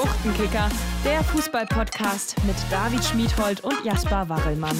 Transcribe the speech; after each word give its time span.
Buchtenkicker, 0.00 0.70
der 1.04 1.22
Fußball-Podcast 1.24 2.34
mit 2.46 2.56
David 2.70 3.04
Schmiedhold 3.04 3.60
und 3.60 3.84
Jasper 3.84 4.30
Warrelmann. 4.30 4.74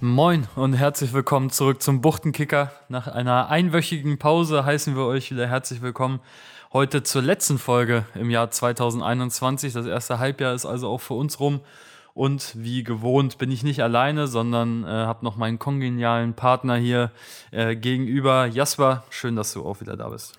Moin 0.00 0.46
und 0.54 0.74
herzlich 0.74 1.12
willkommen 1.12 1.50
zurück 1.50 1.82
zum 1.82 2.00
Buchtenkicker. 2.00 2.70
Nach 2.88 3.08
einer 3.08 3.48
einwöchigen 3.48 4.20
Pause 4.20 4.64
heißen 4.64 4.94
wir 4.94 5.06
euch 5.06 5.32
wieder 5.32 5.48
herzlich 5.48 5.82
willkommen. 5.82 6.20
Heute 6.72 7.02
zur 7.02 7.22
letzten 7.22 7.58
Folge 7.58 8.04
im 8.14 8.30
Jahr 8.30 8.52
2021. 8.52 9.72
Das 9.72 9.84
erste 9.84 10.20
Halbjahr 10.20 10.54
ist 10.54 10.64
also 10.64 10.90
auch 10.90 11.00
für 11.00 11.14
uns 11.14 11.40
rum. 11.40 11.60
Und 12.14 12.52
wie 12.54 12.84
gewohnt 12.84 13.38
bin 13.38 13.50
ich 13.50 13.64
nicht 13.64 13.82
alleine, 13.82 14.28
sondern 14.28 14.84
äh, 14.84 14.86
habe 14.86 15.24
noch 15.24 15.34
meinen 15.34 15.58
kongenialen 15.58 16.34
Partner 16.34 16.76
hier 16.76 17.10
äh, 17.50 17.74
gegenüber. 17.74 18.46
Jasper, 18.46 19.02
schön, 19.10 19.34
dass 19.34 19.52
du 19.52 19.66
auch 19.66 19.80
wieder 19.80 19.96
da 19.96 20.10
bist. 20.10 20.38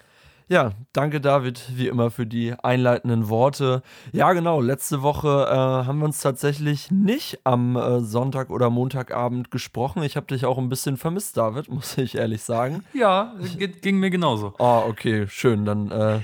Ja, 0.51 0.71
danke 0.93 1.21
David, 1.21 1.61
wie 1.75 1.87
immer 1.87 2.09
für 2.09 2.25
die 2.25 2.53
einleitenden 2.53 3.29
Worte. 3.29 3.83
Ja, 4.11 4.33
genau, 4.33 4.61
letzte 4.61 5.03
Woche 5.03 5.45
äh, 5.47 5.53
haben 5.53 5.99
wir 5.99 6.05
uns 6.05 6.21
tatsächlich 6.21 6.89
nicht 6.89 7.41
am 7.43 7.75
äh, 7.75 7.99
Sonntag 7.99 8.49
oder 8.49 8.71
Montagabend 8.71 9.51
gesprochen. 9.51 10.01
Ich 10.01 10.15
habe 10.17 10.25
dich 10.25 10.47
auch 10.47 10.57
ein 10.57 10.67
bisschen 10.67 10.97
vermisst, 10.97 11.37
David, 11.37 11.69
muss 11.69 11.99
ich 11.99 12.15
ehrlich 12.15 12.41
sagen. 12.41 12.83
Ja, 12.93 13.35
ging 13.81 13.99
mir 13.99 14.09
genauso. 14.09 14.55
Oh, 14.57 14.81
okay, 14.87 15.27
schön. 15.27 15.65
Dann 15.65 15.91
äh, 15.91 16.19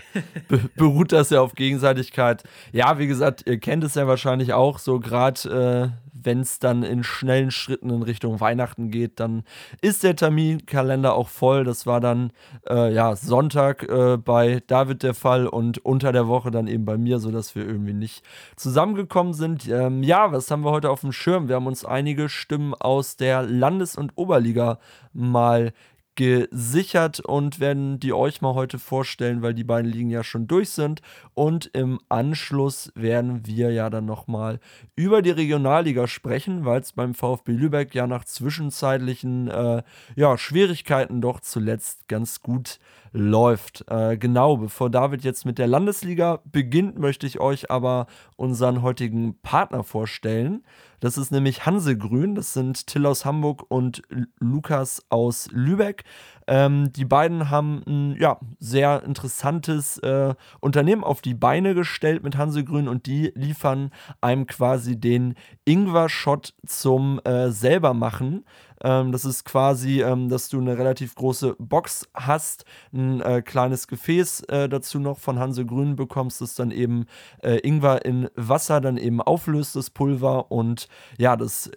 be 0.47 0.59
beruht 0.75 1.11
das 1.11 1.29
ja 1.29 1.41
auf 1.41 1.53
Gegenseitigkeit. 1.53 2.41
Ja, 2.71 2.97
wie 2.97 3.05
gesagt, 3.05 3.43
ihr 3.45 3.59
kennt 3.59 3.83
es 3.83 3.93
ja 3.93 4.07
wahrscheinlich 4.07 4.53
auch, 4.53 4.79
so 4.79 4.99
gerade 4.99 5.93
äh, 5.93 6.04
wenn 6.25 6.41
es 6.41 6.59
dann 6.59 6.83
in 6.83 7.03
schnellen 7.03 7.51
Schritten 7.51 7.89
in 7.89 8.01
Richtung 8.01 8.39
Weihnachten 8.39 8.91
geht, 8.91 9.19
dann 9.19 9.43
ist 9.81 10.03
der 10.03 10.15
Terminkalender 10.15 11.13
auch 11.13 11.29
voll. 11.29 11.63
Das 11.63 11.85
war 11.85 11.99
dann 11.99 12.31
äh, 12.69 12.93
ja 12.93 13.15
Sonntag 13.15 13.83
äh, 13.83 14.17
bei 14.17 14.61
David 14.67 15.03
der 15.03 15.13
Fall 15.13 15.47
und 15.47 15.83
unter 15.85 16.11
der 16.11 16.27
Woche 16.27 16.51
dann 16.51 16.67
eben 16.67 16.85
bei 16.85 16.97
mir, 16.97 17.19
sodass 17.19 17.55
wir 17.55 17.65
irgendwie 17.65 17.93
nicht 17.93 18.23
zusammengekommen 18.55 19.33
sind. 19.33 19.67
Ähm, 19.67 20.03
ja, 20.03 20.31
was 20.31 20.49
haben 20.51 20.63
wir 20.63 20.71
heute 20.71 20.89
auf 20.89 21.01
dem 21.01 21.11
Schirm? 21.11 21.47
Wir 21.47 21.55
haben 21.55 21.67
uns 21.67 21.85
einige 21.85 22.29
Stimmen 22.29 22.73
aus 22.73 23.15
der 23.15 23.43
Landes- 23.43 23.95
und 23.95 24.13
Oberliga 24.15 24.79
mal 25.13 25.73
gesichert 26.15 27.19
und 27.19 27.59
werden 27.59 27.99
die 27.99 28.13
euch 28.13 28.41
mal 28.41 28.53
heute 28.53 28.79
vorstellen, 28.79 29.41
weil 29.41 29.53
die 29.53 29.63
beiden 29.63 29.91
Ligen 29.91 30.09
ja 30.09 30.23
schon 30.23 30.47
durch 30.47 30.69
sind. 30.69 31.01
Und 31.33 31.67
im 31.73 31.99
Anschluss 32.09 32.91
werden 32.95 33.45
wir 33.45 33.71
ja 33.71 33.89
dann 33.89 34.05
nochmal 34.05 34.59
über 34.95 35.21
die 35.21 35.31
Regionalliga 35.31 36.07
sprechen, 36.07 36.65
weil 36.65 36.81
es 36.81 36.93
beim 36.93 37.13
VfB 37.13 37.51
Lübeck 37.51 37.93
ja 37.93 38.07
nach 38.07 38.25
zwischenzeitlichen 38.25 39.49
äh, 39.49 39.83
ja, 40.15 40.37
Schwierigkeiten 40.37 41.21
doch 41.21 41.41
zuletzt 41.41 42.07
ganz 42.07 42.41
gut 42.41 42.79
läuft. 43.15 43.85
Äh, 43.87 44.17
genau, 44.17 44.57
bevor 44.57 44.89
David 44.89 45.23
jetzt 45.23 45.45
mit 45.45 45.57
der 45.57 45.67
Landesliga 45.67 46.41
beginnt, 46.43 46.99
möchte 46.99 47.25
ich 47.25 47.39
euch 47.39 47.71
aber 47.71 48.07
unseren 48.35 48.81
heutigen 48.81 49.39
Partner 49.41 49.83
vorstellen. 49.83 50.63
Das 50.99 51.17
ist 51.17 51.31
nämlich 51.31 51.65
Hansegrün. 51.65 52.35
Das 52.35 52.53
sind 52.53 52.87
Till 52.87 53.05
aus 53.05 53.25
Hamburg 53.25 53.65
und 53.69 54.01
Lukas 54.39 55.05
aus 55.09 55.47
Lübeck. 55.51 56.03
Ähm, 56.47 56.91
die 56.91 57.05
beiden 57.05 57.49
haben 57.49 57.83
ein 57.87 58.17
ja, 58.19 58.39
sehr 58.59 59.03
interessantes 59.03 59.97
äh, 59.99 60.35
Unternehmen 60.59 61.03
auf 61.03 61.21
die 61.21 61.33
Beine 61.33 61.73
gestellt 61.73 62.23
mit 62.23 62.37
Hansegrün 62.37 62.87
und 62.87 63.05
die 63.05 63.31
liefern 63.35 63.91
einem 64.19 64.45
quasi 64.45 64.99
den 64.99 65.35
Ingwer-Shot 65.65 66.53
zum 66.65 67.19
äh, 67.23 67.49
selbermachen. 67.51 68.45
Ähm, 68.83 69.11
das 69.11 69.25
ist 69.25 69.45
quasi, 69.45 70.01
ähm, 70.01 70.29
dass 70.29 70.49
du 70.49 70.59
eine 70.59 70.77
relativ 70.77 71.15
große 71.15 71.55
Box 71.59 72.07
hast, 72.13 72.65
ein 72.93 73.21
äh, 73.21 73.41
kleines 73.41 73.87
Gefäß 73.87 74.41
äh, 74.43 74.69
dazu 74.69 74.99
noch 74.99 75.19
von 75.19 75.39
Hanse 75.39 75.65
Grün 75.65 75.95
bekommst, 75.95 76.41
das 76.41 76.55
dann 76.55 76.71
eben 76.71 77.05
äh, 77.41 77.57
Ingwer 77.59 78.05
in 78.05 78.29
Wasser 78.35 78.81
dann 78.81 78.97
eben 78.97 79.21
auflöst, 79.21 79.75
das 79.75 79.89
Pulver. 79.89 80.51
Und 80.51 80.87
ja, 81.17 81.35
das 81.35 81.71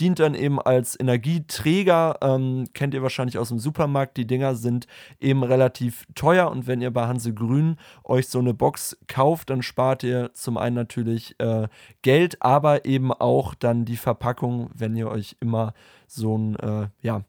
dient 0.00 0.18
dann 0.18 0.34
eben 0.34 0.60
als 0.60 0.98
Energieträger. 0.98 2.18
Ähm, 2.22 2.64
kennt 2.74 2.94
ihr 2.94 3.02
wahrscheinlich 3.02 3.38
aus 3.38 3.48
dem 3.48 3.58
Supermarkt. 3.58 4.16
Die 4.16 4.26
Dinger 4.26 4.54
sind 4.54 4.86
eben 5.20 5.42
relativ 5.42 6.04
teuer 6.14 6.50
und 6.50 6.66
wenn 6.66 6.80
ihr 6.80 6.90
bei 6.90 7.06
Hanse 7.06 7.32
Grün 7.32 7.76
euch 8.02 8.28
so 8.28 8.38
eine 8.38 8.54
Box 8.54 8.96
kauft, 9.06 9.50
dann 9.50 9.62
spart 9.62 10.02
ihr 10.02 10.30
zum 10.34 10.56
einen 10.56 10.76
natürlich 10.76 11.38
äh, 11.38 11.68
Geld, 12.02 12.42
aber 12.42 12.84
eben 12.84 13.12
auch 13.12 13.54
dann 13.54 13.84
die 13.84 13.96
Verpackung, 13.96 14.70
wenn 14.74 14.96
ihr 14.96 15.08
euch 15.08 15.36
immer 15.40 15.74
so 16.06 16.36
ein 16.36 16.56
äh, 16.56 16.88
ja, 17.00 17.22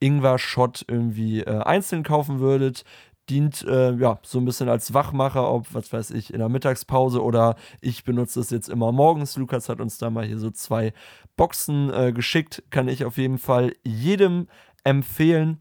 Ingwer-Shot 0.00 0.84
irgendwie 0.88 1.40
äh, 1.40 1.62
einzeln 1.62 2.02
kaufen 2.02 2.40
würdet 2.40 2.84
dient 3.28 3.64
äh, 3.64 3.92
ja 3.94 4.18
so 4.22 4.38
ein 4.38 4.44
bisschen 4.44 4.68
als 4.68 4.94
Wachmacher, 4.94 5.50
ob, 5.50 5.72
was 5.74 5.92
weiß 5.92 6.10
ich, 6.12 6.32
in 6.32 6.38
der 6.38 6.48
Mittagspause 6.48 7.22
oder 7.22 7.56
ich 7.80 8.04
benutze 8.04 8.40
es 8.40 8.50
jetzt 8.50 8.68
immer 8.68 8.92
morgens. 8.92 9.36
Lukas 9.36 9.68
hat 9.68 9.80
uns 9.80 9.98
da 9.98 10.10
mal 10.10 10.24
hier 10.24 10.38
so 10.38 10.50
zwei 10.50 10.92
Boxen 11.36 11.92
äh, 11.92 12.12
geschickt, 12.12 12.62
kann 12.70 12.88
ich 12.88 13.04
auf 13.04 13.16
jeden 13.16 13.38
Fall 13.38 13.72
jedem 13.84 14.48
empfehlen. 14.84 15.58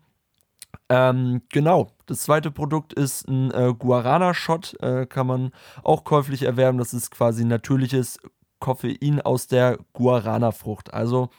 Ähm, 0.90 1.42
genau, 1.50 1.92
das 2.06 2.24
zweite 2.24 2.52
Produkt 2.52 2.94
ist 2.94 3.28
ein 3.28 3.52
äh, 3.52 3.74
Guarana-Shot, 3.78 4.82
äh, 4.82 5.06
kann 5.06 5.28
man 5.28 5.52
auch 5.84 6.04
käuflich 6.04 6.44
erwerben. 6.44 6.78
Das 6.78 6.94
ist 6.94 7.12
quasi 7.12 7.44
natürliches 7.44 8.20
Koffein 8.60 9.22
aus 9.22 9.48
der 9.48 9.78
Guarana-Frucht. 9.94 10.94
Also 10.94 11.30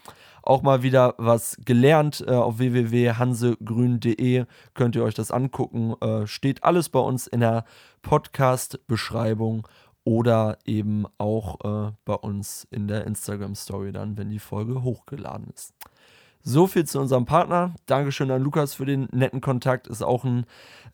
auch 0.48 0.62
mal 0.62 0.82
wieder 0.82 1.14
was 1.18 1.56
gelernt. 1.64 2.24
Äh, 2.26 2.32
auf 2.32 2.58
www.hansegrün.de 2.58 4.46
könnt 4.74 4.96
ihr 4.96 5.04
euch 5.04 5.14
das 5.14 5.30
angucken. 5.30 5.94
Äh, 6.00 6.26
steht 6.26 6.64
alles 6.64 6.88
bei 6.88 7.00
uns 7.00 7.26
in 7.26 7.40
der 7.40 7.64
Podcast-Beschreibung 8.02 9.68
oder 10.04 10.58
eben 10.64 11.04
auch 11.18 11.88
äh, 11.88 11.92
bei 12.04 12.14
uns 12.14 12.66
in 12.70 12.88
der 12.88 13.06
Instagram-Story 13.06 13.92
dann, 13.92 14.16
wenn 14.16 14.30
die 14.30 14.38
Folge 14.38 14.82
hochgeladen 14.82 15.48
ist. 15.54 15.74
So 16.42 16.66
viel 16.66 16.86
zu 16.86 16.98
unserem 16.98 17.26
Partner. 17.26 17.74
Dankeschön 17.84 18.30
an 18.30 18.42
Lukas 18.42 18.72
für 18.72 18.86
den 18.86 19.08
netten 19.12 19.42
Kontakt. 19.42 19.86
Ist 19.86 20.02
auch 20.02 20.24
ein 20.24 20.46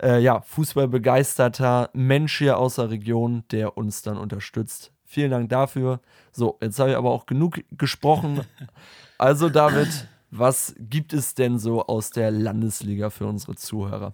äh, 0.02 0.18
ja, 0.20 0.40
fußballbegeisterter 0.40 1.90
Mensch 1.92 2.38
hier 2.38 2.58
aus 2.58 2.74
der 2.74 2.90
Region, 2.90 3.44
der 3.52 3.76
uns 3.76 4.02
dann 4.02 4.16
unterstützt. 4.16 4.90
Vielen 5.04 5.30
Dank 5.30 5.48
dafür. 5.48 6.00
So, 6.32 6.58
jetzt 6.60 6.80
habe 6.80 6.90
ich 6.90 6.96
aber 6.96 7.12
auch 7.12 7.26
genug 7.26 7.60
gesprochen. 7.70 8.40
Also, 9.24 9.48
David, 9.48 9.88
was 10.30 10.74
gibt 10.78 11.14
es 11.14 11.34
denn 11.34 11.58
so 11.58 11.86
aus 11.86 12.10
der 12.10 12.30
Landesliga 12.30 13.08
für 13.08 13.24
unsere 13.24 13.54
Zuhörer? 13.54 14.12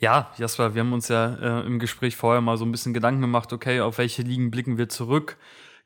Ja, 0.00 0.32
Jasper, 0.36 0.74
wir 0.74 0.80
haben 0.80 0.92
uns 0.92 1.06
ja 1.06 1.60
äh, 1.60 1.64
im 1.64 1.78
Gespräch 1.78 2.16
vorher 2.16 2.40
mal 2.40 2.56
so 2.56 2.64
ein 2.64 2.72
bisschen 2.72 2.92
Gedanken 2.92 3.20
gemacht, 3.20 3.52
okay, 3.52 3.80
auf 3.80 3.98
welche 3.98 4.22
Ligen 4.22 4.50
blicken 4.50 4.76
wir 4.76 4.88
zurück? 4.88 5.36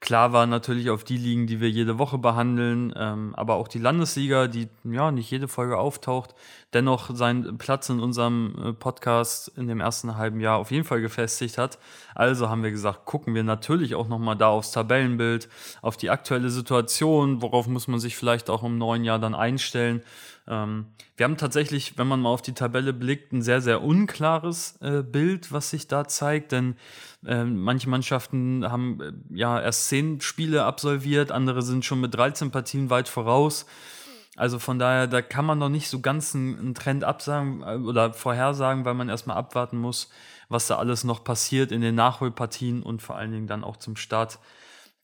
Klar 0.03 0.33
war 0.33 0.49
natürlich 0.49 0.91
auf 0.91 1.05
die 1.05 1.17
Ligen, 1.17 1.47
die 1.47 1.61
wir 1.61 1.71
jede 1.71 1.97
Woche 1.97 2.19
behandeln, 2.19 2.93
ähm, 2.97 3.37
aber 3.37 3.55
auch 3.55 3.69
die 3.69 3.79
Landesliga, 3.79 4.49
die 4.49 4.69
ja 4.83 5.13
nicht 5.13 5.31
jede 5.31 5.47
Folge 5.47 5.79
auftaucht, 5.79 6.35
dennoch 6.75 7.15
seinen 7.15 7.57
Platz 7.57 7.89
in 7.89 8.01
unserem 8.01 8.57
äh, 8.61 8.73
Podcast 8.73 9.53
in 9.57 9.69
dem 9.69 9.79
ersten 9.79 10.17
halben 10.17 10.41
Jahr 10.41 10.59
auf 10.59 10.73
jeden 10.73 10.83
Fall 10.83 11.01
gefestigt 11.01 11.57
hat. 11.57 11.79
Also 12.17 12.51
haben 12.51 12.65
wir 12.65 12.73
gesagt, 12.73 13.05
gucken 13.05 13.37
wir 13.37 13.45
natürlich 13.45 13.95
auch 13.95 14.09
nochmal 14.09 14.35
da 14.35 14.49
aufs 14.49 14.73
Tabellenbild, 14.73 15.49
auf 15.83 15.97
die 15.97 16.11
aktuelle 16.11 16.51
Situation, 16.51 17.41
worauf 17.41 17.69
muss 17.69 17.87
man 17.87 18.01
sich 18.01 18.17
vielleicht 18.17 18.51
auch 18.51 18.65
im 18.65 18.79
neuen 18.79 19.05
Jahr 19.05 19.21
dann 19.21 19.37
einstellen. 19.37 20.03
Ähm, 20.49 20.87
wir 21.17 21.25
haben 21.25 21.37
tatsächlich, 21.37 21.99
wenn 21.99 22.09
man 22.09 22.21
mal 22.21 22.31
auf 22.31 22.43
die 22.43 22.55
Tabelle 22.55 22.93
blickt, 22.93 23.33
ein 23.33 23.43
sehr, 23.43 23.61
sehr 23.61 23.83
unklares 23.83 24.77
äh, 24.81 25.03
Bild, 25.03 25.53
was 25.53 25.71
sich 25.71 25.87
da 25.87 26.07
zeigt, 26.09 26.53
denn 26.53 26.77
äh, 27.25 27.45
manche 27.45 27.89
Mannschaften 27.89 28.71
haben 28.71 29.01
äh, 29.01 29.13
ja 29.37 29.61
erst 29.61 29.89
zehn 29.89 30.21
Spiele 30.21 30.65
absolviert, 30.65 31.31
andere 31.31 31.63
sind 31.63 31.85
schon 31.85 32.01
mit 32.01 32.15
13 32.15 32.51
Partien 32.51 32.91
weit 32.91 33.09
voraus. 33.09 33.67
Also 34.37 34.59
von 34.59 34.79
daher, 34.79 35.07
da 35.07 35.21
kann 35.21 35.45
man 35.45 35.59
noch 35.59 35.69
nicht 35.69 35.89
so 35.89 36.01
ganz 36.01 36.35
einen, 36.35 36.75
Trend 36.75 37.05
absagen 37.05 37.63
äh, 37.63 37.77
oder 37.77 38.13
vorhersagen, 38.13 38.85
weil 38.85 38.95
man 38.95 39.09
erstmal 39.09 39.37
abwarten 39.37 39.79
muss, 39.79 40.11
was 40.49 40.67
da 40.67 40.77
alles 40.79 41.05
noch 41.05 41.23
passiert 41.23 41.71
in 41.71 41.83
den 41.83 41.95
Nachholpartien 41.95 42.83
und 42.83 43.03
vor 43.03 43.17
allen 43.17 43.33
Dingen 43.33 43.47
dann 43.47 43.63
auch 43.63 43.77
zum 43.77 43.97
Start 43.97 44.39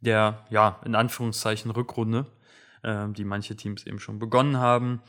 der, 0.00 0.44
ja, 0.50 0.80
in 0.84 0.94
Anführungszeichen 0.94 1.70
Rückrunde, 1.70 2.26
äh, 2.82 3.08
die 3.10 3.24
manche 3.24 3.54
Teams 3.54 3.86
eben 3.86 3.98
schon 3.98 4.18
begonnen 4.18 4.58
haben. 4.58 5.02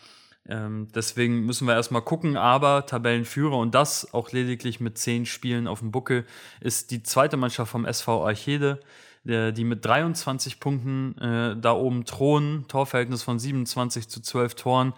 Ähm, 0.50 0.88
deswegen 0.96 1.46
müssen 1.46 1.68
wir 1.68 1.76
erstmal 1.76 2.02
gucken, 2.02 2.36
aber 2.36 2.88
Tabellenführer 2.88 3.58
und 3.58 3.76
das 3.76 4.14
auch 4.14 4.32
lediglich 4.32 4.80
mit 4.80 4.98
zehn 4.98 5.28
Spielen 5.28 5.68
auf 5.68 5.80
dem 5.80 5.92
Buckel 5.92 6.26
ist 6.60 6.90
die 6.90 7.04
zweite 7.04 7.38
Mannschaft 7.38 7.72
vom 7.72 7.86
SV 7.86 8.26
Archede, 8.26 8.80
der, 9.24 9.52
die 9.52 9.64
mit 9.64 9.86
23 9.86 10.60
Punkten 10.60 11.16
äh, 11.20 11.56
da 11.56 11.74
oben 11.74 12.04
thronen, 12.06 12.68
Torverhältnis 12.68 13.22
von 13.22 13.38
27 13.38 14.10
zu 14.10 14.22
12 14.22 14.56
Toren. 14.56 14.94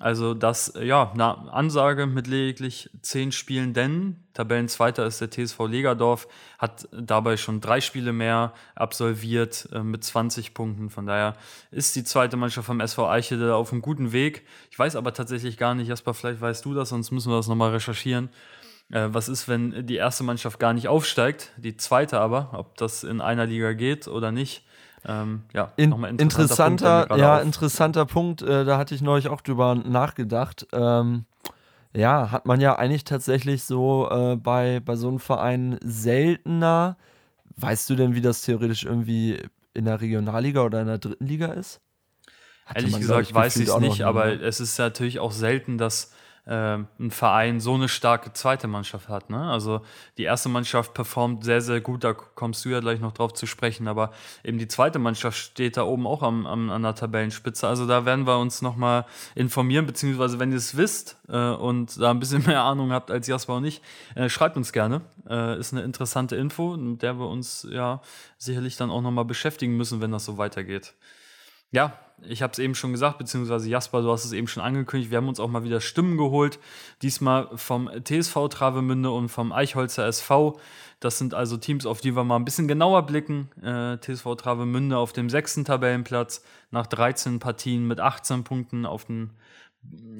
Also 0.00 0.32
das, 0.32 0.70
äh, 0.70 0.84
ja, 0.86 1.12
eine 1.12 1.52
Ansage 1.52 2.06
mit 2.06 2.26
lediglich 2.26 2.88
zehn 3.02 3.32
Spielen, 3.32 3.74
denn 3.74 4.16
Tabellenzweiter 4.32 5.04
ist 5.04 5.20
der 5.20 5.30
TSV 5.30 5.66
Legerdorf, 5.66 6.26
hat 6.58 6.88
dabei 6.90 7.36
schon 7.36 7.60
drei 7.60 7.82
Spiele 7.82 8.14
mehr 8.14 8.54
absolviert 8.74 9.68
äh, 9.72 9.82
mit 9.82 10.02
20 10.02 10.54
Punkten. 10.54 10.88
Von 10.88 11.04
daher 11.04 11.36
ist 11.70 11.94
die 11.96 12.04
zweite 12.04 12.38
Mannschaft 12.38 12.66
vom 12.66 12.80
SV 12.80 13.10
Eichede 13.10 13.54
auf 13.54 13.72
einem 13.72 13.82
guten 13.82 14.12
Weg. 14.12 14.46
Ich 14.70 14.78
weiß 14.78 14.96
aber 14.96 15.12
tatsächlich 15.12 15.58
gar 15.58 15.74
nicht, 15.74 15.88
Jasper, 15.88 16.14
vielleicht 16.14 16.40
weißt 16.40 16.64
du 16.64 16.72
das, 16.72 16.88
sonst 16.88 17.10
müssen 17.10 17.30
wir 17.30 17.36
das 17.36 17.48
nochmal 17.48 17.72
recherchieren. 17.72 18.30
Äh, 18.90 19.08
was 19.10 19.28
ist, 19.28 19.48
wenn 19.48 19.86
die 19.86 19.96
erste 19.96 20.24
Mannschaft 20.24 20.58
gar 20.58 20.72
nicht 20.72 20.88
aufsteigt, 20.88 21.50
die 21.58 21.76
zweite 21.76 22.20
aber, 22.20 22.50
ob 22.54 22.74
das 22.78 23.04
in 23.04 23.20
einer 23.20 23.44
Liga 23.44 23.74
geht 23.74 24.08
oder 24.08 24.32
nicht? 24.32 24.64
Ähm, 25.06 25.42
ja, 25.54 25.72
In, 25.76 25.92
interessanter, 25.92 26.22
interessanter 26.22 27.06
Punkt, 27.06 27.20
ja, 27.20 27.38
interessanter 27.38 28.06
Punkt. 28.06 28.42
Äh, 28.42 28.64
da 28.64 28.78
hatte 28.78 28.94
ich 28.94 29.02
neulich 29.02 29.28
auch 29.28 29.40
drüber 29.40 29.74
nachgedacht. 29.74 30.66
Ähm, 30.72 31.24
ja, 31.94 32.30
hat 32.30 32.46
man 32.46 32.60
ja 32.60 32.76
eigentlich 32.76 33.04
tatsächlich 33.04 33.64
so 33.64 34.08
äh, 34.10 34.36
bei, 34.36 34.80
bei 34.80 34.96
so 34.96 35.08
einem 35.08 35.18
Verein 35.18 35.78
seltener. 35.82 36.96
Weißt 37.56 37.90
du 37.90 37.96
denn, 37.96 38.14
wie 38.14 38.20
das 38.20 38.42
theoretisch 38.42 38.84
irgendwie 38.84 39.42
in 39.74 39.84
der 39.86 40.00
Regionalliga 40.00 40.62
oder 40.62 40.80
in 40.80 40.86
der 40.86 40.98
dritten 40.98 41.26
Liga 41.26 41.52
ist? 41.52 41.80
Hatte 42.64 42.80
Ehrlich 42.80 42.92
man, 42.92 43.00
gesagt, 43.00 43.22
ich, 43.22 43.34
weiß 43.34 43.56
ich 43.56 43.68
es 43.68 43.78
nicht, 43.78 44.02
aber 44.02 44.26
ne? 44.26 44.34
es 44.34 44.60
ist 44.60 44.78
natürlich 44.78 45.18
auch 45.18 45.32
selten, 45.32 45.78
dass 45.78 46.12
ein 46.54 47.10
Verein 47.10 47.60
so 47.60 47.74
eine 47.74 47.88
starke 47.88 48.32
zweite 48.32 48.66
Mannschaft 48.66 49.08
hat. 49.08 49.30
Ne? 49.30 49.40
Also 49.40 49.82
die 50.18 50.24
erste 50.24 50.48
Mannschaft 50.48 50.94
performt 50.94 51.44
sehr, 51.44 51.60
sehr 51.60 51.80
gut, 51.80 52.02
da 52.02 52.12
kommst 52.12 52.64
du 52.64 52.70
ja 52.70 52.80
gleich 52.80 52.98
noch 52.98 53.12
drauf 53.12 53.34
zu 53.34 53.46
sprechen, 53.46 53.86
aber 53.86 54.10
eben 54.42 54.58
die 54.58 54.66
zweite 54.66 54.98
Mannschaft 54.98 55.38
steht 55.38 55.76
da 55.76 55.84
oben 55.84 56.06
auch 56.06 56.22
am, 56.22 56.46
am, 56.46 56.70
an 56.70 56.82
der 56.82 56.94
Tabellenspitze. 56.94 57.68
Also 57.68 57.86
da 57.86 58.04
werden 58.04 58.26
wir 58.26 58.38
uns 58.38 58.62
nochmal 58.62 59.06
informieren, 59.34 59.86
beziehungsweise 59.86 60.38
wenn 60.40 60.50
ihr 60.50 60.58
es 60.58 60.76
wisst 60.76 61.16
äh, 61.28 61.36
und 61.36 62.00
da 62.00 62.10
ein 62.10 62.18
bisschen 62.18 62.44
mehr 62.46 62.62
Ahnung 62.62 62.92
habt 62.92 63.10
als 63.10 63.26
Jasper 63.26 63.56
und 63.56 63.64
ich, 63.64 63.80
äh, 64.16 64.28
schreibt 64.28 64.56
uns 64.56 64.72
gerne. 64.72 65.02
Äh, 65.28 65.58
ist 65.58 65.72
eine 65.72 65.82
interessante 65.82 66.36
Info, 66.36 66.76
mit 66.76 67.02
der 67.02 67.18
wir 67.18 67.28
uns 67.28 67.66
ja 67.70 68.00
sicherlich 68.38 68.76
dann 68.76 68.90
auch 68.90 69.02
nochmal 69.02 69.24
beschäftigen 69.24 69.76
müssen, 69.76 70.00
wenn 70.00 70.10
das 70.10 70.24
so 70.24 70.38
weitergeht. 70.38 70.94
Ja, 71.70 71.92
ich 72.28 72.42
habe 72.42 72.52
es 72.52 72.58
eben 72.58 72.74
schon 72.74 72.92
gesagt, 72.92 73.18
beziehungsweise 73.18 73.68
Jasper, 73.68 74.02
du 74.02 74.10
hast 74.10 74.24
es 74.24 74.32
eben 74.32 74.46
schon 74.46 74.62
angekündigt, 74.62 75.10
wir 75.10 75.18
haben 75.18 75.28
uns 75.28 75.40
auch 75.40 75.48
mal 75.48 75.64
wieder 75.64 75.80
Stimmen 75.80 76.16
geholt. 76.16 76.58
Diesmal 77.02 77.48
vom 77.54 77.88
TSV 78.04 78.48
Travemünde 78.48 79.10
und 79.10 79.28
vom 79.28 79.52
Eichholzer 79.52 80.06
SV. 80.06 80.58
Das 81.00 81.18
sind 81.18 81.32
also 81.34 81.56
Teams, 81.56 81.86
auf 81.86 82.00
die 82.00 82.14
wir 82.14 82.24
mal 82.24 82.36
ein 82.36 82.44
bisschen 82.44 82.68
genauer 82.68 83.06
blicken. 83.06 83.48
Äh, 83.62 83.98
TSV 83.98 84.34
Travemünde 84.36 84.98
auf 84.98 85.12
dem 85.12 85.30
sechsten 85.30 85.64
Tabellenplatz 85.64 86.44
nach 86.70 86.86
13 86.86 87.38
Partien 87.38 87.86
mit 87.86 88.00
18 88.00 88.44
Punkten 88.44 88.84
auf 88.84 89.06
dem 89.06 89.30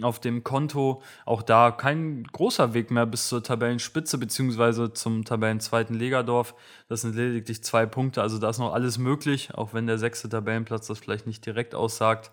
auf 0.02 0.20
dem 0.20 0.42
Konto. 0.42 1.02
Auch 1.24 1.42
da 1.42 1.70
kein 1.70 2.24
großer 2.24 2.74
Weg 2.74 2.90
mehr 2.90 3.06
bis 3.06 3.28
zur 3.28 3.42
Tabellenspitze 3.42 4.18
beziehungsweise 4.18 4.92
zum 4.92 5.24
Tabellenzweiten 5.24 5.94
Legerdorf. 5.94 6.54
Das 6.88 7.02
sind 7.02 7.14
lediglich 7.14 7.62
zwei 7.62 7.86
Punkte, 7.86 8.22
also 8.22 8.38
da 8.38 8.50
ist 8.50 8.58
noch 8.58 8.72
alles 8.72 8.98
möglich, 8.98 9.54
auch 9.54 9.74
wenn 9.74 9.86
der 9.86 9.98
sechste 9.98 10.28
Tabellenplatz 10.28 10.86
das 10.86 10.98
vielleicht 10.98 11.26
nicht 11.26 11.44
direkt 11.44 11.74
aussagt. 11.74 12.30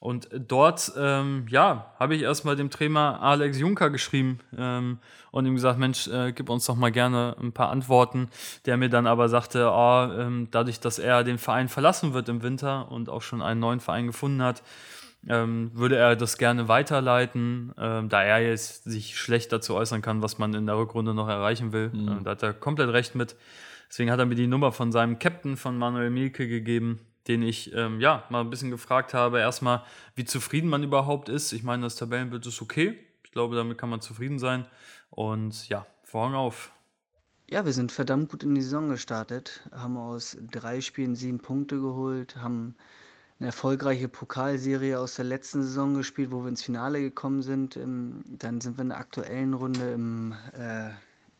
Und 0.00 0.28
dort, 0.32 0.92
ähm, 0.96 1.46
ja, 1.50 1.92
habe 1.98 2.14
ich 2.14 2.22
erstmal 2.22 2.54
dem 2.54 2.70
Trainer 2.70 3.20
Alex 3.20 3.58
Juncker 3.58 3.90
geschrieben 3.90 4.38
ähm, 4.56 4.98
und 5.32 5.44
ihm 5.44 5.56
gesagt, 5.56 5.80
Mensch, 5.80 6.06
äh, 6.06 6.32
gib 6.32 6.50
uns 6.50 6.66
doch 6.66 6.76
mal 6.76 6.92
gerne 6.92 7.34
ein 7.40 7.50
paar 7.50 7.70
Antworten. 7.70 8.28
Der 8.64 8.76
mir 8.76 8.90
dann 8.90 9.08
aber 9.08 9.28
sagte, 9.28 9.68
oh, 9.72 10.08
ähm, 10.12 10.46
dadurch, 10.52 10.78
dass 10.78 11.00
er 11.00 11.24
den 11.24 11.38
Verein 11.38 11.68
verlassen 11.68 12.14
wird 12.14 12.28
im 12.28 12.42
Winter 12.44 12.92
und 12.92 13.08
auch 13.08 13.22
schon 13.22 13.42
einen 13.42 13.58
neuen 13.58 13.80
Verein 13.80 14.06
gefunden 14.06 14.40
hat, 14.40 14.62
ähm, 15.26 15.70
würde 15.74 15.96
er 15.96 16.16
das 16.16 16.38
gerne 16.38 16.68
weiterleiten, 16.68 17.72
ähm, 17.78 18.08
da 18.08 18.22
er 18.22 18.40
jetzt 18.40 18.84
sich 18.84 19.18
schlecht 19.18 19.52
dazu 19.52 19.74
äußern 19.74 20.02
kann, 20.02 20.22
was 20.22 20.38
man 20.38 20.54
in 20.54 20.66
der 20.66 20.76
Rückrunde 20.76 21.14
noch 21.14 21.28
erreichen 21.28 21.72
will. 21.72 21.90
Mhm. 21.90 22.08
Ähm, 22.08 22.24
da 22.24 22.32
hat 22.32 22.42
er 22.42 22.52
komplett 22.52 22.90
recht 22.90 23.14
mit. 23.14 23.36
Deswegen 23.88 24.10
hat 24.10 24.18
er 24.18 24.26
mir 24.26 24.34
die 24.34 24.46
Nummer 24.46 24.72
von 24.72 24.92
seinem 24.92 25.18
Captain 25.18 25.56
von 25.56 25.78
Manuel 25.78 26.10
Mielke 26.10 26.46
gegeben, 26.46 27.00
den 27.26 27.42
ich 27.42 27.74
ähm, 27.74 28.00
ja 28.00 28.24
mal 28.28 28.40
ein 28.40 28.50
bisschen 28.50 28.70
gefragt 28.70 29.14
habe. 29.14 29.40
Erstmal, 29.40 29.82
wie 30.14 30.24
zufrieden 30.24 30.68
man 30.68 30.82
überhaupt 30.82 31.28
ist. 31.28 31.52
Ich 31.52 31.62
meine, 31.62 31.82
das 31.82 31.96
Tabellenbild 31.96 32.46
ist 32.46 32.60
okay. 32.62 32.98
Ich 33.24 33.32
glaube, 33.32 33.56
damit 33.56 33.78
kann 33.78 33.90
man 33.90 34.00
zufrieden 34.00 34.38
sein. 34.38 34.66
Und 35.10 35.68
ja, 35.68 35.86
Vorhang 36.08 36.34
auf. 36.34 36.72
Ja, 37.50 37.66
wir 37.66 37.74
sind 37.74 37.92
verdammt 37.92 38.30
gut 38.30 38.42
in 38.42 38.54
die 38.54 38.62
Saison 38.62 38.88
gestartet, 38.88 39.68
haben 39.72 39.98
aus 39.98 40.38
drei 40.50 40.80
Spielen 40.80 41.14
sieben 41.14 41.38
Punkte 41.38 41.78
geholt, 41.78 42.36
haben 42.36 42.76
eine 43.38 43.48
erfolgreiche 43.48 44.08
Pokalserie 44.08 44.98
aus 44.98 45.14
der 45.14 45.24
letzten 45.24 45.62
Saison 45.62 45.94
gespielt, 45.94 46.32
wo 46.32 46.42
wir 46.42 46.48
ins 46.48 46.62
Finale 46.62 47.00
gekommen 47.00 47.42
sind. 47.42 47.76
Dann 47.76 48.60
sind 48.60 48.76
wir 48.76 48.82
in 48.82 48.88
der 48.88 48.98
aktuellen 48.98 49.54
Runde 49.54 49.92
im 49.92 50.34
äh, 50.54 50.90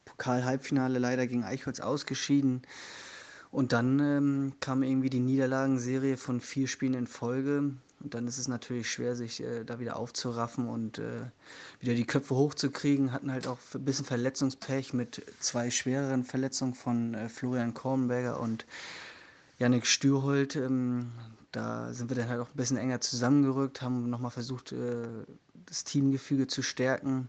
Pokal-Halbfinale 0.04 0.98
leider 0.98 1.26
gegen 1.26 1.44
Eichholz 1.44 1.80
ausgeschieden. 1.80 2.62
Und 3.50 3.72
dann 3.72 3.98
ähm, 3.98 4.52
kam 4.60 4.82
irgendwie 4.82 5.10
die 5.10 5.20
Niederlagenserie 5.20 6.16
von 6.16 6.40
vier 6.40 6.68
Spielen 6.68 6.94
in 6.94 7.06
Folge. 7.06 7.58
Und 8.00 8.14
dann 8.14 8.28
ist 8.28 8.38
es 8.38 8.46
natürlich 8.46 8.90
schwer, 8.90 9.16
sich 9.16 9.42
äh, 9.42 9.64
da 9.64 9.80
wieder 9.80 9.96
aufzuraffen 9.96 10.68
und 10.68 10.98
äh, 10.98 11.22
wieder 11.80 11.94
die 11.94 12.06
Köpfe 12.06 12.36
hochzukriegen. 12.36 13.10
Hatten 13.10 13.32
halt 13.32 13.48
auch 13.48 13.58
ein 13.74 13.84
bisschen 13.84 14.04
Verletzungspech 14.04 14.92
mit 14.92 15.24
zwei 15.40 15.70
schwereren 15.70 16.24
Verletzungen 16.24 16.74
von 16.74 17.14
äh, 17.14 17.28
Florian 17.28 17.74
Kornberger 17.74 18.38
und 18.38 18.66
Yannick 19.58 19.86
Stürholt. 19.86 20.54
Ähm, 20.54 21.10
da 21.52 21.92
sind 21.92 22.10
wir 22.10 22.16
dann 22.16 22.28
halt 22.28 22.40
auch 22.40 22.48
ein 22.48 22.56
bisschen 22.56 22.76
enger 22.76 23.00
zusammengerückt, 23.00 23.80
haben 23.82 24.10
nochmal 24.10 24.30
versucht, 24.30 24.72
äh, 24.72 25.06
das 25.66 25.84
Teamgefüge 25.84 26.46
zu 26.46 26.62
stärken 26.62 27.28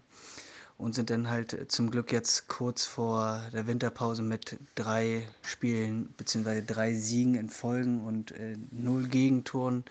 und 0.80 0.94
sind 0.94 1.10
dann 1.10 1.28
halt 1.28 1.70
zum 1.70 1.90
Glück 1.90 2.10
jetzt 2.10 2.48
kurz 2.48 2.86
vor 2.86 3.42
der 3.52 3.66
Winterpause 3.66 4.22
mit 4.22 4.58
drei 4.74 5.28
Spielen 5.42 6.12
bzw. 6.16 6.62
drei 6.62 6.94
Siegen 6.94 7.34
in 7.34 7.50
Folgen 7.50 8.04
und 8.06 8.32
äh, 8.32 8.56
null 8.70 9.06
Gegentoren 9.08 9.84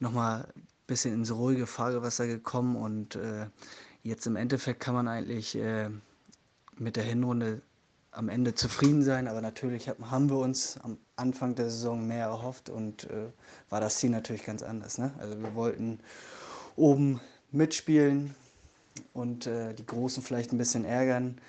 nochmal 0.00 0.48
ein 0.56 0.62
bisschen 0.86 1.14
ins 1.14 1.30
ruhige 1.30 1.66
Fahrgewasser 1.66 2.26
gekommen 2.26 2.76
und 2.76 3.14
äh, 3.16 3.46
jetzt 4.02 4.26
im 4.26 4.36
Endeffekt 4.36 4.80
kann 4.80 4.94
man 4.94 5.08
eigentlich 5.08 5.56
äh, 5.56 5.88
mit 6.78 6.96
der 6.96 7.04
Hinrunde 7.04 7.62
am 8.10 8.28
Ende 8.28 8.54
zufrieden 8.54 9.02
sein, 9.02 9.28
aber 9.28 9.40
natürlich 9.40 9.88
haben 9.88 10.30
wir 10.30 10.38
uns 10.38 10.78
am 10.78 10.98
Anfang 11.16 11.54
der 11.54 11.66
Saison 11.66 12.06
mehr 12.06 12.26
erhofft 12.26 12.68
und 12.68 13.04
äh, 13.04 13.26
war 13.70 13.80
das 13.80 13.98
Ziel 13.98 14.10
natürlich 14.10 14.44
ganz 14.44 14.62
anders. 14.62 14.98
Ne? 14.98 15.12
Also 15.18 15.40
wir 15.40 15.54
wollten 15.54 16.00
oben 16.76 17.20
mitspielen 17.52 18.34
und 19.12 19.46
äh, 19.46 19.74
die 19.74 19.86
Großen 19.86 20.22
vielleicht 20.22 20.52
ein 20.52 20.58
bisschen 20.58 20.84
ärgern. 20.84 21.40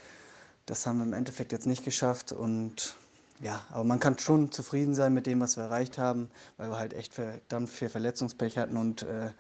Das 0.66 0.86
haben 0.86 0.98
wir 0.98 1.06
im 1.06 1.14
Endeffekt 1.14 1.52
jetzt 1.52 1.68
nicht 1.68 1.84
geschafft 1.84 2.32
und 2.32 2.96
ja, 3.42 3.66
aber 3.70 3.84
man 3.84 4.00
kann 4.00 4.18
schon 4.18 4.52
zufrieden 4.52 4.96
sein 4.96 5.14
mit 5.14 5.26
dem, 5.26 5.42
was 5.42 5.58
wir 5.58 5.66
erreicht 5.66 5.98
haben, 5.98 6.30
weil 6.58 6.70
wir 6.70 6.78
halt 6.78 6.94
echt 6.94 7.14
verdammt 7.14 7.70
viel 7.70 7.90
Verletzungspech 7.90 8.58
hatten 8.58 8.78
und 8.78 9.04
äh, 9.04 9.32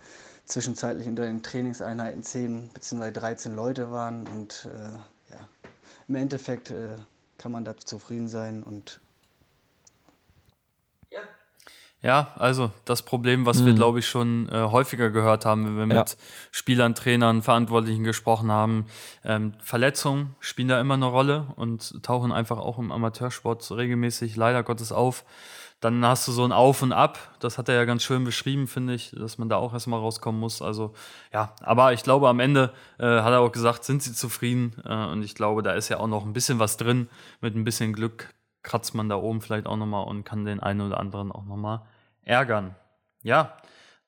zwischenzeitlich 0.46 1.08
unter 1.08 1.24
den 1.24 1.42
Trainingseinheiten 1.42 2.22
10 2.22 2.70
bzw. 2.70 3.12
13 3.12 3.56
Leute 3.56 3.92
waren 3.92 4.28
und 4.28 4.68
äh, 4.74 5.34
ja, 5.34 5.50
im 6.08 6.16
Endeffekt 6.16 6.72
äh, 6.72 6.98
kann 7.38 7.52
man 7.52 7.64
da 7.64 7.76
zufrieden 7.78 8.28
sein 8.28 8.64
und 8.64 9.00
ja. 11.10 11.22
Ja, 12.06 12.28
also 12.36 12.70
das 12.86 13.02
Problem, 13.02 13.48
was 13.48 13.62
mhm. 13.62 13.66
wir, 13.66 13.74
glaube 13.74 13.98
ich, 13.98 14.08
schon 14.08 14.48
äh, 14.50 14.62
häufiger 14.70 15.10
gehört 15.10 15.44
haben, 15.44 15.66
wenn 15.66 15.90
wir 15.90 15.96
ja. 15.96 16.02
mit 16.02 16.18
Spielern, 16.52 16.94
Trainern, 16.94 17.42
Verantwortlichen 17.42 18.04
gesprochen 18.04 18.52
haben. 18.52 18.86
Ähm, 19.24 19.54
Verletzungen 19.60 20.36
spielen 20.40 20.68
da 20.68 20.80
immer 20.80 20.94
eine 20.94 21.08
Rolle 21.08 21.48
und 21.56 22.04
tauchen 22.04 22.32
einfach 22.32 22.60
auch 22.60 22.78
im 22.78 22.92
Amateursport 22.92 23.72
regelmäßig 23.72 24.36
leider 24.36 24.62
Gottes 24.62 24.92
auf. 24.92 25.26
Dann 25.80 26.06
hast 26.06 26.28
du 26.28 26.32
so 26.32 26.46
ein 26.46 26.52
Auf 26.52 26.84
und 26.84 26.92
Ab. 26.92 27.18
Das 27.40 27.58
hat 27.58 27.70
er 27.70 27.76
ja 27.76 27.86
ganz 27.86 28.04
schön 28.04 28.24
beschrieben, 28.24 28.68
finde 28.68 28.94
ich, 28.94 29.10
dass 29.10 29.40
man 29.40 29.50
da 29.50 29.56
auch 29.58 29.74
erstmal 29.74 30.00
rauskommen 30.00 30.40
muss. 30.40 30.62
Also 30.62 30.94
ja, 31.34 31.56
aber 31.62 31.94
ich 31.94 32.04
glaube, 32.04 32.30
am 32.30 32.40
Ende 32.40 32.72
äh, 33.00 33.22
hat 33.22 33.32
er 33.32 33.40
auch 33.40 33.52
gesagt, 33.52 33.84
sind 33.84 34.04
sie 34.04 34.14
zufrieden. 34.14 34.76
Äh, 34.86 35.08
und 35.08 35.24
ich 35.24 35.34
glaube, 35.34 35.64
da 35.64 35.74
ist 35.74 35.90
ja 35.90 36.00
auch 36.00 36.08
noch 36.08 36.24
ein 36.24 36.34
bisschen 36.34 36.60
was 36.60 36.78
drin. 36.78 37.10
Mit 37.42 37.56
ein 37.56 37.64
bisschen 37.64 37.94
Glück 37.94 38.30
kratzt 38.62 38.94
man 38.94 39.10
da 39.10 39.16
oben 39.16 39.42
vielleicht 39.42 39.66
auch 39.66 39.78
nochmal 39.78 40.06
und 40.06 40.24
kann 40.24 40.46
den 40.46 40.60
einen 40.60 40.82
oder 40.82 41.00
anderen 41.00 41.32
auch 41.32 41.46
nochmal 41.46 41.82
ärgern. 42.26 42.76
Ja, 43.24 43.58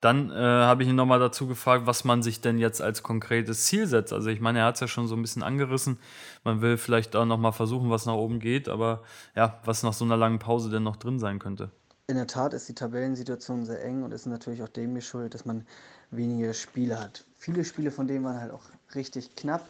dann 0.02 0.30
äh, 0.30 0.36
habe 0.36 0.84
ich 0.84 0.90
ihn 0.90 0.96
nochmal 0.96 1.20
dazu 1.20 1.48
gefragt, 1.48 1.88
was 1.88 2.04
man 2.04 2.22
sich 2.22 2.40
denn 2.40 2.60
jetzt 2.60 2.82
als 2.82 3.02
konkretes 3.02 3.66
Ziel 3.66 3.88
setzt. 3.88 4.14
Also 4.14 4.30
ich 4.30 4.40
meine, 4.40 4.60
er 4.60 4.66
hat 4.66 4.76
es 4.76 4.82
ja 4.82 4.88
schon 4.88 5.08
so 5.08 5.16
ein 5.16 5.22
bisschen 5.22 5.42
angerissen. 5.42 5.98
Man 6.44 6.62
will 6.62 6.78
vielleicht 6.78 7.16
auch 7.16 7.26
nochmal 7.26 7.52
versuchen, 7.52 7.90
was 7.90 8.06
nach 8.06 8.14
oben 8.14 8.40
geht, 8.40 8.70
aber 8.70 9.02
ja, 9.36 9.60
was 9.66 9.82
nach 9.82 9.94
so 9.94 10.06
einer 10.06 10.18
langen 10.18 10.38
Pause 10.38 10.70
denn 10.70 10.84
noch 10.84 10.98
drin 10.98 11.20
sein 11.20 11.40
könnte. 11.40 11.72
In 12.06 12.16
der 12.16 12.28
Tat 12.28 12.54
ist 12.54 12.70
die 12.70 12.76
Tabellensituation 12.76 13.66
sehr 13.66 13.84
eng 13.84 14.04
und 14.04 14.12
ist 14.12 14.28
natürlich 14.28 14.62
auch 14.62 14.70
dem 14.70 14.94
geschuldet, 14.94 15.34
dass 15.34 15.46
man 15.46 15.66
wenige 16.12 16.54
Spiele 16.54 17.00
hat. 17.00 17.26
Viele 17.38 17.66
Spiele 17.66 17.92
von 17.92 18.08
denen 18.08 18.24
waren 18.24 18.40
halt 18.40 18.52
auch 18.52 18.64
richtig 18.96 19.36
knapp. 19.36 19.68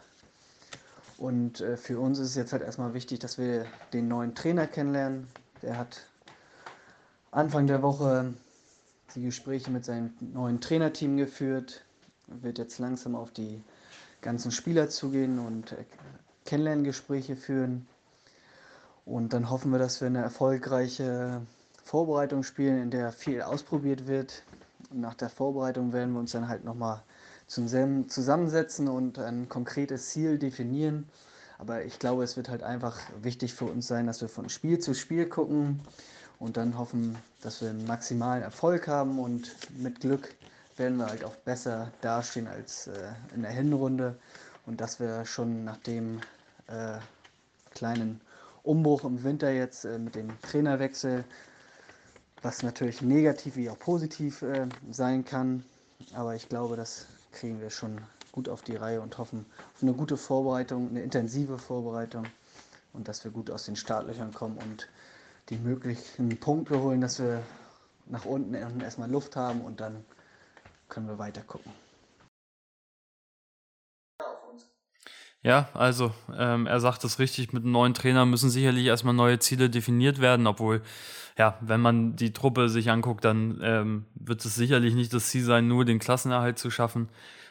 Und 1.17 1.61
äh, 1.61 1.77
für 1.77 1.99
uns 1.99 2.19
ist 2.19 2.29
es 2.29 2.35
jetzt 2.35 2.51
halt 2.51 2.61
erstmal 2.61 2.93
wichtig, 2.93 3.19
dass 3.19 3.37
wir 3.37 3.65
den 3.93 4.07
neuen 4.07 4.35
Trainer 4.35 4.67
kennenlernen. 4.67 5.27
Der 5.63 5.77
hat 5.77 6.05
Anfang 7.37 7.67
der 7.67 7.83
Woche 7.83 8.33
die 9.13 9.21
Gespräche 9.21 9.69
mit 9.69 9.85
seinem 9.85 10.11
neuen 10.33 10.59
Trainerteam 10.59 11.17
geführt, 11.17 11.85
wird 12.25 12.57
jetzt 12.57 12.79
langsam 12.79 13.15
auf 13.15 13.29
die 13.29 13.61
ganzen 14.21 14.49
Spieler 14.49 14.89
zugehen 14.89 15.37
und 15.37 15.73
äh, 15.73 15.85
Kennenlerngespräche 16.45 17.35
führen. 17.35 17.87
Und 19.05 19.33
dann 19.33 19.51
hoffen 19.51 19.71
wir, 19.71 19.77
dass 19.77 20.01
wir 20.01 20.07
eine 20.07 20.23
erfolgreiche 20.23 21.41
Vorbereitung 21.83 22.41
spielen, 22.41 22.81
in 22.81 22.89
der 22.89 23.11
viel 23.11 23.43
ausprobiert 23.43 24.07
wird. 24.07 24.41
Und 24.89 25.01
nach 25.01 25.13
der 25.13 25.29
Vorbereitung 25.29 25.93
werden 25.93 26.13
wir 26.13 26.19
uns 26.19 26.31
dann 26.31 26.49
halt 26.49 26.65
nochmal 26.65 27.03
zusammensetzen 27.45 28.87
und 28.87 29.19
ein 29.19 29.47
konkretes 29.47 30.09
Ziel 30.09 30.39
definieren. 30.39 31.07
Aber 31.59 31.85
ich 31.85 31.99
glaube, 31.99 32.23
es 32.23 32.35
wird 32.35 32.49
halt 32.49 32.63
einfach 32.63 32.99
wichtig 33.21 33.53
für 33.53 33.65
uns 33.65 33.87
sein, 33.87 34.07
dass 34.07 34.21
wir 34.21 34.27
von 34.27 34.49
Spiel 34.49 34.79
zu 34.79 34.95
Spiel 34.95 35.27
gucken 35.29 35.81
und 36.39 36.57
dann 36.57 36.77
hoffen, 36.77 37.17
dass 37.41 37.61
wir 37.61 37.73
maximalen 37.73 38.43
Erfolg 38.43 38.87
haben 38.87 39.19
und 39.19 39.55
mit 39.77 39.99
Glück 39.99 40.35
werden 40.77 40.97
wir 40.97 41.07
halt 41.07 41.23
auch 41.23 41.35
besser 41.35 41.91
dastehen 42.01 42.47
als 42.47 42.87
äh, 42.87 43.11
in 43.33 43.41
der 43.41 43.51
Hinrunde. 43.51 44.17
Und 44.65 44.81
dass 44.81 44.99
wir 44.99 45.25
schon 45.25 45.63
nach 45.63 45.77
dem 45.77 46.19
äh, 46.67 46.99
kleinen 47.71 48.21
Umbruch 48.63 49.03
im 49.05 49.23
Winter 49.23 49.51
jetzt 49.51 49.85
äh, 49.85 49.97
mit 49.97 50.15
dem 50.15 50.39
Trainerwechsel, 50.41 51.23
was 52.41 52.63
natürlich 52.63 53.01
negativ 53.01 53.55
wie 53.55 53.69
auch 53.69 53.79
positiv 53.79 54.41
äh, 54.41 54.67
sein 54.91 55.25
kann, 55.25 55.63
aber 56.13 56.35
ich 56.35 56.49
glaube, 56.49 56.75
das 56.75 57.07
kriegen 57.31 57.59
wir 57.61 57.69
schon 57.69 57.99
gut 58.31 58.49
auf 58.49 58.61
die 58.61 58.75
Reihe 58.75 59.01
und 59.01 59.17
hoffen 59.17 59.45
auf 59.73 59.81
eine 59.81 59.93
gute 59.93 60.17
Vorbereitung, 60.17 60.89
eine 60.89 61.01
intensive 61.01 61.57
Vorbereitung 61.57 62.25
und 62.93 63.07
dass 63.07 63.23
wir 63.23 63.31
gut 63.31 63.49
aus 63.49 63.65
den 63.65 63.75
Startlöchern 63.75 64.33
kommen 64.33 64.57
und 64.57 64.87
die 65.49 65.57
möglichen 65.57 66.37
Punkte 66.39 66.81
holen, 66.81 67.01
dass 67.01 67.19
wir 67.19 67.43
nach 68.07 68.25
unten 68.25 68.53
erstmal 68.53 69.09
Luft 69.09 69.35
haben 69.35 69.61
und 69.61 69.79
dann 69.79 70.03
können 70.89 71.07
wir 71.07 71.17
weiter 71.17 71.41
gucken. 71.41 71.71
Ja, 75.43 75.69
also 75.73 76.11
ähm, 76.35 76.67
er 76.67 76.79
sagt 76.79 77.03
es 77.03 77.19
richtig, 77.19 77.53
mit 77.53 77.63
einem 77.63 77.71
neuen 77.71 77.93
Trainer 77.93 78.25
müssen 78.25 78.49
sicherlich 78.49 78.85
erstmal 78.85 79.13
neue 79.13 79.39
Ziele 79.39 79.69
definiert 79.69 80.19
werden, 80.19 80.47
obwohl, 80.47 80.81
ja, 81.37 81.57
wenn 81.61 81.79
man 81.79 82.15
die 82.15 82.33
Truppe 82.33 82.69
sich 82.69 82.89
anguckt, 82.89 83.23
dann 83.23 83.59
ähm, 83.61 84.05
wird 84.15 84.43
es 84.43 84.55
sicherlich 84.55 84.95
nicht 84.95 85.13
das 85.13 85.29
Ziel 85.29 85.43
sein, 85.43 85.67
nur 85.67 85.85
den 85.85 85.99
Klassenerhalt 85.99 86.57
zu 86.57 86.71
schaffen. 86.71 87.07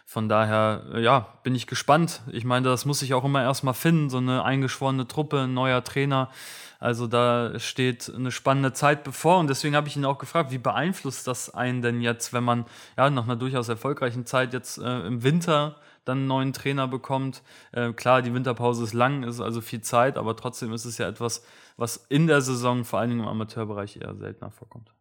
Von 0.08 0.28
daher, 0.28 0.84
äh, 0.94 1.02
ja, 1.02 1.26
bin 1.42 1.56
ich 1.56 1.66
gespannt. 1.66 2.22
Ich 2.30 2.44
meine, 2.44 2.68
das 2.68 2.84
muss 2.84 3.00
sich 3.00 3.12
auch 3.12 3.24
immer 3.24 3.42
erstmal 3.42 3.74
finden, 3.74 4.08
so 4.08 4.18
eine 4.18 4.44
eingeschworene 4.44 5.08
Truppe, 5.08 5.40
ein 5.40 5.54
neuer 5.54 5.82
Trainer. 5.82 6.30
Also 6.78 7.08
da 7.08 7.58
steht 7.58 8.12
eine 8.14 8.30
spannende 8.30 8.72
Zeit 8.72 9.02
bevor 9.02 9.38
und 9.38 9.48
deswegen 9.50 9.74
habe 9.74 9.88
ich 9.88 9.96
ihn 9.96 10.04
auch 10.04 10.18
gefragt, 10.18 10.52
wie 10.52 10.58
beeinflusst 10.58 11.26
das 11.26 11.52
einen 11.52 11.82
denn 11.82 12.00
jetzt, 12.00 12.32
wenn 12.32 12.44
man 12.44 12.66
ja 12.96 13.10
nach 13.10 13.24
einer 13.24 13.34
durchaus 13.34 13.68
erfolgreichen 13.68 14.26
Zeit 14.26 14.52
jetzt 14.52 14.78
äh, 14.78 15.06
im 15.06 15.24
Winter 15.24 15.74
dann 16.04 16.18
einen 16.18 16.26
neuen 16.28 16.52
Trainer 16.52 16.86
bekommt. 16.86 17.42
Äh, 17.72 17.92
klar, 17.92 18.22
die 18.22 18.32
Winterpause 18.32 18.84
ist 18.84 18.92
lang, 18.92 19.24
ist 19.24 19.40
also 19.40 19.60
viel 19.60 19.80
Zeit, 19.80 20.18
aber 20.18 20.36
trotzdem 20.36 20.72
ist 20.72 20.84
es 20.84 20.98
ja 20.98 21.08
etwas, 21.08 21.42
was 21.76 21.96
in 22.08 22.28
der 22.28 22.42
Saison 22.42 22.84
vor 22.84 23.00
allen 23.00 23.10
Dingen 23.10 23.22
im 23.22 23.28
Amateurbereich 23.28 23.96
eher 24.00 24.14
seltener 24.14 24.52
vorkommt. 24.52 24.92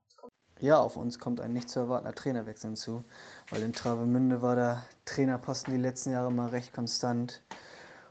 Ja, 0.61 0.77
auf 0.77 0.95
uns 0.95 1.19
kommt 1.19 1.41
ein 1.41 1.51
nicht 1.51 1.69
zu 1.69 1.79
erwartender 1.79 2.15
Trainerwechsel 2.15 2.69
hinzu, 2.69 3.03
weil 3.49 3.61
in 3.63 3.73
Travemünde 3.73 4.41
war 4.41 4.55
der 4.55 4.83
Trainerposten 5.05 5.73
die 5.73 5.79
letzten 5.79 6.11
Jahre 6.11 6.31
mal 6.31 6.49
recht 6.49 6.73
konstant 6.73 7.41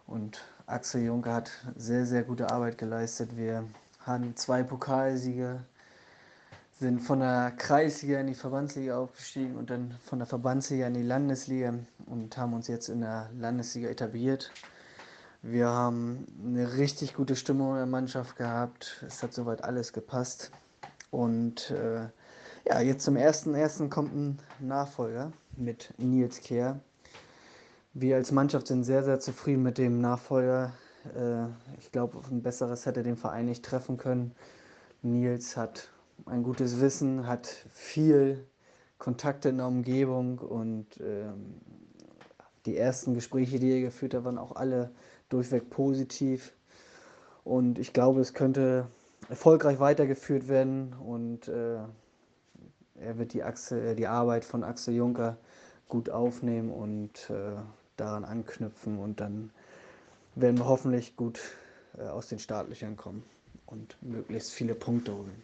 und 0.06 0.44
Axel 0.66 1.02
Juncker 1.02 1.34
hat 1.34 1.50
sehr, 1.76 2.06
sehr 2.06 2.22
gute 2.22 2.50
Arbeit 2.50 2.78
geleistet. 2.78 3.36
Wir 3.36 3.68
hatten 4.00 4.34
zwei 4.36 4.62
Pokalsiege, 4.62 5.64
sind 6.78 7.00
von 7.00 7.20
der 7.20 7.52
Kreisliga 7.56 8.20
in 8.20 8.26
die 8.26 8.34
Verbandsliga 8.34 8.98
aufgestiegen 8.98 9.56
und 9.56 9.70
dann 9.70 9.94
von 10.04 10.18
der 10.18 10.26
Verbandsliga 10.26 10.86
in 10.86 10.94
die 10.94 11.02
Landesliga 11.02 11.74
und 12.06 12.36
haben 12.36 12.54
uns 12.54 12.68
jetzt 12.68 12.88
in 12.88 13.00
der 13.00 13.30
Landesliga 13.38 13.88
etabliert. 13.88 14.50
Wir 15.42 15.68
haben 15.68 16.26
eine 16.42 16.78
richtig 16.78 17.12
gute 17.12 17.36
Stimmung 17.36 17.72
in 17.72 17.76
der 17.76 17.86
Mannschaft 17.86 18.36
gehabt. 18.36 19.04
Es 19.06 19.22
hat 19.22 19.34
soweit 19.34 19.62
alles 19.62 19.92
gepasst. 19.92 20.50
Und 21.10 21.70
äh, 21.70 22.08
ja, 22.66 22.80
jetzt 22.80 23.04
zum 23.04 23.16
ersten 23.16 23.54
ersten 23.54 23.90
kommt 23.90 24.14
ein 24.14 24.38
Nachfolger 24.58 25.32
mit 25.56 25.92
Nils 25.98 26.40
Kehr. 26.40 26.80
Wir 27.92 28.16
als 28.16 28.32
Mannschaft 28.32 28.66
sind 28.66 28.84
sehr, 28.84 29.04
sehr 29.04 29.20
zufrieden 29.20 29.62
mit 29.62 29.78
dem 29.78 30.00
Nachfolger. 30.00 30.72
Äh, 31.14 31.46
ich 31.78 31.92
glaube, 31.92 32.20
ein 32.30 32.42
besseres 32.42 32.86
hätte 32.86 33.02
den 33.02 33.16
Verein 33.16 33.46
nicht 33.46 33.64
treffen 33.64 33.98
können. 33.98 34.34
Nils 35.02 35.56
hat 35.56 35.90
ein 36.26 36.42
gutes 36.42 36.80
Wissen, 36.80 37.26
hat 37.26 37.46
viel 37.72 38.46
Kontakte 38.98 39.50
in 39.50 39.58
der 39.58 39.66
Umgebung 39.66 40.38
und 40.38 40.86
ähm, 41.00 41.60
die 42.64 42.76
ersten 42.78 43.12
Gespräche, 43.12 43.58
die 43.58 43.72
er 43.72 43.80
geführt 43.82 44.14
hat, 44.14 44.24
waren 44.24 44.38
auch 44.38 44.56
alle 44.56 44.90
durchweg 45.28 45.68
positiv. 45.68 46.54
Und 47.44 47.78
ich 47.78 47.92
glaube, 47.92 48.22
es 48.22 48.32
könnte 48.32 48.86
erfolgreich 49.28 49.80
weitergeführt 49.80 50.48
werden 50.48 50.94
und 50.94 51.48
äh, 51.48 51.80
er 53.04 53.18
wird 53.18 53.32
die, 53.32 53.42
Axel, 53.42 53.94
die 53.94 54.06
Arbeit 54.06 54.44
von 54.44 54.64
Axel 54.64 54.94
Juncker 54.94 55.36
gut 55.88 56.10
aufnehmen 56.10 56.70
und 56.70 57.30
äh, 57.30 57.56
daran 57.96 58.24
anknüpfen 58.24 58.98
und 58.98 59.20
dann 59.20 59.50
werden 60.34 60.58
wir 60.58 60.66
hoffentlich 60.66 61.16
gut 61.16 61.40
äh, 61.98 62.02
aus 62.02 62.28
den 62.28 62.38
Startlöchern 62.38 62.96
kommen 62.96 63.22
und 63.66 63.96
möglichst 64.02 64.52
viele 64.52 64.74
Punkte 64.74 65.14
holen. 65.14 65.42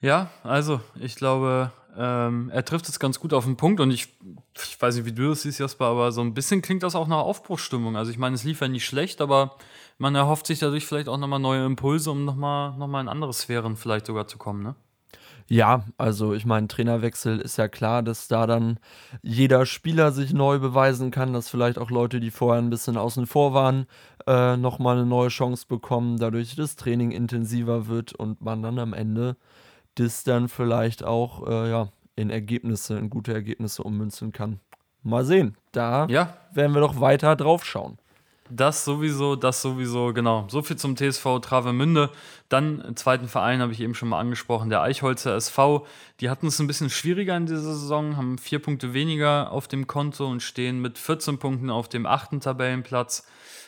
Ja, 0.00 0.30
also 0.42 0.80
ich 0.96 1.14
glaube, 1.14 1.70
ähm, 1.96 2.50
er 2.52 2.64
trifft 2.64 2.88
es 2.88 2.98
ganz 2.98 3.20
gut 3.20 3.32
auf 3.32 3.44
den 3.44 3.56
Punkt 3.56 3.78
und 3.78 3.92
ich, 3.92 4.08
ich 4.56 4.80
weiß 4.80 4.96
nicht, 4.96 5.04
wie 5.04 5.12
du 5.12 5.28
das 5.28 5.42
siehst, 5.42 5.60
Jasper, 5.60 5.84
aber 5.86 6.10
so 6.10 6.22
ein 6.22 6.34
bisschen 6.34 6.60
klingt 6.60 6.82
das 6.82 6.96
auch 6.96 7.06
nach 7.06 7.18
Aufbruchsstimmung. 7.18 7.96
Also 7.96 8.10
ich 8.10 8.18
meine, 8.18 8.34
es 8.34 8.42
lief 8.42 8.60
ja 8.60 8.68
nicht 8.68 8.84
schlecht, 8.84 9.20
aber 9.20 9.56
man 9.98 10.16
erhofft 10.16 10.46
sich 10.46 10.58
dadurch 10.58 10.86
vielleicht 10.86 11.08
auch 11.08 11.18
nochmal 11.18 11.38
neue 11.38 11.64
Impulse, 11.64 12.10
um 12.10 12.24
nochmal 12.24 12.76
noch 12.76 12.88
mal 12.88 13.00
in 13.00 13.08
andere 13.08 13.32
Sphären 13.32 13.76
vielleicht 13.76 14.06
sogar 14.06 14.26
zu 14.26 14.38
kommen, 14.38 14.64
ne? 14.64 14.74
Ja, 15.48 15.84
also 15.98 16.34
ich 16.34 16.46
meine, 16.46 16.68
Trainerwechsel 16.68 17.38
ist 17.40 17.58
ja 17.58 17.68
klar, 17.68 18.02
dass 18.02 18.28
da 18.28 18.46
dann 18.46 18.78
jeder 19.22 19.66
Spieler 19.66 20.12
sich 20.12 20.32
neu 20.32 20.58
beweisen 20.58 21.10
kann, 21.10 21.32
dass 21.32 21.48
vielleicht 21.48 21.78
auch 21.78 21.90
Leute, 21.90 22.20
die 22.20 22.30
vorher 22.30 22.62
ein 22.62 22.70
bisschen 22.70 22.96
außen 22.96 23.26
vor 23.26 23.54
waren, 23.54 23.86
äh, 24.26 24.56
nochmal 24.56 24.96
eine 24.96 25.06
neue 25.06 25.28
Chance 25.28 25.66
bekommen, 25.68 26.18
dadurch 26.18 26.56
das 26.56 26.76
Training 26.76 27.10
intensiver 27.10 27.86
wird 27.86 28.14
und 28.14 28.40
man 28.40 28.62
dann 28.62 28.78
am 28.78 28.92
Ende 28.92 29.36
das 29.94 30.24
dann 30.24 30.48
vielleicht 30.48 31.04
auch 31.04 31.46
äh, 31.46 31.70
ja, 31.70 31.88
in 32.16 32.30
Ergebnisse, 32.30 32.98
in 32.98 33.10
gute 33.10 33.32
Ergebnisse 33.32 33.82
ummünzen 33.82 34.32
kann. 34.32 34.60
Mal 35.02 35.24
sehen, 35.24 35.56
da 35.72 36.06
ja. 36.06 36.34
werden 36.52 36.74
wir 36.74 36.80
doch 36.80 37.00
weiter 37.00 37.34
drauf 37.36 37.64
schauen. 37.64 37.98
Das 38.50 38.84
sowieso, 38.84 39.36
das 39.36 39.62
sowieso, 39.62 40.12
genau. 40.12 40.46
So 40.50 40.62
viel 40.62 40.76
zum 40.76 40.96
TSV 40.96 41.40
Travemünde. 41.40 42.10
Dann 42.48 42.96
zweiten 42.96 43.28
Verein 43.28 43.60
habe 43.60 43.72
ich 43.72 43.80
eben 43.80 43.94
schon 43.94 44.08
mal 44.08 44.18
angesprochen, 44.18 44.68
der 44.68 44.82
Eichholzer 44.82 45.34
SV. 45.36 45.86
Die 46.20 46.28
hatten 46.28 46.48
es 46.48 46.58
ein 46.58 46.66
bisschen 46.66 46.90
schwieriger 46.90 47.36
in 47.36 47.46
dieser 47.46 47.62
Saison, 47.62 48.16
haben 48.16 48.38
vier 48.38 48.58
Punkte 48.58 48.92
weniger 48.92 49.52
auf 49.52 49.68
dem 49.68 49.86
Konto 49.86 50.26
und 50.26 50.42
stehen 50.42 50.80
mit 50.80 50.98
14 50.98 51.38
Punkten 51.38 51.70
auf 51.70 51.88
dem 51.88 52.04
achten 52.04 52.40
Tabellenplatz 52.40 53.26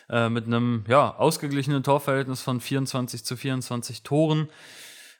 äh, 0.09 0.29
mit 0.29 0.45
einem 0.45 0.83
ja, 0.87 1.15
ausgeglichenen 1.15 1.81
Torverhältnis 1.81 2.41
von 2.41 2.59
24 2.59 3.23
zu 3.23 3.35
24 3.35 4.03
Toren 4.03 4.49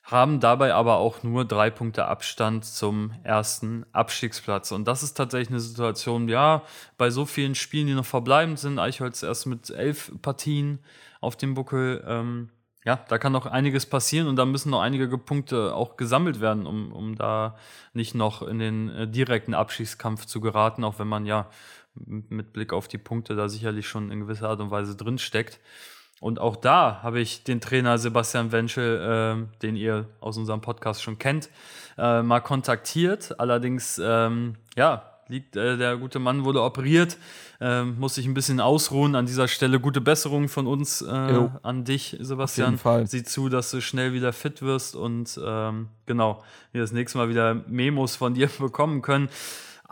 haben 0.05 0.39
dabei 0.39 0.73
aber 0.75 0.97
auch 0.97 1.23
nur 1.23 1.45
drei 1.45 1.71
Punkte 1.71 2.05
Abstand 2.05 2.63
zum 2.63 3.11
ersten 3.23 3.85
Abstiegsplatz. 3.91 4.71
Und 4.71 4.87
das 4.87 5.01
ist 5.01 5.15
tatsächlich 5.15 5.49
eine 5.49 5.59
Situation, 5.59 6.29
ja, 6.29 6.61
bei 6.97 7.09
so 7.09 7.25
vielen 7.25 7.55
Spielen, 7.55 7.87
die 7.87 7.95
noch 7.95 8.05
verbleibend 8.05 8.59
sind, 8.59 8.77
Eichholz 8.77 9.23
erst 9.23 9.47
mit 9.47 9.71
elf 9.71 10.11
Partien 10.21 10.79
auf 11.21 11.35
dem 11.35 11.55
Buckel, 11.55 12.03
ähm, 12.07 12.49
ja, 12.85 13.03
da 13.07 13.17
kann 13.17 13.31
noch 13.31 13.47
einiges 13.47 13.87
passieren 13.87 14.27
und 14.27 14.35
da 14.35 14.45
müssen 14.45 14.69
noch 14.69 14.81
einige 14.81 15.17
Punkte 15.17 15.73
auch 15.73 15.97
gesammelt 15.97 16.39
werden, 16.39 16.67
um, 16.67 16.91
um 16.91 17.15
da 17.15 17.57
nicht 17.93 18.13
noch 18.13 18.43
in 18.43 18.59
den 18.59 18.89
äh, 18.89 19.07
direkten 19.07 19.55
Abstiegskampf 19.55 20.27
zu 20.27 20.39
geraten, 20.39 20.83
auch 20.83 20.99
wenn 20.99 21.07
man 21.07 21.25
ja 21.25 21.49
mit 21.95 22.53
Blick 22.53 22.73
auf 22.73 22.87
die 22.87 22.99
Punkte 22.99 23.35
da 23.35 23.49
sicherlich 23.49 23.87
schon 23.87 24.11
in 24.11 24.19
gewisser 24.19 24.49
Art 24.49 24.59
und 24.59 24.69
Weise 24.69 24.95
drinsteckt. 24.95 25.53
steckt. 25.53 25.94
Und 26.21 26.39
auch 26.39 26.55
da 26.55 27.01
habe 27.03 27.19
ich 27.19 27.43
den 27.43 27.59
Trainer 27.61 27.97
Sebastian 27.97 28.51
Wenschel, 28.51 29.47
äh, 29.47 29.59
den 29.61 29.75
ihr 29.75 30.07
aus 30.21 30.37
unserem 30.37 30.61
Podcast 30.61 31.03
schon 31.03 31.19
kennt, 31.19 31.49
äh, 31.97 32.21
mal 32.21 32.39
kontaktiert. 32.39 33.39
Allerdings, 33.39 34.01
ähm, 34.03 34.55
ja, 34.75 35.03
liegt 35.27 35.55
äh, 35.55 35.77
der 35.77 35.97
gute 35.97 36.19
Mann 36.19 36.45
wurde 36.45 36.61
operiert, 36.61 37.17
ähm, 37.59 37.99
muss 37.99 38.15
sich 38.15 38.25
ein 38.25 38.33
bisschen 38.33 38.59
ausruhen. 38.59 39.15
An 39.15 39.25
dieser 39.25 39.47
Stelle 39.47 39.79
gute 39.79 40.01
Besserung 40.01 40.47
von 40.47 40.67
uns 40.67 41.01
äh, 41.01 41.49
an 41.63 41.83
dich, 41.83 42.15
Sebastian. 42.19 42.67
Auf 42.67 42.71
jeden 42.71 42.79
Fall. 42.79 43.07
Sieh 43.07 43.23
zu, 43.23 43.49
dass 43.49 43.71
du 43.71 43.81
schnell 43.81 44.13
wieder 44.13 44.33
fit 44.33 44.61
wirst 44.61 44.95
und 44.95 45.39
ähm, 45.43 45.89
genau, 46.05 46.43
wir 46.71 46.81
das 46.81 46.91
nächste 46.91 47.17
Mal 47.17 47.29
wieder 47.29 47.55
Memos 47.67 48.15
von 48.15 48.33
dir 48.33 48.49
bekommen 48.59 49.01
können. 49.01 49.29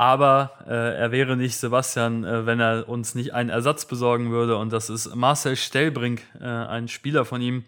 Aber 0.04 0.52
äh, 0.68 0.98
er 0.98 1.14
wäre 1.14 1.38
nicht 1.38 1.56
Sebastian, 1.56 2.26
äh, 2.26 2.46
wenn 2.46 2.60
er 2.60 2.90
uns 2.90 3.16
nicht 3.16 3.34
einen 3.34 3.50
Ersatz 3.50 3.86
besorgen 3.86 4.32
würde. 4.32 4.58
Und 4.58 4.74
das 4.74 4.90
ist 4.90 5.16
Marcel 5.16 5.56
Stellbrink, 5.56 6.22
äh, 6.42 6.44
ein 6.44 6.90
Spieler 6.90 7.24
von 7.24 7.42
ihm 7.42 7.64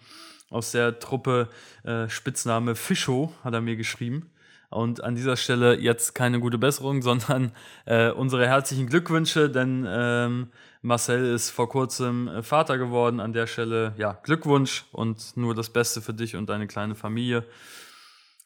aus 0.50 0.72
der 0.72 1.00
Truppe 1.00 1.48
äh, 1.86 2.10
Spitzname 2.10 2.75
Fischo, 2.75 3.34
hat 3.42 3.54
er 3.54 3.62
mir 3.62 3.77
geschrieben. 3.77 4.30
Und 4.70 5.01
an 5.01 5.15
dieser 5.15 5.38
Stelle 5.38 5.80
jetzt 5.80 6.13
keine 6.13 6.42
gute 6.42 6.58
Besserung, 6.58 7.01
sondern 7.01 7.54
äh, 7.86 8.10
unsere 8.12 8.46
herzlichen 8.46 8.88
Glückwünsche, 8.88 9.50
denn 9.50 9.86
ähm, 9.88 10.50
Marcel 10.82 11.34
ist 11.34 11.51
vor 11.51 11.70
kurzem 11.70 12.27
äh, 12.27 12.44
Vater 12.44 12.77
geworden. 12.77 13.22
An 13.22 13.32
der 13.32 13.48
Stelle, 13.48 13.94
ja, 13.96 14.20
Glückwunsch 14.24 14.84
und 14.92 15.38
nur 15.38 15.56
das 15.56 15.70
Beste 15.70 16.01
für 16.01 16.13
dich 16.13 16.36
und 16.36 16.50
deine 16.50 16.68
kleine 16.68 16.96
Familie. 16.96 17.46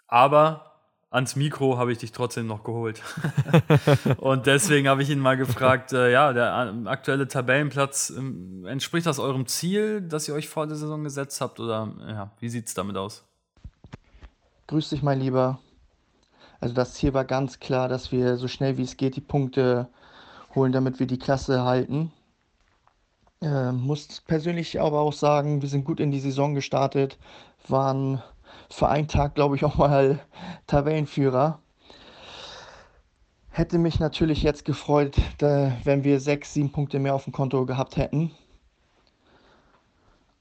Aber 0.07 0.68
ans 1.11 1.35
Mikro 1.35 1.77
habe 1.77 1.91
ich 1.91 1.97
dich 1.97 2.11
trotzdem 2.11 2.47
noch 2.47 2.63
geholt. 2.63 3.01
und 4.17 4.45
deswegen 4.45 4.87
habe 4.87 5.01
ich 5.01 5.09
ihn 5.09 5.19
mal 5.19 5.37
gefragt, 5.37 5.93
äh, 5.93 6.11
ja, 6.11 6.33
der 6.33 6.73
äh, 6.85 6.87
aktuelle 6.87 7.27
Tabellenplatz, 7.27 8.11
äh, 8.11 8.67
entspricht 8.69 9.07
das 9.07 9.19
eurem 9.19 9.47
Ziel, 9.47 10.01
das 10.01 10.27
ihr 10.27 10.35
euch 10.35 10.49
vor 10.49 10.67
der 10.67 10.75
Saison 10.75 11.03
gesetzt 11.03 11.41
habt 11.41 11.59
oder 11.59 11.91
ja, 12.07 12.31
wie 12.39 12.49
sieht 12.49 12.67
es 12.67 12.73
damit 12.73 12.97
aus? 12.97 13.23
Grüß 14.67 14.89
dich, 14.89 15.01
mein 15.01 15.19
Lieber. 15.19 15.59
Also 16.59 16.75
das 16.75 16.93
Ziel 16.93 17.13
war 17.13 17.25
ganz 17.25 17.59
klar, 17.59 17.87
dass 17.87 18.11
wir 18.11 18.37
so 18.37 18.47
schnell 18.47 18.77
wie 18.77 18.83
es 18.83 18.97
geht 18.97 19.15
die 19.15 19.21
Punkte 19.21 19.87
holen, 20.53 20.71
damit 20.71 20.99
wir 20.99 21.07
die 21.07 21.19
Klasse 21.19 21.63
halten. 21.63 22.11
Äh, 23.41 23.71
muss 23.71 24.21
persönlich 24.21 24.81
aber 24.81 24.99
auch 24.99 25.13
sagen, 25.13 25.61
wir 25.61 25.69
sind 25.69 25.85
gut 25.85 25.99
in 25.99 26.11
die 26.11 26.19
Saison 26.19 26.53
gestartet, 26.53 27.17
waren 27.67 28.21
für 28.71 28.87
einen 28.87 29.07
Tag, 29.07 29.35
glaube 29.35 29.55
ich, 29.55 29.65
auch 29.65 29.75
mal 29.75 30.19
Tabellenführer. 30.67 31.59
Hätte 33.49 33.77
mich 33.77 33.99
natürlich 33.99 34.43
jetzt 34.43 34.63
gefreut, 34.63 35.17
wenn 35.39 36.03
wir 36.03 36.19
sechs, 36.19 36.53
sieben 36.53 36.71
Punkte 36.71 36.99
mehr 36.99 37.15
auf 37.15 37.23
dem 37.23 37.33
Konto 37.33 37.65
gehabt 37.65 37.97
hätten. 37.97 38.31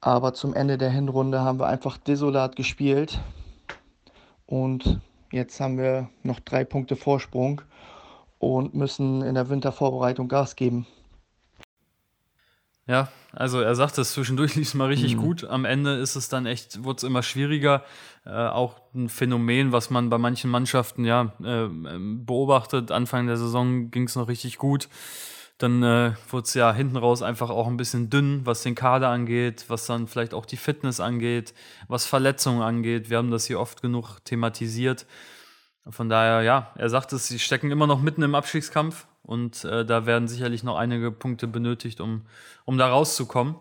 Aber 0.01 0.35
zum 0.35 0.55
Ende 0.55 0.79
der 0.79 0.91
Hinrunde 0.91 1.41
haben 1.41 1.59
wir 1.59 1.67
einfach 1.67 1.97
desolat 1.97 2.55
gespielt. 2.55 3.19
Und 4.47 5.01
jetzt 5.33 5.59
haben 5.61 5.79
wir 5.79 6.09
noch 6.23 6.39
drei 6.41 6.65
Punkte 6.65 6.97
Vorsprung 6.97 7.63
und 8.39 8.75
müssen 8.75 9.23
in 9.23 9.35
der 9.35 9.49
Wintervorbereitung 9.49 10.29
Gas 10.29 10.55
geben. 10.55 10.87
Ja, 12.89 13.09
also 13.33 13.61
er 13.61 13.75
sagt 13.75 13.99
es 13.99 14.13
zwischendurch 14.13 14.55
lief 14.57 14.69
es 14.69 14.75
mal 14.75 14.89
richtig 14.89 15.17
mhm. 15.17 15.21
gut. 15.21 15.45
Am 15.45 15.65
Ende 15.65 15.95
ist 15.97 16.17
es 16.17 16.29
dann 16.29 16.47
echt, 16.47 16.83
wurde 16.83 16.97
es 16.97 17.03
immer 17.05 17.23
schwieriger. 17.23 17.85
Äh, 18.25 18.31
auch 18.31 18.81
ein 18.95 19.09
Phänomen, 19.09 19.71
was 19.71 19.91
man 19.91 20.11
bei 20.11 20.19
manchen 20.19 20.51
Mannschaften 20.51 21.05
ja 21.05 21.33
äh, 21.45 21.69
beobachtet. 21.69 22.91
Anfang 22.91 23.27
der 23.27 23.37
Saison 23.37 23.91
ging 23.91 24.05
es 24.05 24.17
noch 24.17 24.29
richtig 24.29 24.59
gut. 24.59 24.89
Dann 25.59 25.83
äh, 25.83 26.13
wurde 26.31 26.45
es 26.45 26.55
ja 26.55 26.73
hinten 26.73 26.97
raus 26.97 27.21
einfach 27.21 27.51
auch 27.51 27.67
ein 27.67 27.77
bisschen 27.77 28.11
dünn, 28.11 28.43
was 28.45 28.63
den 28.63 28.75
Kader 28.75 29.09
angeht, 29.09 29.65
was 29.69 29.87
dann 29.87 30.07
vielleicht 30.07 30.33
auch 30.33 30.47
die 30.47 30.57
Fitness 30.57 31.01
angeht, 31.01 31.53
was 31.89 32.07
Verletzungen 32.07 32.63
angeht. 32.63 33.11
Wir 33.11 33.19
haben 33.19 33.31
das 33.31 33.47
hier 33.47 33.61
oft 33.61 33.83
genug 33.83 34.19
thematisiert. 34.25 35.05
Von 35.91 36.09
daher, 36.09 36.43
ja, 36.43 36.73
er 36.75 36.91
sagt 36.91 37.13
es, 37.13 37.29
sie 37.29 37.39
stecken 37.39 37.71
immer 37.71 37.87
noch 37.87 38.01
mitten 38.01 38.23
im 38.23 38.35
Abstiegskampf 38.35 39.07
und 39.23 39.65
äh, 39.65 39.87
da 39.87 40.05
werden 40.05 40.29
sicherlich 40.29 40.63
noch 40.63 40.77
einige 40.77 41.11
Punkte 41.11 41.47
benötigt, 41.47 42.01
um, 42.01 42.23
um 42.67 42.77
da 42.77 42.89
rauszukommen. 42.89 43.57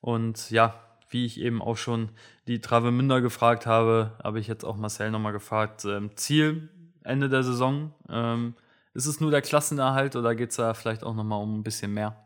Und 0.00 0.50
ja, 0.50 0.74
wie 1.10 1.26
ich 1.26 1.40
eben 1.40 1.60
auch 1.60 1.76
schon 1.76 2.10
die 2.46 2.60
Travemünder 2.60 3.20
gefragt 3.20 3.66
habe, 3.66 4.12
habe 4.22 4.40
ich 4.40 4.46
jetzt 4.46 4.64
auch 4.64 4.76
Marcel 4.76 5.10
nochmal 5.10 5.32
gefragt, 5.32 5.84
ähm, 5.84 6.16
Ziel 6.16 6.70
Ende 7.04 7.28
der 7.28 7.42
Saison, 7.42 7.92
ähm, 8.08 8.54
ist 8.94 9.06
es 9.06 9.20
nur 9.20 9.30
der 9.30 9.42
Klassenerhalt 9.42 10.16
oder 10.16 10.34
geht 10.34 10.50
es 10.50 10.56
da 10.56 10.74
vielleicht 10.74 11.04
auch 11.04 11.14
nochmal 11.14 11.42
um 11.42 11.58
ein 11.58 11.62
bisschen 11.62 11.92
mehr? 11.92 12.16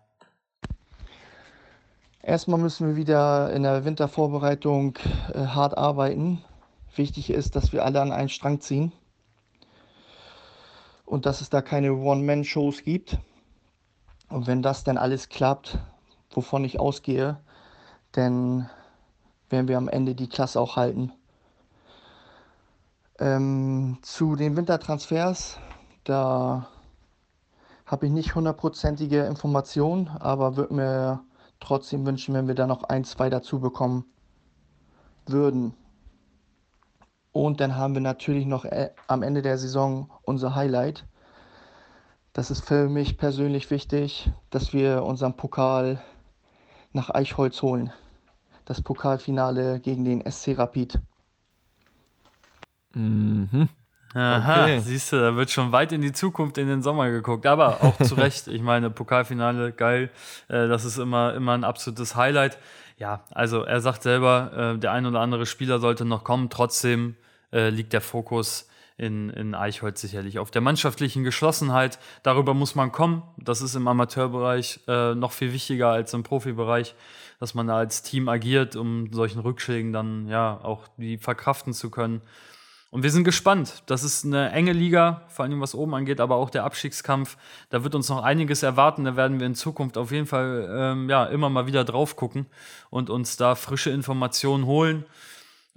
Erstmal 2.23 2.61
müssen 2.61 2.87
wir 2.87 2.97
wieder 2.97 3.53
in 3.53 3.65
der 3.65 3.85
Wintervorbereitung 3.85 4.97
äh, 5.35 5.47
hart 5.47 5.77
arbeiten. 5.77 6.45
Wichtig 6.95 7.31
ist, 7.31 7.57
dass 7.57 7.73
wir 7.73 7.85
alle 7.85 8.01
an 8.01 8.13
einen 8.13 8.29
Strang 8.29 8.61
ziehen 8.61 8.93
und 11.13 11.27
dass 11.27 11.43
es 11.43 11.51
da 11.51 11.61
keine 11.61 11.93
One-Man-Shows 11.93 12.85
gibt. 12.85 13.19
Und 14.31 14.47
wenn 14.47 14.63
das 14.63 14.83
dann 14.83 14.97
alles 14.97 15.29
klappt, 15.29 15.79
wovon 16.31 16.65
ich 16.65 16.81
ausgehe, 16.81 17.39
dann 18.13 18.71
werden 19.51 19.69
wir 19.69 19.77
am 19.77 19.91
Ende 19.91 20.15
die 20.15 20.31
Klasse 20.31 20.59
auch 20.59 20.77
halten. 20.77 21.13
Ähm, 23.19 23.99
zu 24.01 24.37
den 24.37 24.57
Wintertransfers, 24.57 25.59
da 26.05 26.71
habe 27.85 28.07
ich 28.07 28.13
nicht 28.13 28.35
hundertprozentige 28.35 29.27
Informationen, 29.27 30.09
aber 30.09 30.57
würde 30.57 30.73
mir 30.73 31.21
trotzdem 31.61 32.07
wünschen, 32.07 32.33
wenn 32.33 32.49
wir 32.49 32.55
da 32.55 32.67
noch 32.67 32.85
ein, 32.85 33.05
zwei 33.05 33.29
dazu 33.29 33.61
bekommen 33.61 34.07
würden. 35.27 35.75
Und 37.33 37.61
dann 37.61 37.77
haben 37.77 37.93
wir 37.93 38.01
natürlich 38.01 38.47
noch 38.47 38.65
äh, 38.65 38.93
am 39.09 39.23
Ende 39.23 39.43
der 39.43 39.59
Saison 39.59 40.11
unser 40.23 40.55
Highlight. 40.55 41.07
Das 42.33 42.51
ist 42.51 42.67
für 42.67 42.89
mich 42.89 43.19
persönlich 43.19 43.71
wichtig, 43.71 44.31
dass 44.49 44.73
wir 44.73 45.03
unseren 45.03 45.37
Pokal 45.37 46.03
nach 46.93 47.11
Eichholz 47.11 47.61
holen. 47.61 47.93
Das 48.65 48.81
Pokalfinale 48.81 49.81
gegen 49.81 50.05
den 50.05 50.31
SC 50.31 50.57
Rapid. 50.57 50.99
Mhm. 52.95 53.69
Aha, 54.15 54.65
okay. 54.65 54.81
siehst 54.81 55.13
du, 55.13 55.17
da 55.17 55.37
wird 55.37 55.51
schon 55.51 55.73
weit 55.73 55.93
in 55.93 56.03
die 56.03 56.13
Zukunft, 56.13 56.59
in 56.59 56.69
den 56.69 56.83
Sommer 56.83 57.11
geguckt. 57.11 57.47
Aber 57.47 57.83
auch 57.83 57.97
zu 57.99 58.15
Recht, 58.17 58.47
ich 58.49 58.63
meine, 58.63 58.91
Pokalfinale, 58.91 59.73
geil. 59.73 60.11
Äh, 60.49 60.69
das 60.69 60.85
ist 60.85 60.99
immer, 60.99 61.35
immer 61.35 61.53
ein 61.53 61.65
absolutes 61.65 62.15
Highlight. 62.17 62.59
Ja, 62.99 63.25
also 63.31 63.63
er 63.63 63.81
sagt 63.81 64.03
selber, 64.03 64.75
äh, 64.75 64.79
der 64.79 64.93
ein 64.93 65.07
oder 65.07 65.21
andere 65.21 65.47
Spieler 65.47 65.81
sollte 65.81 66.05
noch 66.05 66.25
kommen. 66.25 66.51
Trotzdem 66.51 67.17
äh, 67.53 67.71
liegt 67.71 67.93
der 67.93 68.03
Fokus 68.03 68.69
in, 69.03 69.31
in 69.31 69.55
Eichholz 69.57 70.01
sicherlich 70.01 70.39
auf 70.39 70.53
der 70.53 70.63
mannschaftlichen 70.63 71.25
Geschlossenheit. 71.25 71.99
Darüber 72.23 72.55
muss 72.55 72.77
man 72.77 72.93
kommen. 72.93 73.25
Das 73.37 73.61
ist 73.61 73.75
im 73.75 73.89
Amateurbereich 73.89 74.81
äh, 74.87 75.17
noch 75.17 75.33
viel 75.33 75.53
wichtiger 75.53 75.89
als 75.89 76.15
im 76.15 76.23
Profibereich, 76.23 76.95
dass 77.41 77.55
man 77.55 77.67
da 77.67 77.77
als 77.77 78.05
Team 78.05 78.29
agiert, 78.29 78.77
um 78.77 79.13
solchen 79.13 79.41
Rückschlägen 79.41 79.93
dann 79.93 80.29
ja 80.29 80.61
auch 80.63 80.87
die 80.99 81.19
verkraften 81.19 81.73
zu 81.73 81.91
können. 81.91 82.23
Und 82.93 83.03
wir 83.03 83.11
sind 83.11 83.25
gespannt. 83.25 83.83
Das 83.87 84.05
ist 84.05 84.25
eine 84.25 84.53
enge 84.53 84.73
Liga, 84.73 85.23
vor 85.29 85.47
allem 85.47 85.61
was 85.61 85.75
oben 85.75 85.95
angeht, 85.95 86.21
aber 86.21 86.37
auch 86.37 86.51
der 86.51 86.63
Abstiegskampf. 86.63 87.37
Da 87.71 87.83
wird 87.83 87.97
uns 87.97 88.09
noch 88.09 88.23
einiges 88.23 88.63
erwarten. 88.63 89.05
Da 89.05 89.17
werden 89.17 89.41
wir 89.41 89.47
in 89.49 89.57
Zukunft 89.57 89.99
auf 89.99 90.13
jeden 90.13 90.27
Fall 90.27 90.69
ähm, 90.71 91.11
ja, 91.11 91.25
immer 91.25 91.51
mal 91.51 91.67
wieder 91.67 91.85
drauf 91.85 92.15
gucken 92.15 92.47
und 92.91 93.11
uns 93.11 93.37
da 93.37 93.57
frische 93.57 93.91
Informationen 93.91 94.67
holen. 94.67 95.07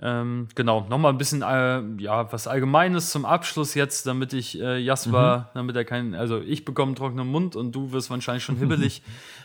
Ähm, 0.01 0.49
genau, 0.55 0.85
nochmal 0.89 1.13
ein 1.13 1.17
bisschen 1.17 1.41
äh, 1.41 1.81
ja, 2.01 2.31
was 2.31 2.47
Allgemeines 2.47 3.11
zum 3.11 3.23
Abschluss 3.23 3.75
jetzt, 3.75 4.05
damit 4.05 4.33
ich 4.33 4.59
äh, 4.59 4.77
Jasper, 4.77 5.37
mhm. 5.37 5.45
damit 5.53 5.75
er 5.77 5.85
keinen, 5.85 6.15
also 6.15 6.41
ich 6.41 6.65
bekomme 6.65 6.89
einen 6.89 6.95
trockenen 6.95 7.27
Mund 7.27 7.55
und 7.55 7.73
du 7.73 7.91
wirst 7.93 8.09
wahrscheinlich 8.09 8.43
schon 8.43 8.57
hibbelig. 8.59 9.01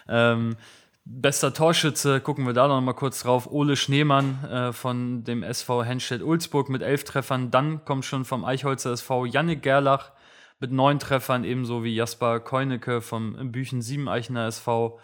ähm, 0.09 0.57
bester 1.05 1.55
Torschütze, 1.55 2.21
gucken 2.21 2.47
wir 2.47 2.53
da 2.53 2.67
noch 2.67 2.81
mal 2.81 2.95
kurz 2.95 3.23
drauf. 3.23 3.51
Ole 3.51 3.77
Schneemann 3.77 4.45
äh, 4.45 4.73
von 4.73 5.23
dem 5.23 5.43
SV 5.43 5.85
Henstedt-Ulzburg 5.85 6.69
mit 6.69 6.83
elf 6.83 7.05
Treffern. 7.05 7.51
Dann 7.51 7.85
kommt 7.85 8.05
schon 8.05 8.25
vom 8.25 8.45
Eichholzer 8.45 8.93
SV 8.93 9.27
Jannik 9.27 9.63
Gerlach 9.63 10.11
mit 10.59 10.73
neun 10.73 10.99
Treffern, 10.99 11.45
ebenso 11.45 11.85
wie 11.85 11.95
Jasper 11.95 12.41
Keunecke 12.41 13.01
vom 13.01 13.53
Büchen 13.53 13.83
Siebeneichener 13.83 14.47
SV. 14.47 14.99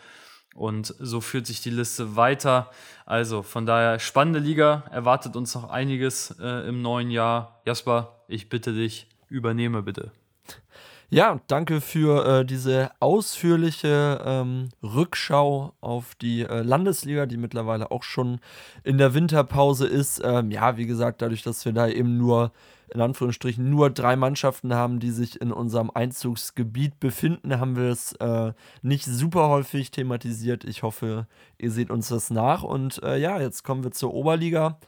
Und 0.56 0.94
so 0.98 1.20
führt 1.20 1.46
sich 1.46 1.60
die 1.60 1.70
Liste 1.70 2.16
weiter. 2.16 2.70
Also 3.04 3.42
von 3.42 3.66
daher 3.66 3.98
spannende 3.98 4.38
Liga, 4.38 4.84
erwartet 4.90 5.36
uns 5.36 5.54
noch 5.54 5.68
einiges 5.68 6.34
äh, 6.40 6.66
im 6.68 6.82
neuen 6.82 7.10
Jahr. 7.10 7.60
Jasper, 7.66 8.16
ich 8.26 8.48
bitte 8.48 8.72
dich, 8.72 9.06
übernehme 9.28 9.82
bitte. 9.82 10.10
Ja, 11.08 11.38
danke 11.46 11.80
für 11.80 12.40
äh, 12.40 12.44
diese 12.44 12.90
ausführliche 12.98 14.20
ähm, 14.24 14.70
Rückschau 14.82 15.74
auf 15.80 16.16
die 16.16 16.42
äh, 16.42 16.62
Landesliga, 16.62 17.26
die 17.26 17.36
mittlerweile 17.36 17.92
auch 17.92 18.02
schon 18.02 18.40
in 18.82 18.98
der 18.98 19.14
Winterpause 19.14 19.86
ist. 19.86 20.20
Ähm, 20.24 20.50
ja, 20.50 20.76
wie 20.76 20.86
gesagt, 20.86 21.22
dadurch, 21.22 21.42
dass 21.42 21.64
wir 21.64 21.72
da 21.72 21.86
eben 21.86 22.16
nur 22.16 22.50
in 22.92 23.00
Anführungsstrichen 23.00 23.68
nur 23.68 23.90
drei 23.90 24.16
Mannschaften 24.16 24.74
haben, 24.74 25.00
die 25.00 25.10
sich 25.10 25.40
in 25.40 25.52
unserem 25.52 25.90
Einzugsgebiet 25.92 27.00
befinden, 27.00 27.58
haben 27.58 27.76
wir 27.76 27.90
es 27.90 28.12
äh, 28.14 28.52
nicht 28.82 29.04
super 29.04 29.48
häufig 29.48 29.90
thematisiert. 29.90 30.64
Ich 30.64 30.82
hoffe, 30.82 31.26
ihr 31.58 31.70
seht 31.70 31.90
uns 31.90 32.08
das 32.08 32.30
nach. 32.30 32.62
Und 32.62 33.02
äh, 33.02 33.18
ja, 33.18 33.40
jetzt 33.40 33.64
kommen 33.64 33.84
wir 33.84 33.92
zur 33.92 34.14
Oberliga. 34.14 34.78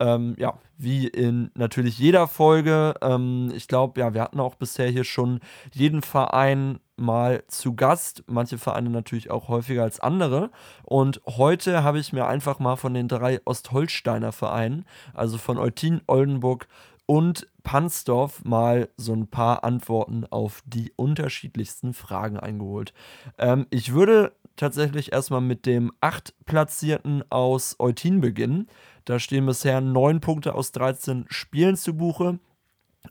Ähm, 0.00 0.34
ja, 0.38 0.58
wie 0.76 1.06
in 1.06 1.50
natürlich 1.54 1.98
jeder 1.98 2.26
Folge. 2.26 2.94
Ähm, 3.00 3.52
ich 3.54 3.68
glaube, 3.68 4.00
ja, 4.00 4.12
wir 4.12 4.22
hatten 4.22 4.40
auch 4.40 4.56
bisher 4.56 4.88
hier 4.88 5.04
schon 5.04 5.38
jeden 5.72 6.02
Verein 6.02 6.80
mal 6.96 7.44
zu 7.46 7.74
Gast. 7.74 8.24
Manche 8.26 8.58
Vereine 8.58 8.90
natürlich 8.90 9.30
auch 9.30 9.48
häufiger 9.48 9.84
als 9.84 10.00
andere. 10.00 10.50
Und 10.82 11.20
heute 11.26 11.84
habe 11.84 12.00
ich 12.00 12.12
mir 12.12 12.26
einfach 12.26 12.58
mal 12.58 12.76
von 12.76 12.94
den 12.94 13.06
drei 13.06 13.40
Ostholsteiner 13.44 14.32
Vereinen, 14.32 14.84
also 15.12 15.38
von 15.38 15.58
Eutin, 15.58 16.00
Oldenburg 16.06 16.66
und 17.06 17.48
Pansdorf 17.62 18.44
mal 18.44 18.88
so 18.96 19.12
ein 19.12 19.26
paar 19.26 19.64
Antworten 19.64 20.24
auf 20.24 20.62
die 20.66 20.92
unterschiedlichsten 20.96 21.94
Fragen 21.94 22.38
eingeholt. 22.38 22.92
Ähm, 23.38 23.66
ich 23.70 23.92
würde 23.92 24.32
tatsächlich 24.56 25.12
erstmal 25.12 25.40
mit 25.40 25.66
dem 25.66 25.92
achtplatzierten 26.00 27.24
aus 27.30 27.76
Eutin 27.78 28.20
beginnen. 28.20 28.68
Da 29.04 29.18
stehen 29.18 29.46
bisher 29.46 29.80
neun 29.80 30.20
Punkte 30.20 30.54
aus 30.54 30.72
13 30.72 31.26
Spielen 31.28 31.76
zu 31.76 31.96
Buche. 31.96 32.38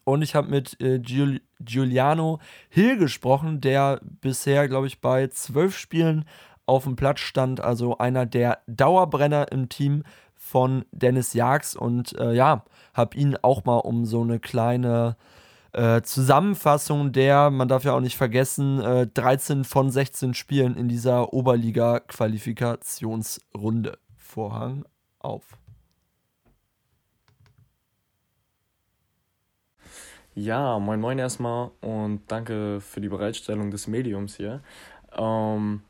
Und 0.06 0.22
ich 0.22 0.34
habe 0.34 0.50
mit 0.50 0.80
äh, 0.82 1.00
Giul 1.00 1.42
Giuliano 1.60 2.40
Hill 2.70 2.98
gesprochen, 2.98 3.62
der 3.62 4.02
bisher, 4.04 4.68
glaube 4.68 4.88
ich, 4.88 5.00
bei 5.00 5.28
zwölf 5.28 5.78
Spielen 5.78 6.26
auf 6.66 6.84
dem 6.84 6.96
Platz 6.96 7.20
stand. 7.20 7.62
Also 7.62 7.98
einer 8.00 8.26
der 8.26 8.60
Dauerbrenner 8.68 9.52
im 9.52 9.70
Team 9.70 10.04
von 10.44 10.86
Dennis 10.92 11.34
Jags. 11.34 11.76
Und 11.76 12.16
äh, 12.20 12.34
ja, 12.34 12.64
habe 12.94 13.18
ihn 13.18 13.36
auch 13.42 13.66
mal 13.66 13.78
um 13.78 14.06
so 14.06 14.22
eine 14.22 14.40
kleine 14.40 15.18
äh, 15.72 16.04
Zusammenfassung 16.04 17.12
der, 17.14 17.50
man 17.50 17.68
darf 17.68 17.84
ja 17.84 17.94
auch 17.94 18.00
nicht 18.00 18.18
vergessen, 18.18 18.80
äh, 18.82 19.08
13 19.08 19.64
von 19.64 19.90
16 19.90 20.36
Spielen 20.36 20.76
in 20.76 20.88
dieser 20.88 21.34
Oberliga-Qualifikationsrunde. 21.34 23.98
Vorhang 24.16 24.86
auf. 25.20 25.58
Ja, 30.36 30.80
moin 30.80 31.00
moin 31.00 31.20
erstmal 31.20 31.70
und 31.82 32.22
danke 32.28 32.82
für 32.82 33.02
die 33.02 33.10
Bereitstellung 33.10 33.70
des 33.70 33.86
Mediums 33.88 34.36
hier. 34.36 34.62
Ähm, 35.16 35.82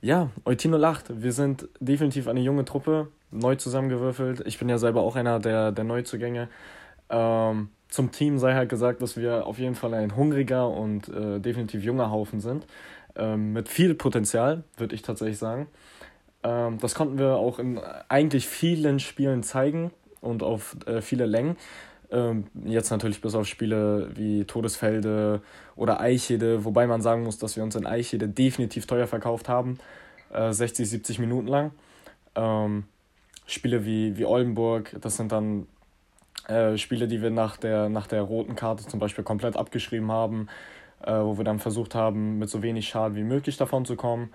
ja, 0.00 0.30
Eutino 0.44 0.76
lacht. 0.76 1.22
Wir 1.22 1.32
sind 1.32 1.68
definitiv 1.78 2.26
eine 2.26 2.40
junge 2.40 2.64
Truppe, 2.64 3.08
neu 3.32 3.56
zusammengewürfelt. 3.56 4.42
Ich 4.46 4.58
bin 4.58 4.68
ja 4.68 4.78
selber 4.78 5.02
auch 5.02 5.16
einer 5.16 5.40
der, 5.40 5.72
der 5.72 5.84
Neuzugänge. 5.84 6.48
Ähm, 7.10 7.70
zum 7.88 8.12
Team 8.12 8.38
sei 8.38 8.54
halt 8.54 8.68
gesagt, 8.68 9.02
dass 9.02 9.16
wir 9.16 9.46
auf 9.46 9.58
jeden 9.58 9.74
Fall 9.74 9.94
ein 9.94 10.16
hungriger 10.16 10.68
und 10.68 11.08
äh, 11.08 11.40
definitiv 11.40 11.82
junger 11.84 12.10
Haufen 12.10 12.40
sind. 12.40 12.66
Ähm, 13.16 13.52
mit 13.52 13.68
viel 13.68 13.94
Potenzial, 13.94 14.64
würde 14.76 14.94
ich 14.94 15.02
tatsächlich 15.02 15.38
sagen. 15.38 15.66
Ähm, 16.42 16.78
das 16.78 16.94
konnten 16.94 17.18
wir 17.18 17.36
auch 17.36 17.58
in 17.58 17.78
eigentlich 18.08 18.46
vielen 18.48 18.98
Spielen 18.98 19.42
zeigen 19.42 19.90
und 20.20 20.42
auf 20.42 20.76
äh, 20.86 21.02
viele 21.02 21.26
Längen. 21.26 21.56
Ähm, 22.10 22.44
jetzt 22.64 22.90
natürlich 22.90 23.20
bis 23.20 23.34
auf 23.34 23.46
Spiele 23.46 24.10
wie 24.14 24.44
Todesfelde 24.44 25.40
oder 25.76 26.00
Eichede, 26.00 26.64
wobei 26.64 26.86
man 26.86 27.00
sagen 27.00 27.22
muss, 27.22 27.38
dass 27.38 27.56
wir 27.56 27.62
uns 27.62 27.74
in 27.74 27.86
Eichede 27.86 28.28
definitiv 28.28 28.86
teuer 28.86 29.06
verkauft 29.06 29.48
haben, 29.48 29.78
äh, 30.32 30.52
60, 30.52 30.88
70 30.88 31.18
Minuten 31.18 31.48
lang. 31.48 31.72
Ähm, 32.34 32.84
Spiele 33.46 33.84
wie, 33.84 34.16
wie 34.16 34.24
Oldenburg, 34.24 34.96
das 35.00 35.16
sind 35.16 35.32
dann 35.32 35.66
äh, 36.48 36.76
Spiele, 36.76 37.08
die 37.08 37.22
wir 37.22 37.30
nach 37.30 37.56
der, 37.56 37.88
nach 37.88 38.06
der 38.06 38.22
roten 38.22 38.56
Karte 38.56 38.86
zum 38.86 39.00
Beispiel 39.00 39.24
komplett 39.24 39.56
abgeschrieben 39.56 40.10
haben, 40.10 40.48
äh, 41.02 41.12
wo 41.12 41.36
wir 41.36 41.44
dann 41.44 41.58
versucht 41.58 41.94
haben, 41.94 42.38
mit 42.38 42.50
so 42.50 42.62
wenig 42.62 42.88
Schaden 42.88 43.16
wie 43.16 43.22
möglich 43.22 43.56
davon 43.56 43.84
zu 43.84 43.96
kommen. 43.96 44.32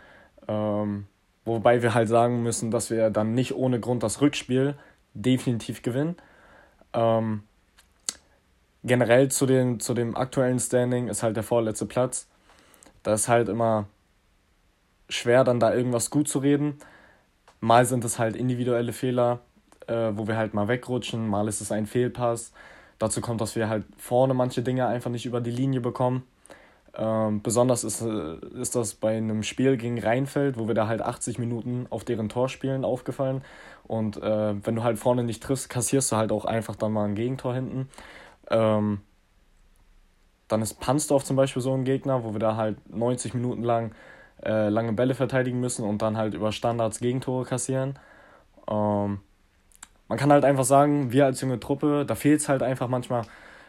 Ähm, 0.48 1.08
wobei 1.46 1.82
wir 1.82 1.94
halt 1.94 2.10
sagen 2.10 2.44
müssen, 2.44 2.72
dass 2.72 2.90
wir 2.90 3.10
dann 3.10 3.34
nicht 3.34 3.56
ohne 3.56 3.80
Grund 3.80 4.04
das 4.04 4.22
Rückspiel 4.22 4.76
definitiv 5.14 5.82
gewinnen. 5.82 6.16
Ähm, 6.94 7.44
generell 8.84 9.30
zu, 9.30 9.46
den, 9.46 9.80
zu 9.80 9.94
dem 9.94 10.16
aktuellen 10.16 10.60
Standing 10.60 11.08
ist 11.08 11.24
halt 11.24 11.36
der 11.36 11.44
vorletzte 11.44 11.86
Platz. 11.86 12.28
Da 13.04 13.14
ist 13.14 13.28
halt 13.28 13.50
immer 13.50 13.88
schwer, 15.10 15.44
dann 15.44 15.60
da 15.60 15.74
irgendwas 15.74 16.10
gut 16.10 16.28
zu 16.28 16.40
reden. 16.40 16.80
Mal 17.60 17.86
sind 17.86 18.06
es 18.06 18.20
halt 18.20 18.36
individuelle 18.36 18.94
Fehler, 18.94 19.40
äh, 19.88 20.12
wo 20.14 20.28
wir 20.28 20.38
halt 20.38 20.54
mal 20.54 20.68
wegrutschen, 20.68 21.28
mal 21.28 21.48
ist 21.48 21.62
es 21.62 21.72
ein 21.72 21.86
Fehlpass. 21.86 22.52
Dazu 23.00 23.22
kommt, 23.22 23.42
dass 23.42 23.56
wir 23.56 23.70
halt 23.70 23.86
vorne 23.98 24.34
manche 24.34 24.62
Dinge 24.62 24.88
einfach 24.88 25.12
nicht 25.12 25.26
über 25.26 25.42
die 25.42 25.52
Linie 25.52 25.82
bekommen. 25.82 26.24
Ähm, 26.96 27.44
besonders 27.44 27.84
ist, 27.84 28.02
äh, 28.02 28.38
ist 28.60 28.76
das 28.76 28.96
bei 28.96 29.18
einem 29.18 29.44
Spiel 29.44 29.78
gegen 29.78 30.00
Rheinfeld, 30.00 30.58
wo 30.58 30.68
wir 30.68 30.74
da 30.74 30.88
halt 30.88 31.02
80 31.02 31.38
Minuten 31.38 31.86
auf 31.92 32.04
deren 32.04 32.28
Tor 32.28 32.50
spielen, 32.50 32.84
aufgefallen. 32.84 33.44
Und 33.86 34.18
äh, 34.18 34.66
wenn 34.66 34.76
du 34.76 34.84
halt 34.84 34.98
vorne 34.98 35.24
nicht 35.24 35.44
triffst, 35.44 35.70
kassierst 35.70 36.12
du 36.12 36.16
halt 36.16 36.32
auch 36.32 36.46
einfach 36.46 36.76
dann 36.76 36.92
mal 36.92 37.06
ein 37.06 37.16
Gegentor 37.16 37.54
hinten. 37.54 37.88
Ähm, 38.50 39.02
dann 40.48 40.62
ist 40.62 40.80
Pansdorf 40.80 41.24
zum 41.24 41.36
Beispiel 41.36 41.62
so 41.62 41.74
ein 41.74 41.84
Gegner, 41.84 42.24
wo 42.24 42.34
wir 42.34 42.40
da 42.40 42.56
halt 42.56 42.78
90 42.90 43.34
Minuten 43.36 43.64
lang 43.64 43.92
äh, 44.44 44.70
lange 44.70 44.94
Bälle 44.94 45.16
verteidigen 45.16 45.60
müssen 45.60 45.84
und 45.86 46.02
dann 46.02 46.18
halt 46.18 46.34
über 46.34 46.52
Standards 46.52 47.00
Gegentore 47.00 47.46
kassieren. 47.46 47.98
Ähm, 48.70 49.20
man 50.08 50.18
kann 50.18 50.32
halt 50.32 50.46
einfach 50.46 50.64
sagen, 50.64 51.12
wir 51.12 51.26
als 51.26 51.42
junge 51.42 51.60
Truppe, 51.60 52.06
da 52.06 52.16
fehlt 52.16 52.40
es 52.40 52.50
halt 52.50 52.64
einfach 52.64 52.88
manchmal 52.88 53.24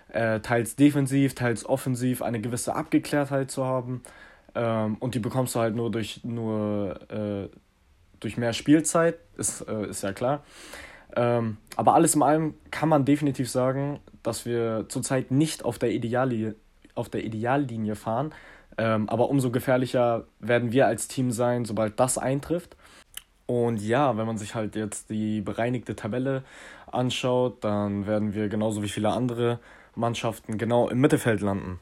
äh, 0.08 0.40
teils 0.40 0.76
defensiv, 0.76 1.34
teils 1.34 1.66
offensiv 1.66 2.22
eine 2.22 2.40
gewisse 2.40 2.74
Abgeklärtheit 2.74 3.50
zu 3.50 3.64
haben. 3.64 4.02
Ähm, 4.54 4.96
und 5.00 5.14
die 5.14 5.18
bekommst 5.18 5.54
du 5.54 5.60
halt 5.60 5.74
nur 5.74 5.90
durch, 5.90 6.20
nur, 6.24 6.98
äh, 7.10 7.48
durch 8.20 8.36
mehr 8.36 8.52
Spielzeit, 8.52 9.16
ist, 9.36 9.62
äh, 9.62 9.86
ist 9.86 10.02
ja 10.02 10.12
klar. 10.12 10.42
Ähm, 11.16 11.56
aber 11.76 11.94
alles 11.94 12.14
in 12.14 12.22
allem 12.22 12.54
kann 12.70 12.88
man 12.88 13.04
definitiv 13.04 13.50
sagen, 13.50 14.00
dass 14.22 14.44
wir 14.44 14.86
zurzeit 14.88 15.30
nicht 15.30 15.64
auf 15.64 15.78
der, 15.78 15.90
Ideallinie, 15.90 16.54
auf 16.94 17.08
der 17.08 17.24
Ideallinie 17.24 17.96
fahren. 17.96 18.32
Ähm, 18.76 19.08
aber 19.08 19.28
umso 19.28 19.50
gefährlicher 19.50 20.26
werden 20.40 20.72
wir 20.72 20.86
als 20.86 21.08
Team 21.08 21.30
sein, 21.30 21.64
sobald 21.64 21.98
das 21.98 22.18
eintrifft. 22.18 22.76
Und 23.46 23.80
ja, 23.80 24.16
wenn 24.16 24.26
man 24.26 24.36
sich 24.36 24.54
halt 24.54 24.76
jetzt 24.76 25.08
die 25.10 25.40
bereinigte 25.40 25.96
Tabelle 25.96 26.44
anschaut, 26.86 27.64
dann 27.64 28.06
werden 28.06 28.34
wir 28.34 28.48
genauso 28.48 28.82
wie 28.82 28.88
viele 28.88 29.10
andere 29.10 29.58
Mannschaften 29.94 30.58
genau 30.58 30.88
im 30.88 31.00
Mittelfeld 31.00 31.40
landen. 31.40 31.80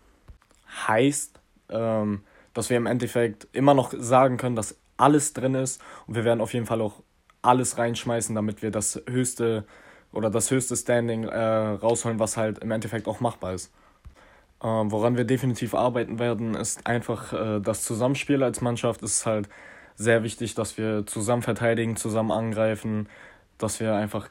Heißt, 0.86 1.40
ähm, 1.70 2.22
dass 2.54 2.70
wir 2.70 2.76
im 2.76 2.86
Endeffekt 2.86 3.48
immer 3.52 3.74
noch 3.74 3.92
sagen 3.92 4.36
können, 4.36 4.56
dass 4.56 4.78
alles 4.96 5.32
drin 5.32 5.54
ist 5.54 5.82
und 6.06 6.14
wir 6.14 6.24
werden 6.24 6.40
auf 6.40 6.54
jeden 6.54 6.66
Fall 6.66 6.80
auch 6.80 7.02
alles 7.42 7.78
reinschmeißen, 7.78 8.34
damit 8.34 8.62
wir 8.62 8.70
das 8.70 9.02
höchste 9.08 9.64
oder 10.12 10.30
das 10.30 10.50
höchste 10.50 10.76
Standing 10.76 11.24
äh, 11.24 11.38
rausholen, 11.38 12.18
was 12.18 12.36
halt 12.36 12.58
im 12.60 12.70
Endeffekt 12.70 13.06
auch 13.06 13.20
machbar 13.20 13.54
ist. 13.54 13.72
Ähm, 14.62 14.90
woran 14.90 15.16
wir 15.16 15.24
definitiv 15.24 15.74
arbeiten 15.74 16.18
werden, 16.18 16.54
ist 16.54 16.86
einfach 16.86 17.32
äh, 17.32 17.60
das 17.60 17.84
Zusammenspiel 17.84 18.42
als 18.42 18.60
Mannschaft. 18.60 19.02
Es 19.02 19.16
ist 19.16 19.26
halt 19.26 19.48
sehr 19.96 20.22
wichtig, 20.22 20.54
dass 20.54 20.78
wir 20.78 21.06
zusammen 21.06 21.42
verteidigen, 21.42 21.96
zusammen 21.96 22.30
angreifen, 22.30 23.08
dass 23.58 23.80
wir 23.80 23.94
einfach 23.94 24.28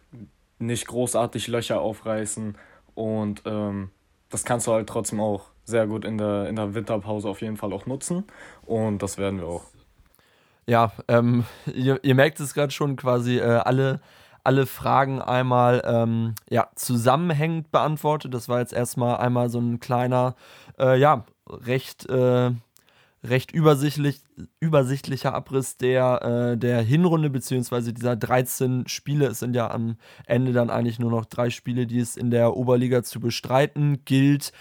nicht 0.59 0.88
großartig 0.88 1.47
Löcher 1.47 1.81
aufreißen 1.81 2.57
und 2.93 3.41
ähm, 3.45 3.89
das 4.29 4.45
kannst 4.45 4.67
du 4.67 4.73
halt 4.73 4.88
trotzdem 4.88 5.19
auch 5.19 5.49
sehr 5.65 5.88
gut 5.88 6.05
in 6.05 6.17
der, 6.17 6.47
in 6.47 6.55
der 6.55 6.73
Winterpause 6.73 7.27
auf 7.27 7.41
jeden 7.41 7.57
Fall 7.57 7.73
auch 7.73 7.85
nutzen 7.85 8.23
und 8.65 9.01
das 9.01 9.17
werden 9.17 9.39
wir 9.39 9.47
auch. 9.47 9.65
Ja, 10.67 10.91
ähm, 11.07 11.45
ihr, 11.73 11.99
ihr 12.03 12.15
merkt 12.15 12.39
es 12.39 12.53
gerade 12.53 12.71
schon 12.71 12.95
quasi 12.95 13.38
äh, 13.38 13.43
alle 13.43 14.01
alle 14.45 14.65
Fragen 14.65 15.21
einmal 15.21 15.81
ähm, 15.86 16.36
ja, 16.49 16.69
zusammenhängend 16.75 17.71
beantwortet. 17.71 18.34
Das 18.34 18.49
war 18.49 18.60
jetzt 18.60 18.73
erstmal 18.73 19.17
einmal 19.17 19.49
so 19.49 19.60
ein 19.60 19.79
kleiner, 19.79 20.36
äh, 20.79 20.97
ja, 20.99 21.25
recht 21.49 22.08
äh, 22.10 22.51
recht 23.29 23.51
übersichtlich, 23.51 24.21
übersichtlicher 24.59 25.33
Abriss 25.33 25.77
der, 25.77 26.53
äh, 26.53 26.57
der 26.57 26.81
Hinrunde, 26.81 27.29
beziehungsweise 27.29 27.93
dieser 27.93 28.15
13 28.15 28.88
Spiele. 28.88 29.27
Es 29.27 29.39
sind 29.39 29.55
ja 29.55 29.69
am 29.71 29.97
Ende 30.25 30.53
dann 30.53 30.69
eigentlich 30.69 30.99
nur 30.99 31.11
noch 31.11 31.25
drei 31.25 31.49
Spiele, 31.49 31.88
die 31.88 31.99
es 31.99 32.17
in 32.17 32.31
der 32.31 32.55
Oberliga 32.55 33.03
zu 33.03 33.19
bestreiten 33.19 34.03
gilt. 34.05 34.51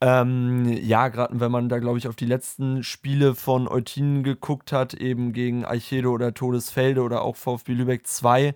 Ähm, 0.00 0.66
ja, 0.66 1.08
gerade 1.08 1.40
wenn 1.40 1.50
man 1.50 1.68
da, 1.68 1.78
glaube 1.78 1.98
ich, 1.98 2.08
auf 2.08 2.16
die 2.16 2.26
letzten 2.26 2.82
Spiele 2.82 3.34
von 3.34 3.68
Eutin 3.68 4.22
geguckt 4.22 4.72
hat, 4.72 4.94
eben 4.94 5.32
gegen 5.32 5.64
Eichedo 5.64 6.10
oder 6.12 6.34
Todesfelde 6.34 7.02
oder 7.02 7.22
auch 7.22 7.36
VfB 7.36 7.72
Lübeck 7.72 8.06
2, 8.06 8.54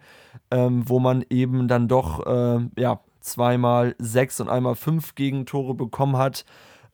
ähm, 0.51 0.89
wo 0.89 1.01
man 1.01 1.25
eben 1.31 1.69
dann 1.69 1.89
doch, 1.89 2.25
äh, 2.27 2.61
ja, 2.79 3.01
zweimal 3.27 3.97
sechs 3.99 4.41
und 4.41 4.49
einmal 4.49 4.77
fünf 4.77 5.17
Gegentore 5.17 5.75
bekommen 5.75 6.17
hat. 6.17 6.45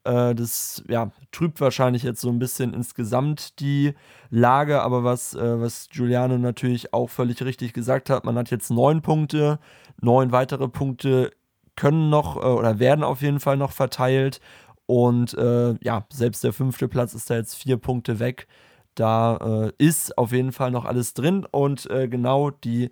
Äh, 0.04 0.34
das 0.34 0.82
ja, 0.88 1.10
trübt 1.30 1.60
wahrscheinlich 1.60 2.02
jetzt 2.02 2.20
so 2.20 2.28
ein 2.28 2.38
bisschen 2.38 2.74
insgesamt 2.74 3.60
die 3.60 3.94
Lage, 4.30 4.82
aber 4.82 5.04
was, 5.04 5.34
äh, 5.34 5.60
was 5.60 5.88
Giuliano 5.90 6.38
natürlich 6.38 6.92
auch 6.92 7.08
völlig 7.08 7.42
richtig 7.42 7.72
gesagt 7.72 8.10
hat, 8.10 8.24
man 8.24 8.36
hat 8.36 8.50
jetzt 8.50 8.70
neun 8.70 9.02
Punkte, 9.02 9.58
neun 10.00 10.32
weitere 10.32 10.68
Punkte 10.68 11.30
können 11.76 12.10
noch 12.10 12.36
äh, 12.36 12.40
oder 12.40 12.78
werden 12.78 13.04
auf 13.04 13.22
jeden 13.22 13.40
Fall 13.40 13.56
noch 13.56 13.72
verteilt. 13.72 14.40
Und 14.86 15.34
äh, 15.34 15.74
ja, 15.82 16.04
selbst 16.12 16.42
der 16.44 16.52
fünfte 16.52 16.88
Platz 16.88 17.14
ist 17.14 17.30
da 17.30 17.36
jetzt 17.36 17.54
vier 17.54 17.76
Punkte 17.76 18.18
weg. 18.18 18.48
Da 18.94 19.36
äh, 19.36 19.72
ist 19.78 20.18
auf 20.18 20.32
jeden 20.32 20.52
Fall 20.52 20.70
noch 20.70 20.84
alles 20.84 21.14
drin. 21.14 21.46
Und 21.50 21.88
genau 21.88 22.50
die 22.50 22.90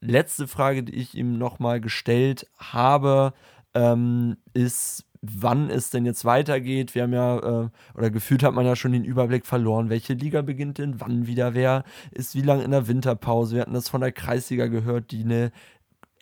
letzte 0.00 0.46
Frage, 0.46 0.82
die 0.82 0.94
ich 0.96 1.14
ihm 1.14 1.38
nochmal 1.38 1.80
gestellt 1.80 2.46
habe, 2.58 3.32
ähm, 3.74 4.36
ist, 4.52 5.04
wann 5.32 5.70
es 5.70 5.90
denn 5.90 6.04
jetzt 6.04 6.24
weitergeht. 6.24 6.94
Wir 6.94 7.04
haben 7.04 7.12
ja, 7.12 7.38
äh, 7.38 7.68
oder 7.94 8.10
gefühlt 8.10 8.42
hat 8.42 8.54
man 8.54 8.66
ja 8.66 8.76
schon 8.76 8.92
den 8.92 9.04
Überblick 9.04 9.46
verloren, 9.46 9.90
welche 9.90 10.14
Liga 10.14 10.42
beginnt 10.42 10.78
denn, 10.78 11.00
wann 11.00 11.26
wieder 11.26 11.54
wer 11.54 11.84
ist 12.10 12.34
wie 12.34 12.42
lange 12.42 12.64
in 12.64 12.70
der 12.70 12.88
Winterpause. 12.88 13.56
Wir 13.56 13.62
hatten 13.62 13.74
das 13.74 13.88
von 13.88 14.00
der 14.00 14.12
Kreisliga 14.12 14.66
gehört, 14.66 15.10
die 15.10 15.24
eine 15.24 15.52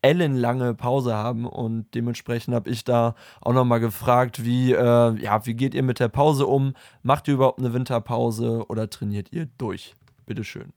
ellenlange 0.03 0.75
Pause 0.75 1.15
haben 1.15 1.47
und 1.47 1.87
dementsprechend 1.95 2.55
habe 2.55 2.69
ich 2.69 2.85
da 2.85 3.15
auch 3.41 3.53
nochmal 3.53 3.79
gefragt, 3.79 4.45
wie, 4.45 4.73
äh, 4.73 4.77
ja, 4.77 5.47
wie 5.47 5.55
geht 5.55 5.75
ihr 5.75 5.85
mit 5.85 6.01
der 6.01 6.09
Pause 6.09 6.47
um? 6.47 6.75
Macht 7.03 7.29
ihr 7.29 7.35
überhaupt 7.35 7.61
eine 7.61 7.73
Winterpause 7.73 8.67
oder 8.69 8.91
trainiert 8.91 9.33
ihr 9.33 9.49
durch? 9.59 9.95
Bitteschön. 10.27 10.73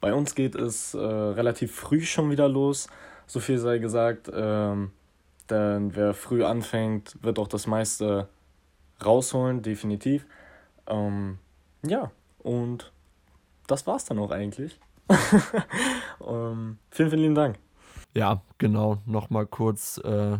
Bei 0.00 0.14
uns 0.14 0.34
geht 0.34 0.54
es 0.54 0.94
äh, 0.94 0.98
relativ 0.98 1.74
früh 1.74 2.02
schon 2.02 2.30
wieder 2.30 2.48
los. 2.48 2.88
So 3.26 3.40
viel 3.40 3.58
sei 3.58 3.78
gesagt. 3.78 4.30
Ähm 4.32 4.92
denn 5.52 5.94
wer 5.94 6.14
früh 6.14 6.44
anfängt, 6.44 7.22
wird 7.22 7.38
auch 7.38 7.48
das 7.48 7.66
meiste 7.66 8.28
rausholen, 9.04 9.62
definitiv. 9.62 10.26
Ähm, 10.86 11.38
ja, 11.84 12.10
und 12.38 12.92
das 13.66 13.86
war's 13.86 14.04
dann 14.04 14.18
auch 14.18 14.30
eigentlich. 14.30 14.80
ähm, 16.26 16.78
vielen, 16.90 17.10
vielen 17.10 17.22
lieben 17.22 17.34
Dank. 17.34 17.58
Ja, 18.14 18.42
genau. 18.58 18.98
Nochmal 19.06 19.46
kurz 19.46 19.98
äh, 19.98 20.38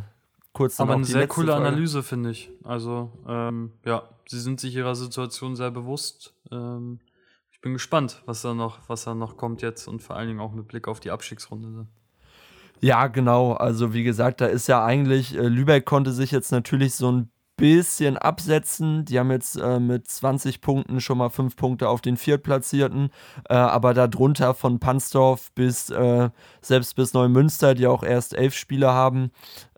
kurz 0.52 0.80
Aber 0.80 0.94
eine 0.94 1.04
sehr 1.04 1.26
coole 1.28 1.52
Frage. 1.52 1.66
Analyse, 1.66 2.02
finde 2.02 2.30
ich. 2.30 2.50
Also, 2.64 3.10
ähm, 3.26 3.72
ja, 3.84 4.08
sie 4.26 4.40
sind 4.40 4.60
sich 4.60 4.74
ihrer 4.74 4.94
Situation 4.94 5.56
sehr 5.56 5.70
bewusst. 5.70 6.34
Ähm, 6.50 7.00
ich 7.50 7.60
bin 7.60 7.72
gespannt, 7.72 8.22
was 8.26 8.42
da 8.42 8.54
noch, 8.54 8.80
was 8.88 9.04
da 9.04 9.14
noch 9.14 9.36
kommt 9.36 9.62
jetzt 9.62 9.86
und 9.88 10.02
vor 10.02 10.16
allen 10.16 10.28
Dingen 10.28 10.40
auch 10.40 10.52
mit 10.52 10.68
Blick 10.68 10.88
auf 10.88 11.00
die 11.00 11.10
Abstiegsrunde. 11.10 11.86
Ja, 12.84 13.06
genau. 13.06 13.52
Also 13.52 13.94
wie 13.94 14.02
gesagt, 14.02 14.40
da 14.40 14.46
ist 14.46 14.66
ja 14.66 14.84
eigentlich, 14.84 15.36
äh, 15.36 15.42
Lübeck 15.46 15.84
konnte 15.84 16.10
sich 16.12 16.32
jetzt 16.32 16.50
natürlich 16.50 16.94
so 16.96 17.12
ein 17.12 17.30
bisschen 17.56 18.16
absetzen. 18.18 19.04
Die 19.04 19.20
haben 19.20 19.30
jetzt 19.30 19.56
äh, 19.56 19.78
mit 19.78 20.08
20 20.08 20.60
Punkten 20.60 21.00
schon 21.00 21.18
mal 21.18 21.28
5 21.28 21.54
Punkte 21.54 21.88
auf 21.88 22.00
den 22.00 22.16
Viertplatzierten. 22.16 23.10
Äh, 23.48 23.54
aber 23.54 23.94
darunter 23.94 24.54
von 24.54 24.80
Pansdorf 24.80 25.52
bis 25.52 25.90
äh, 25.90 26.30
selbst 26.60 26.96
bis 26.96 27.14
Neumünster, 27.14 27.74
die 27.74 27.86
auch 27.86 28.02
erst 28.02 28.34
elf 28.34 28.56
Spieler 28.56 28.92
haben, 28.92 29.30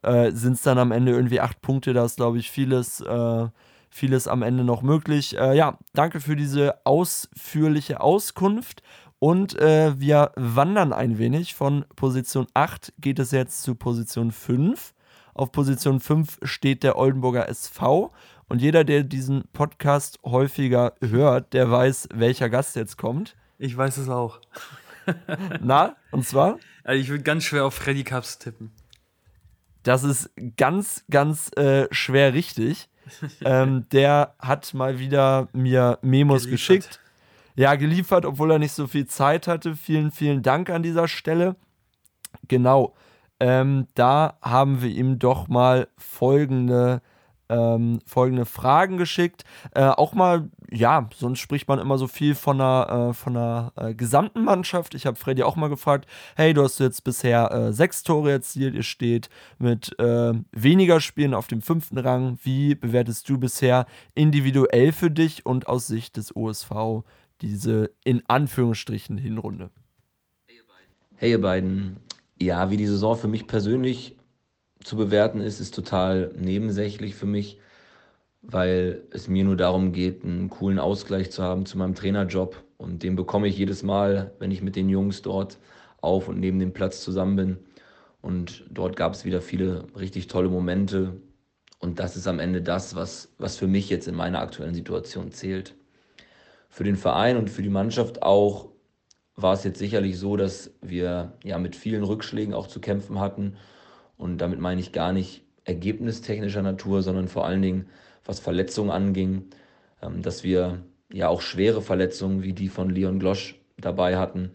äh, 0.02 0.30
sind 0.32 0.54
es 0.54 0.62
dann 0.62 0.78
am 0.78 0.90
Ende 0.90 1.12
irgendwie 1.12 1.40
8 1.40 1.60
Punkte. 1.60 1.92
Da 1.92 2.06
ist, 2.06 2.16
glaube 2.16 2.38
ich, 2.38 2.50
vieles, 2.50 3.00
äh, 3.02 3.48
vieles 3.90 4.28
am 4.28 4.42
Ende 4.42 4.64
noch 4.64 4.80
möglich. 4.80 5.36
Äh, 5.38 5.54
ja, 5.56 5.78
danke 5.92 6.20
für 6.20 6.36
diese 6.36 6.86
ausführliche 6.86 8.00
Auskunft. 8.00 8.82
Und 9.24 9.54
wir 9.54 10.32
wandern 10.36 10.92
ein 10.92 11.16
wenig. 11.16 11.54
Von 11.54 11.86
Position 11.96 12.46
8 12.52 12.92
geht 12.98 13.18
es 13.18 13.30
jetzt 13.30 13.62
zu 13.62 13.74
Position 13.74 14.32
5. 14.32 14.92
Auf 15.32 15.50
Position 15.50 15.98
5 15.98 16.40
steht 16.42 16.82
der 16.82 16.98
Oldenburger 16.98 17.48
SV. 17.48 18.12
Und 18.50 18.60
jeder, 18.60 18.84
der 18.84 19.02
diesen 19.02 19.44
Podcast 19.54 20.18
häufiger 20.26 20.92
hört, 21.00 21.54
der 21.54 21.70
weiß, 21.70 22.10
welcher 22.12 22.50
Gast 22.50 22.76
jetzt 22.76 22.98
kommt. 22.98 23.34
Ich 23.56 23.74
weiß 23.74 23.96
es 23.96 24.10
auch. 24.10 24.40
Na, 25.62 25.96
und 26.10 26.26
zwar? 26.26 26.58
Also 26.82 27.00
ich 27.00 27.08
würde 27.08 27.24
ganz 27.24 27.44
schwer 27.44 27.64
auf 27.64 27.72
Freddy 27.72 28.04
Cups 28.04 28.38
tippen. 28.38 28.72
Das 29.84 30.04
ist 30.04 30.32
ganz, 30.58 31.02
ganz 31.08 31.50
äh, 31.56 31.88
schwer 31.92 32.34
richtig. 32.34 32.90
ähm, 33.42 33.88
der 33.90 34.34
hat 34.38 34.74
mal 34.74 34.98
wieder 34.98 35.48
mir 35.54 35.98
Memos 36.02 36.44
geliefert. 36.44 36.82
geschickt. 36.82 37.00
Ja, 37.56 37.76
geliefert, 37.76 38.26
obwohl 38.26 38.50
er 38.50 38.58
nicht 38.58 38.72
so 38.72 38.86
viel 38.86 39.06
Zeit 39.06 39.46
hatte. 39.46 39.76
Vielen, 39.76 40.10
vielen 40.10 40.42
Dank 40.42 40.70
an 40.70 40.82
dieser 40.82 41.06
Stelle. 41.06 41.56
Genau. 42.48 42.94
Ähm, 43.40 43.86
da 43.94 44.38
haben 44.42 44.82
wir 44.82 44.90
ihm 44.90 45.18
doch 45.18 45.48
mal 45.48 45.88
folgende, 45.96 47.00
ähm, 47.48 48.00
folgende 48.06 48.44
Fragen 48.44 48.96
geschickt. 48.96 49.44
Äh, 49.72 49.84
auch 49.84 50.14
mal, 50.14 50.50
ja, 50.70 51.08
sonst 51.14 51.38
spricht 51.38 51.68
man 51.68 51.78
immer 51.78 51.96
so 51.98 52.08
viel 52.08 52.34
von 52.34 52.60
einer, 52.60 53.10
äh, 53.10 53.12
von 53.12 53.36
einer 53.36 53.72
äh, 53.76 53.94
gesamten 53.94 54.42
Mannschaft. 54.44 54.94
Ich 54.94 55.06
habe 55.06 55.16
Freddy 55.16 55.44
auch 55.44 55.56
mal 55.56 55.68
gefragt, 55.68 56.08
hey, 56.36 56.54
du 56.54 56.62
hast 56.62 56.80
jetzt 56.80 57.04
bisher 57.04 57.52
äh, 57.52 57.72
sechs 57.72 58.02
Tore 58.02 58.32
erzielt, 58.32 58.74
ihr 58.74 58.82
steht 58.82 59.28
mit 59.58 59.96
äh, 60.00 60.32
weniger 60.52 61.00
Spielen 61.00 61.34
auf 61.34 61.46
dem 61.46 61.62
fünften 61.62 61.98
Rang. 61.98 62.38
Wie 62.42 62.74
bewertest 62.74 63.28
du 63.28 63.38
bisher 63.38 63.86
individuell 64.14 64.92
für 64.92 65.10
dich 65.10 65.46
und 65.46 65.68
aus 65.68 65.86
Sicht 65.86 66.16
des 66.16 66.34
OSV 66.34 67.04
diese 67.44 67.90
in 68.04 68.22
Anführungsstrichen 68.26 69.18
Hinrunde? 69.18 69.70
Hey 71.16 71.30
ihr 71.30 71.40
beiden, 71.40 71.98
ja, 72.40 72.70
wie 72.70 72.78
die 72.78 72.86
Saison 72.86 73.16
für 73.16 73.28
mich 73.28 73.46
persönlich 73.46 74.16
zu 74.82 74.96
bewerten 74.96 75.40
ist, 75.40 75.60
ist 75.60 75.74
total 75.74 76.32
nebensächlich 76.38 77.14
für 77.14 77.26
mich, 77.26 77.60
weil 78.40 79.02
es 79.10 79.28
mir 79.28 79.44
nur 79.44 79.56
darum 79.56 79.92
geht, 79.92 80.24
einen 80.24 80.48
coolen 80.48 80.78
Ausgleich 80.78 81.30
zu 81.30 81.42
haben 81.42 81.66
zu 81.66 81.76
meinem 81.76 81.94
Trainerjob. 81.94 82.62
Und 82.78 83.02
den 83.02 83.14
bekomme 83.14 83.46
ich 83.46 83.58
jedes 83.58 83.82
Mal, 83.82 84.32
wenn 84.38 84.50
ich 84.50 84.62
mit 84.62 84.74
den 84.74 84.88
Jungs 84.88 85.22
dort 85.22 85.58
auf 86.00 86.28
und 86.28 86.40
neben 86.40 86.58
dem 86.58 86.72
Platz 86.72 87.02
zusammen 87.02 87.36
bin. 87.36 87.58
Und 88.22 88.64
dort 88.70 88.96
gab 88.96 89.12
es 89.12 89.26
wieder 89.26 89.42
viele 89.42 89.84
richtig 89.98 90.28
tolle 90.28 90.48
Momente. 90.48 91.20
Und 91.78 91.98
das 91.98 92.16
ist 92.16 92.26
am 92.26 92.40
Ende 92.40 92.62
das, 92.62 92.94
was, 92.94 93.34
was 93.36 93.56
für 93.58 93.66
mich 93.66 93.90
jetzt 93.90 94.08
in 94.08 94.14
meiner 94.14 94.40
aktuellen 94.40 94.74
Situation 94.74 95.30
zählt. 95.30 95.74
Für 96.74 96.82
den 96.82 96.96
Verein 96.96 97.36
und 97.36 97.50
für 97.50 97.62
die 97.62 97.68
Mannschaft 97.68 98.24
auch 98.24 98.68
war 99.36 99.52
es 99.52 99.62
jetzt 99.62 99.78
sicherlich 99.78 100.18
so, 100.18 100.36
dass 100.36 100.72
wir 100.82 101.34
ja 101.44 101.56
mit 101.56 101.76
vielen 101.76 102.02
Rückschlägen 102.02 102.52
auch 102.52 102.66
zu 102.66 102.80
kämpfen 102.80 103.20
hatten. 103.20 103.54
Und 104.16 104.38
damit 104.38 104.58
meine 104.58 104.80
ich 104.80 104.90
gar 104.90 105.12
nicht 105.12 105.44
ergebnistechnischer 105.62 106.62
Natur, 106.62 107.02
sondern 107.02 107.28
vor 107.28 107.46
allen 107.46 107.62
Dingen, 107.62 107.86
was 108.24 108.40
Verletzungen 108.40 108.90
anging, 108.90 109.44
ähm, 110.02 110.20
dass 110.20 110.42
wir 110.42 110.82
ja 111.12 111.28
auch 111.28 111.42
schwere 111.42 111.80
Verletzungen 111.80 112.42
wie 112.42 112.54
die 112.54 112.68
von 112.68 112.90
Leon 112.90 113.20
Glosch 113.20 113.54
dabei 113.76 114.16
hatten, 114.16 114.50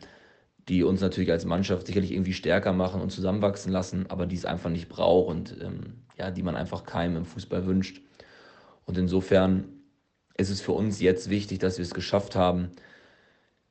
die 0.68 0.84
uns 0.84 1.00
natürlich 1.00 1.32
als 1.32 1.46
Mannschaft 1.46 1.88
sicherlich 1.88 2.12
irgendwie 2.12 2.34
stärker 2.34 2.74
machen 2.74 3.00
und 3.00 3.14
zusammenwachsen 3.14 3.72
lassen, 3.72 4.08
aber 4.10 4.26
die 4.26 4.36
es 4.36 4.44
einfach 4.44 4.70
nicht 4.70 4.90
braucht 4.90 5.30
und 5.30 5.56
ähm, 5.62 6.02
ja, 6.18 6.32
die 6.32 6.44
man 6.44 6.58
einfach 6.58 6.84
keinem 6.84 7.16
im 7.16 7.26
Fußball 7.26 7.66
wünscht. 7.66 8.02
Und 8.84 8.98
insofern 8.98 9.79
ist 10.40 10.50
es 10.50 10.62
für 10.62 10.72
uns 10.72 11.00
jetzt 11.02 11.30
wichtig, 11.30 11.60
dass 11.60 11.78
wir 11.78 11.84
es 11.84 11.94
geschafft 11.94 12.36
haben, 12.36 12.72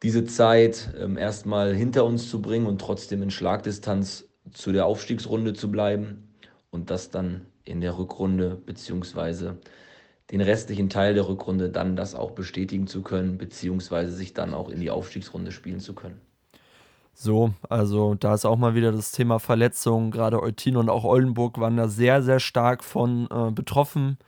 diese 0.02 0.24
Zeit 0.24 0.94
ähm, 0.98 1.16
erstmal 1.16 1.74
hinter 1.74 2.04
uns 2.04 2.30
zu 2.30 2.40
bringen 2.40 2.66
und 2.66 2.80
trotzdem 2.80 3.22
in 3.22 3.30
Schlagdistanz 3.30 4.28
zu 4.52 4.72
der 4.72 4.86
Aufstiegsrunde 4.86 5.54
zu 5.54 5.70
bleiben 5.70 6.28
und 6.70 6.90
das 6.90 7.10
dann 7.10 7.46
in 7.64 7.80
der 7.80 7.98
Rückrunde 7.98 8.56
beziehungsweise 8.64 9.58
den 10.30 10.40
restlichen 10.40 10.90
Teil 10.90 11.14
der 11.14 11.26
Rückrunde 11.26 11.70
dann 11.70 11.96
das 11.96 12.14
auch 12.14 12.32
bestätigen 12.32 12.86
zu 12.86 13.02
können, 13.02 13.38
beziehungsweise 13.38 14.12
sich 14.12 14.34
dann 14.34 14.54
auch 14.54 14.68
in 14.68 14.80
die 14.80 14.90
Aufstiegsrunde 14.90 15.52
spielen 15.52 15.80
zu 15.80 15.94
können. 15.94 16.20
So, 17.14 17.52
also 17.68 18.14
da 18.14 18.34
ist 18.34 18.44
auch 18.44 18.58
mal 18.58 18.74
wieder 18.74 18.92
das 18.92 19.10
Thema 19.10 19.40
Verletzungen. 19.40 20.12
Gerade 20.12 20.40
Eutin 20.40 20.76
und 20.76 20.88
auch 20.88 21.04
Oldenburg 21.04 21.58
waren 21.58 21.76
da 21.76 21.88
sehr, 21.88 22.22
sehr 22.22 22.38
stark 22.38 22.84
von 22.84 23.26
äh, 23.30 23.50
betroffen 23.50 24.18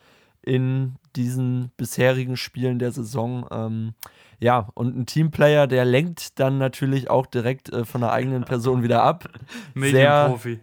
in 0.42 0.96
diesen 1.16 1.70
bisherigen 1.76 2.36
Spielen 2.36 2.78
der 2.78 2.92
Saison. 2.92 3.46
Ähm, 3.50 3.94
ja, 4.38 4.68
und 4.74 4.96
ein 4.96 5.06
Teamplayer, 5.06 5.66
der 5.66 5.84
lenkt 5.84 6.38
dann 6.40 6.58
natürlich 6.58 7.10
auch 7.10 7.26
direkt 7.26 7.70
äh, 7.72 7.84
von 7.84 8.00
der 8.00 8.12
eigenen 8.12 8.44
Person 8.44 8.82
wieder 8.82 9.02
ab. 9.02 9.28
Medienprofi. 9.74 10.60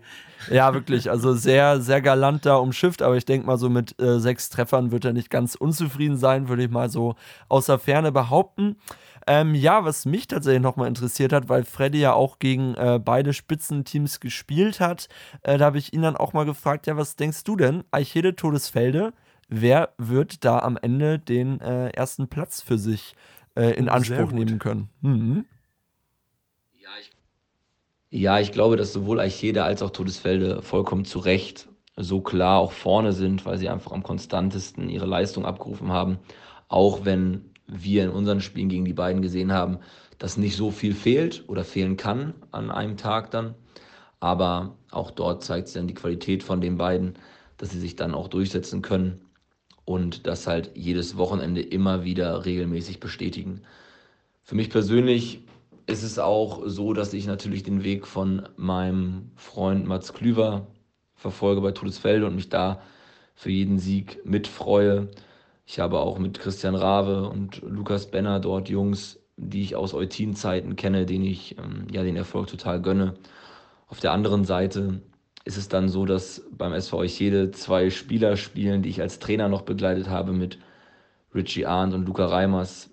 Ja, 0.50 0.74
wirklich. 0.74 1.10
Also 1.10 1.34
sehr, 1.34 1.82
sehr 1.82 2.02
galant 2.02 2.46
da 2.46 2.56
umschifft, 2.56 3.02
aber 3.02 3.18
ich 3.18 3.26
denke 3.26 3.48
mal, 3.48 3.58
so 3.58 3.70
mit 3.70 4.00
äh, 4.02 4.20
sechs 4.20 4.50
Treffern 4.50 4.92
wird 4.92 5.06
er 5.06 5.14
nicht 5.14 5.30
ganz 5.30 5.56
unzufrieden 5.56 6.18
sein, 6.18 6.48
würde 6.48 6.64
ich 6.64 6.70
mal 6.70 6.90
so 6.90 7.16
außer 7.50 7.80
Ferne 7.80 8.12
behaupten. 8.12 8.78
Ähm, 9.30 9.56
ja, 9.56 9.84
was 9.84 10.06
mich 10.06 10.28
tatsächlich 10.28 10.62
nochmal 10.62 10.88
interessiert 10.88 11.34
hat, 11.34 11.50
weil 11.50 11.66
Freddy 11.66 12.00
ja 12.00 12.14
auch 12.14 12.40
gegen 12.40 12.76
äh, 12.76 12.98
beide 13.04 13.34
Spitzenteams 13.34 14.22
gespielt 14.22 14.80
hat, 14.80 15.10
äh, 15.42 15.58
da 15.58 15.66
habe 15.66 15.78
ich 15.78 15.92
ihn 15.92 16.02
dann 16.02 16.16
auch 16.16 16.32
mal 16.32 16.46
gefragt, 16.46 16.88
ja, 16.88 16.96
was 16.96 17.18
denkst 17.18 17.44
du 17.44 17.58
denn? 17.58 17.84
Eichede 17.92 18.38
Todesfelde, 18.38 19.12
wer 19.48 19.94
wird 19.98 20.44
da 20.46 20.60
am 20.60 20.78
Ende 20.78 21.20
den 21.20 21.62
äh, 21.62 21.90
ersten 21.90 22.28
Platz 22.28 22.62
für 22.62 22.78
sich 22.78 23.16
äh, 23.56 23.72
in 23.72 23.90
Anspruch 23.90 24.32
nehmen 24.32 24.60
können. 24.60 24.90
Mhm. 25.02 25.46
Ja, 26.80 26.90
ich, 27.00 27.12
ja, 28.10 28.40
ich 28.40 28.52
glaube, 28.52 28.78
dass 28.78 28.94
sowohl 28.94 29.20
Eichede 29.20 29.64
als 29.64 29.82
auch 29.82 29.92
Todesfelde 29.92 30.62
vollkommen 30.62 31.06
zu 31.06 31.20
Recht 31.20 31.68
so 31.96 32.22
klar 32.22 32.60
auch 32.60 32.72
vorne 32.72 33.12
sind, 33.12 33.46
weil 33.46 33.58
sie 33.58 33.70
einfach 33.70 33.92
am 33.92 34.04
konstantesten 34.04 34.90
ihre 34.90 35.08
Leistung 35.08 35.46
abgerufen 35.46 35.90
haben. 35.90 36.20
Auch 36.68 37.06
wenn 37.06 37.50
wir 37.66 38.04
in 38.04 38.12
unseren 38.12 38.40
Spielen 38.40 38.70
gegen 38.70 38.86
die 38.86 38.94
beiden 38.94 39.22
gesehen 39.22 39.52
haben, 39.52 39.80
dass 40.20 40.38
nicht 40.38 40.56
so 40.56 40.72
viel 40.72 40.94
fehlt 40.94 41.44
oder 41.48 41.64
fehlen 41.64 41.98
kann 41.98 42.34
an 42.52 42.72
einem 42.72 42.98
Tag 42.98 43.32
dann. 43.32 43.56
Aber 44.20 44.76
auch 44.92 45.12
dort 45.12 45.44
zeigt 45.44 45.68
sich 45.68 45.76
dann 45.76 45.88
die 45.88 45.94
Qualität 45.94 46.44
von 46.44 46.62
den 46.62 46.78
beiden, 46.78 47.16
dass 47.58 47.72
sie 47.72 47.80
sich 47.80 47.96
dann 47.96 48.14
auch 48.14 48.28
durchsetzen 48.28 48.82
können 48.82 49.27
und 49.88 50.28
das 50.28 50.48
halt 50.48 50.72
jedes 50.76 51.16
Wochenende 51.16 51.62
immer 51.62 52.04
wieder 52.04 52.46
regelmäßig 52.46 53.00
bestätigen. 53.00 53.62
Für 54.44 54.56
mich 54.56 54.70
persönlich 54.70 55.40
ist 55.86 56.04
es 56.04 56.20
auch 56.20 56.64
so, 56.66 56.92
dass 56.92 57.14
ich 57.14 57.26
natürlich 57.26 57.64
den 57.64 57.86
Weg 57.86 58.06
von 58.06 58.50
meinem 58.58 59.32
Freund 59.38 59.88
Mats 59.88 60.14
Klüver 60.14 60.68
verfolge 61.16 61.62
bei 61.62 61.72
Todesfelde 61.72 62.26
und 62.28 62.36
mich 62.36 62.50
da 62.50 62.82
für 63.34 63.50
jeden 63.50 63.80
Sieg 63.80 64.20
mitfreue. 64.26 65.08
Ich 65.66 65.80
habe 65.80 66.00
auch 66.00 66.20
mit 66.20 66.38
Christian 66.38 66.76
Rabe 66.76 67.30
und 67.30 67.62
Lukas 67.62 68.12
Benner 68.12 68.42
dort 68.42 68.68
Jungs, 68.68 69.22
die 69.38 69.62
ich 69.62 69.78
aus 69.78 69.94
Eutin-Zeiten 69.94 70.76
kenne, 70.76 71.06
denen 71.06 71.24
ich 71.24 71.58
ähm, 71.58 71.88
ja 71.94 72.04
den 72.04 72.18
Erfolg 72.18 72.48
total 72.48 72.82
gönne. 72.82 73.14
Auf 73.88 74.02
der 74.02 74.12
anderen 74.12 74.44
Seite 74.44 75.02
ist 75.48 75.56
es 75.56 75.70
dann 75.70 75.88
so, 75.88 76.06
dass 76.06 76.44
beim 76.52 76.74
SV 76.74 77.06
jede 77.06 77.52
zwei 77.52 77.90
Spieler 77.90 78.36
spielen, 78.36 78.82
die 78.82 78.90
ich 78.90 79.00
als 79.02 79.20
Trainer 79.20 79.48
noch 79.48 79.62
begleitet 79.62 80.10
habe 80.10 80.34
mit 80.34 80.60
Richie 81.34 81.66
Arndt 81.66 81.94
und 81.94 82.06
Luca 82.06 82.26
Reimers 82.26 82.90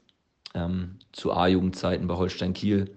ähm, 0.55 1.01
zu 1.11 1.33
A-Jugendzeiten 1.33 2.07
bei 2.07 2.15
Holstein 2.15 2.53
Kiel. 2.53 2.95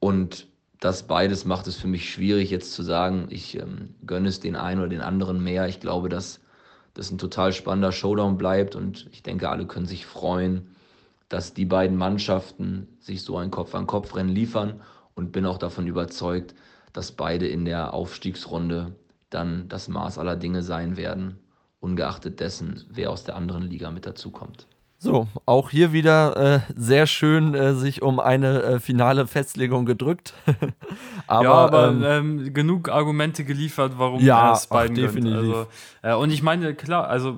Und 0.00 0.46
das 0.80 1.02
beides 1.06 1.44
macht 1.44 1.66
es 1.66 1.76
für 1.76 1.86
mich 1.86 2.10
schwierig, 2.10 2.50
jetzt 2.50 2.72
zu 2.72 2.82
sagen, 2.82 3.26
ich 3.28 3.58
ähm, 3.58 3.94
gönne 4.06 4.28
es 4.28 4.40
den 4.40 4.56
einen 4.56 4.80
oder 4.80 4.88
den 4.88 5.02
anderen 5.02 5.44
mehr. 5.44 5.68
Ich 5.68 5.78
glaube, 5.78 6.08
dass 6.08 6.40
das 6.94 7.10
ein 7.10 7.18
total 7.18 7.52
spannender 7.52 7.92
Showdown 7.92 8.38
bleibt 8.38 8.74
und 8.74 9.06
ich 9.12 9.22
denke, 9.22 9.50
alle 9.50 9.66
können 9.66 9.86
sich 9.86 10.06
freuen, 10.06 10.74
dass 11.28 11.52
die 11.52 11.66
beiden 11.66 11.98
Mannschaften 11.98 12.88
sich 13.00 13.22
so 13.22 13.36
ein 13.36 13.50
Kopf-an-Kopf-Rennen 13.50 14.34
liefern 14.34 14.80
und 15.14 15.30
bin 15.30 15.44
auch 15.44 15.58
davon 15.58 15.86
überzeugt, 15.86 16.54
dass 16.92 17.12
beide 17.12 17.46
in 17.46 17.64
der 17.64 17.94
Aufstiegsrunde 17.94 18.94
dann 19.30 19.68
das 19.68 19.88
Maß 19.88 20.18
aller 20.18 20.36
Dinge 20.36 20.62
sein 20.62 20.96
werden, 20.96 21.38
ungeachtet 21.80 22.40
dessen, 22.40 22.84
wer 22.90 23.10
aus 23.10 23.24
der 23.24 23.36
anderen 23.36 23.64
Liga 23.64 23.90
mit 23.90 24.06
dazukommt. 24.06 24.66
So, 24.98 25.26
auch 25.46 25.70
hier 25.70 25.92
wieder 25.92 26.36
äh, 26.36 26.60
sehr 26.76 27.08
schön 27.08 27.54
äh, 27.54 27.74
sich 27.74 28.02
um 28.02 28.20
eine 28.20 28.62
äh, 28.62 28.78
finale 28.78 29.26
Festlegung 29.26 29.84
gedrückt. 29.84 30.32
aber, 31.26 31.44
ja, 31.44 31.52
aber 31.52 31.88
ähm, 31.88 32.04
ähm, 32.04 32.54
genug 32.54 32.88
Argumente 32.88 33.42
geliefert, 33.44 33.94
warum 33.96 34.22
ja, 34.22 34.52
es 34.52 34.68
beiden 34.68 34.96
ach, 34.96 35.00
definitiv. 35.00 35.36
Also, 35.36 35.66
äh, 36.02 36.14
und 36.14 36.30
ich 36.30 36.44
meine, 36.44 36.76
klar, 36.76 37.08
also 37.08 37.36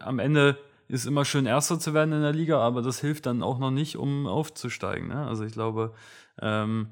am 0.00 0.18
Ende 0.18 0.58
ist 0.88 1.06
immer 1.06 1.24
schön 1.24 1.46
Erster 1.46 1.78
zu 1.78 1.94
werden 1.94 2.12
in 2.12 2.20
der 2.20 2.34
Liga, 2.34 2.58
aber 2.60 2.82
das 2.82 3.00
hilft 3.00 3.24
dann 3.24 3.42
auch 3.42 3.58
noch 3.58 3.70
nicht, 3.70 3.96
um 3.96 4.26
aufzusteigen. 4.26 5.08
Ne? 5.08 5.26
Also 5.26 5.44
ich 5.44 5.52
glaube, 5.52 5.94
ähm, 6.42 6.88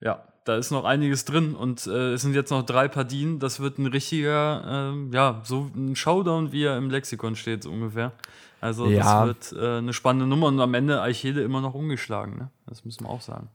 ja, 0.00 0.22
da 0.48 0.56
ist 0.56 0.70
noch 0.70 0.84
einiges 0.84 1.26
drin 1.26 1.54
und 1.54 1.86
äh, 1.86 2.12
es 2.14 2.22
sind 2.22 2.34
jetzt 2.34 2.50
noch 2.50 2.64
drei 2.64 2.88
Partien. 2.88 3.38
Das 3.38 3.60
wird 3.60 3.78
ein 3.78 3.86
richtiger, 3.86 4.94
äh, 4.94 5.14
ja, 5.14 5.42
so 5.44 5.70
ein 5.76 5.94
Showdown, 5.94 6.52
wie 6.52 6.64
er 6.64 6.78
im 6.78 6.88
Lexikon 6.90 7.36
steht, 7.36 7.64
so 7.64 7.70
ungefähr. 7.70 8.12
Also 8.60 8.88
ja. 8.88 9.26
das 9.26 9.52
wird 9.52 9.62
äh, 9.62 9.78
eine 9.78 9.92
spannende 9.92 10.26
Nummer 10.26 10.46
und 10.46 10.58
am 10.60 10.72
Ende 10.72 11.02
Eichede 11.02 11.42
immer 11.42 11.60
noch 11.60 11.74
ungeschlagen. 11.74 12.38
Ne? 12.38 12.50
Das 12.66 12.84
müssen 12.84 13.04
wir 13.04 13.10
auch 13.10 13.20
sagen. 13.20 13.48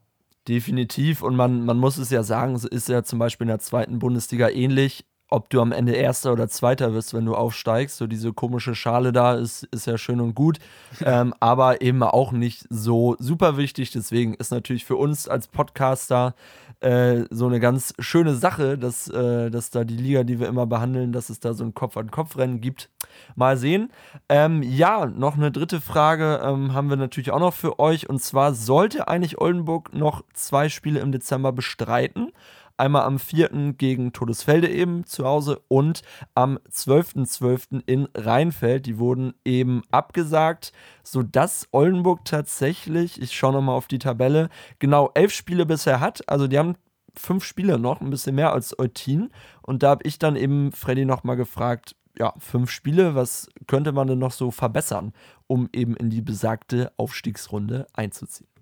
Definitiv 0.48 1.24
und 1.24 1.36
man, 1.36 1.66
man 1.66 1.78
muss 1.78 1.98
es 1.98 2.12
ja 2.12 2.22
sagen, 2.22 2.54
es 2.54 2.64
ist 2.64 2.90
ja 2.90 3.04
zum 3.04 3.18
Beispiel 3.18 3.46
in 3.46 3.50
der 3.50 3.60
zweiten 3.60 3.98
Bundesliga 3.98 4.50
ähnlich 4.50 5.06
ob 5.34 5.50
du 5.50 5.62
am 5.62 5.72
Ende 5.72 5.94
Erster 5.94 6.32
oder 6.32 6.48
Zweiter 6.48 6.94
wirst, 6.94 7.16
wenn 7.16 7.26
du 7.26 7.34
aufsteigst. 7.34 7.98
So 7.98 8.06
diese 8.06 8.34
komische 8.34 8.76
Schale 8.76 9.12
da 9.12 9.34
ist, 9.34 9.64
ist 9.64 9.88
ja 9.88 9.98
schön 9.98 10.22
und 10.22 10.36
gut, 10.36 10.60
ähm, 11.04 11.34
aber 11.40 11.82
eben 11.82 12.04
auch 12.04 12.32
nicht 12.32 12.68
so 12.70 13.16
super 13.18 13.58
wichtig. 13.58 13.90
Deswegen 13.90 14.36
ist 14.36 14.52
natürlich 14.52 14.86
für 14.86 14.96
uns 14.96 15.28
als 15.28 15.48
Podcaster 15.48 16.36
äh, 16.84 17.26
so 17.30 17.48
eine 17.48 17.60
ganz 17.60 17.94
schöne 18.00 18.36
Sache, 18.36 18.78
dass, 18.78 19.08
äh, 19.08 19.50
dass 19.50 19.70
da 19.70 19.84
die 19.84 19.96
Liga, 19.96 20.24
die 20.24 20.40
wir 20.40 20.48
immer 20.48 20.66
behandeln, 20.66 21.14
dass 21.14 21.30
es 21.30 21.40
da 21.40 21.54
so 21.54 21.64
ein 21.64 21.74
Kopf-an-Kopf-Rennen 21.74 22.62
gibt. 22.62 22.90
Mal 23.36 23.58
sehen. 23.58 23.92
Ähm, 24.28 24.62
ja, 24.64 25.06
noch 25.06 25.36
eine 25.36 25.52
dritte 25.52 25.80
Frage 25.82 26.42
ähm, 26.44 26.74
haben 26.74 26.90
wir 26.90 26.98
natürlich 26.98 27.32
auch 27.32 27.40
noch 27.40 27.54
für 27.54 27.80
euch. 27.80 28.10
Und 28.10 28.22
zwar 28.22 28.54
sollte 28.54 29.08
eigentlich 29.08 29.40
Oldenburg 29.40 29.94
noch 29.94 30.24
zwei 30.34 30.70
Spiele 30.70 31.00
im 31.00 31.12
Dezember 31.12 31.52
bestreiten? 31.52 32.32
Einmal 32.78 33.04
am 33.04 33.20
4. 33.20 33.74
gegen 33.78 34.14
Todesfelde 34.14 34.70
eben 34.70 35.06
zu 35.06 35.26
Hause 35.26 35.62
und 35.68 36.02
am 36.34 36.58
12.12. 36.72 37.28
.12. 37.28 37.84
in 37.86 38.08
Rheinfeld. 38.16 38.86
Die 38.86 38.98
wurden 38.98 39.34
eben 39.46 39.84
abgesagt, 39.92 40.74
sodass 41.04 41.68
Oldenburg 41.72 42.26
tatsächlich, 42.26 43.22
ich 43.22 43.36
schaue 43.36 43.54
nochmal 43.54 43.76
auf 43.76 43.88
die 43.88 44.00
Tabelle, 44.00 44.50
genau 44.80 45.12
elf 45.14 45.32
Spiele 45.32 45.66
bisher 45.66 46.00
hat. 46.00 46.28
Also 46.28 46.48
die 46.48 46.58
haben 46.58 46.76
fünf 47.16 47.44
Spiele 47.44 47.78
noch, 47.78 48.02
ein 48.02 48.10
bisschen 48.10 48.36
mehr 48.36 48.54
als 48.54 48.78
Eutin. 48.78 49.30
Und 49.62 49.84
da 49.84 49.90
habe 49.90 50.08
ich 50.08 50.20
dann 50.20 50.36
eben 50.36 50.72
Freddy 50.72 51.06
nochmal 51.06 51.36
gefragt, 51.36 51.96
ja, 52.18 52.34
fünf 52.38 52.70
Spiele, 52.70 53.16
was 53.16 53.50
könnte 53.68 53.92
man 53.92 54.08
denn 54.08 54.20
noch 54.20 54.32
so 54.32 54.52
verbessern, 54.52 55.14
um 55.48 55.70
eben 55.74 55.96
in 55.96 56.10
die 56.10 56.22
besagte 56.22 56.92
Aufstiegsrunde 56.98 57.88
einzuziehen? 57.94 58.53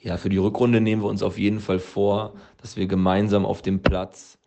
Ja, 0.00 0.16
für 0.16 0.28
die 0.28 0.36
Rückrunde 0.36 0.80
nehmen 0.80 1.02
wir 1.02 1.08
uns 1.08 1.22
auf 1.22 1.38
jeden 1.38 1.60
Fall 1.60 1.78
vor, 1.78 2.34
dass 2.58 2.76
wir 2.76 2.86
gemeinsam 2.86 3.44
auf 3.46 3.62
dem 3.62 3.82
Platz 3.82 4.38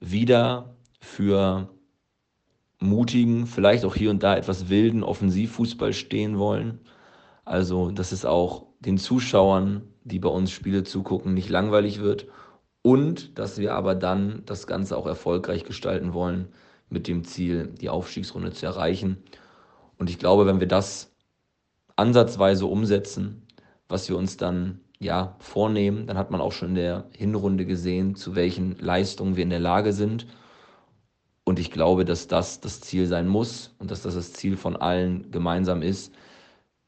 wieder 0.00 0.74
für 1.00 1.68
mutigen, 2.80 3.46
vielleicht 3.46 3.84
auch 3.84 3.94
hier 3.94 4.10
und 4.10 4.22
da 4.22 4.36
etwas 4.36 4.68
wilden 4.68 5.02
Offensivfußball 5.02 5.92
stehen 5.92 6.38
wollen. 6.38 6.80
Also, 7.44 7.90
dass 7.90 8.12
es 8.12 8.24
auch 8.24 8.66
den 8.80 8.98
Zuschauern, 8.98 9.82
die 10.04 10.18
bei 10.18 10.28
uns 10.28 10.50
Spiele 10.50 10.82
zugucken, 10.82 11.34
nicht 11.34 11.48
langweilig 11.48 12.00
wird 12.00 12.26
und 12.82 13.38
dass 13.38 13.58
wir 13.58 13.74
aber 13.74 13.94
dann 13.94 14.42
das 14.46 14.66
Ganze 14.66 14.96
auch 14.96 15.06
erfolgreich 15.06 15.64
gestalten 15.64 16.12
wollen 16.12 16.48
mit 16.90 17.08
dem 17.08 17.24
Ziel, 17.24 17.68
die 17.80 17.88
Aufstiegsrunde 17.88 18.52
zu 18.52 18.66
erreichen. 18.66 19.22
Und 19.98 20.10
ich 20.10 20.18
glaube, 20.18 20.46
wenn 20.46 20.60
wir 20.60 20.68
das 20.68 21.14
ansatzweise 21.96 22.66
umsetzen, 22.66 23.43
was 23.88 24.08
wir 24.08 24.16
uns 24.16 24.36
dann 24.36 24.80
ja, 24.98 25.36
vornehmen, 25.38 26.06
dann 26.06 26.16
hat 26.16 26.30
man 26.30 26.40
auch 26.40 26.52
schon 26.52 26.70
in 26.70 26.74
der 26.76 27.04
Hinrunde 27.16 27.66
gesehen, 27.66 28.14
zu 28.14 28.34
welchen 28.34 28.78
Leistungen 28.78 29.36
wir 29.36 29.42
in 29.42 29.50
der 29.50 29.60
Lage 29.60 29.92
sind. 29.92 30.26
Und 31.44 31.58
ich 31.58 31.70
glaube, 31.70 32.04
dass 32.04 32.26
das 32.26 32.60
das 32.60 32.80
Ziel 32.80 33.06
sein 33.06 33.28
muss 33.28 33.74
und 33.78 33.90
dass 33.90 34.02
das 34.02 34.14
das 34.14 34.32
Ziel 34.32 34.56
von 34.56 34.76
allen 34.76 35.30
gemeinsam 35.30 35.82
ist. 35.82 36.14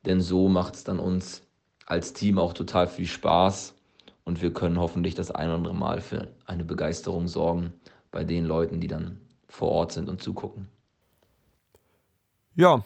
Denn 0.07 0.21
so 0.21 0.49
macht 0.49 0.77
es 0.77 0.85
dann 0.85 0.99
uns 0.99 1.43
als 1.85 2.15
Team 2.15 2.39
auch 2.39 2.55
total 2.55 2.87
viel 2.87 3.07
Spaß 3.07 3.75
und 4.25 4.41
wir 4.41 4.53
können 4.53 4.79
hoffentlich 4.79 5.15
das 5.15 5.31
ein 5.31 5.49
oder 5.49 5.57
andere 5.57 5.75
Mal 5.75 6.01
für 6.01 6.29
eine 6.47 6.65
Begeisterung 6.65 7.29
sorgen 7.29 7.75
bei 8.11 8.25
den 8.25 8.47
Leuten, 8.47 8.81
die 8.81 8.89
dann 8.89 9.21
vor 9.49 9.71
Ort 9.71 9.93
sind 9.93 10.09
und 10.09 10.23
zugucken. 10.23 10.69
Ja, 12.55 12.83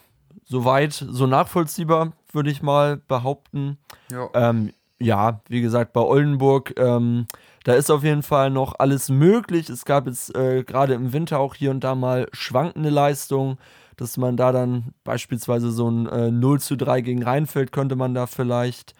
soweit, 0.50 0.92
so 0.92 1.26
nachvollziehbar, 1.26 2.12
würde 2.32 2.50
ich 2.50 2.60
mal 2.60 2.96
behaupten. 2.96 3.78
Ja. 4.10 4.28
Ähm, 4.34 4.72
ja, 4.98 5.40
wie 5.48 5.62
gesagt, 5.62 5.92
bei 5.92 6.00
Oldenburg, 6.00 6.74
ähm, 6.76 7.26
da 7.64 7.74
ist 7.74 7.90
auf 7.90 8.02
jeden 8.02 8.22
Fall 8.22 8.50
noch 8.50 8.74
alles 8.78 9.08
möglich. 9.08 9.70
Es 9.70 9.84
gab 9.84 10.06
jetzt 10.06 10.34
äh, 10.36 10.64
gerade 10.64 10.94
im 10.94 11.12
Winter 11.12 11.38
auch 11.38 11.54
hier 11.54 11.70
und 11.70 11.84
da 11.84 11.94
mal 11.94 12.26
schwankende 12.32 12.90
Leistungen, 12.90 13.58
dass 13.96 14.16
man 14.16 14.36
da 14.36 14.50
dann 14.50 14.92
beispielsweise 15.04 15.70
so 15.70 15.88
ein 15.88 16.06
äh, 16.06 16.30
0 16.30 16.60
zu 16.60 16.76
3 16.76 17.00
gegen 17.00 17.22
Rheinfeld 17.22 17.70
könnte 17.70 17.94
man 17.96 18.12
da 18.12 18.26
vielleicht, 18.26 18.94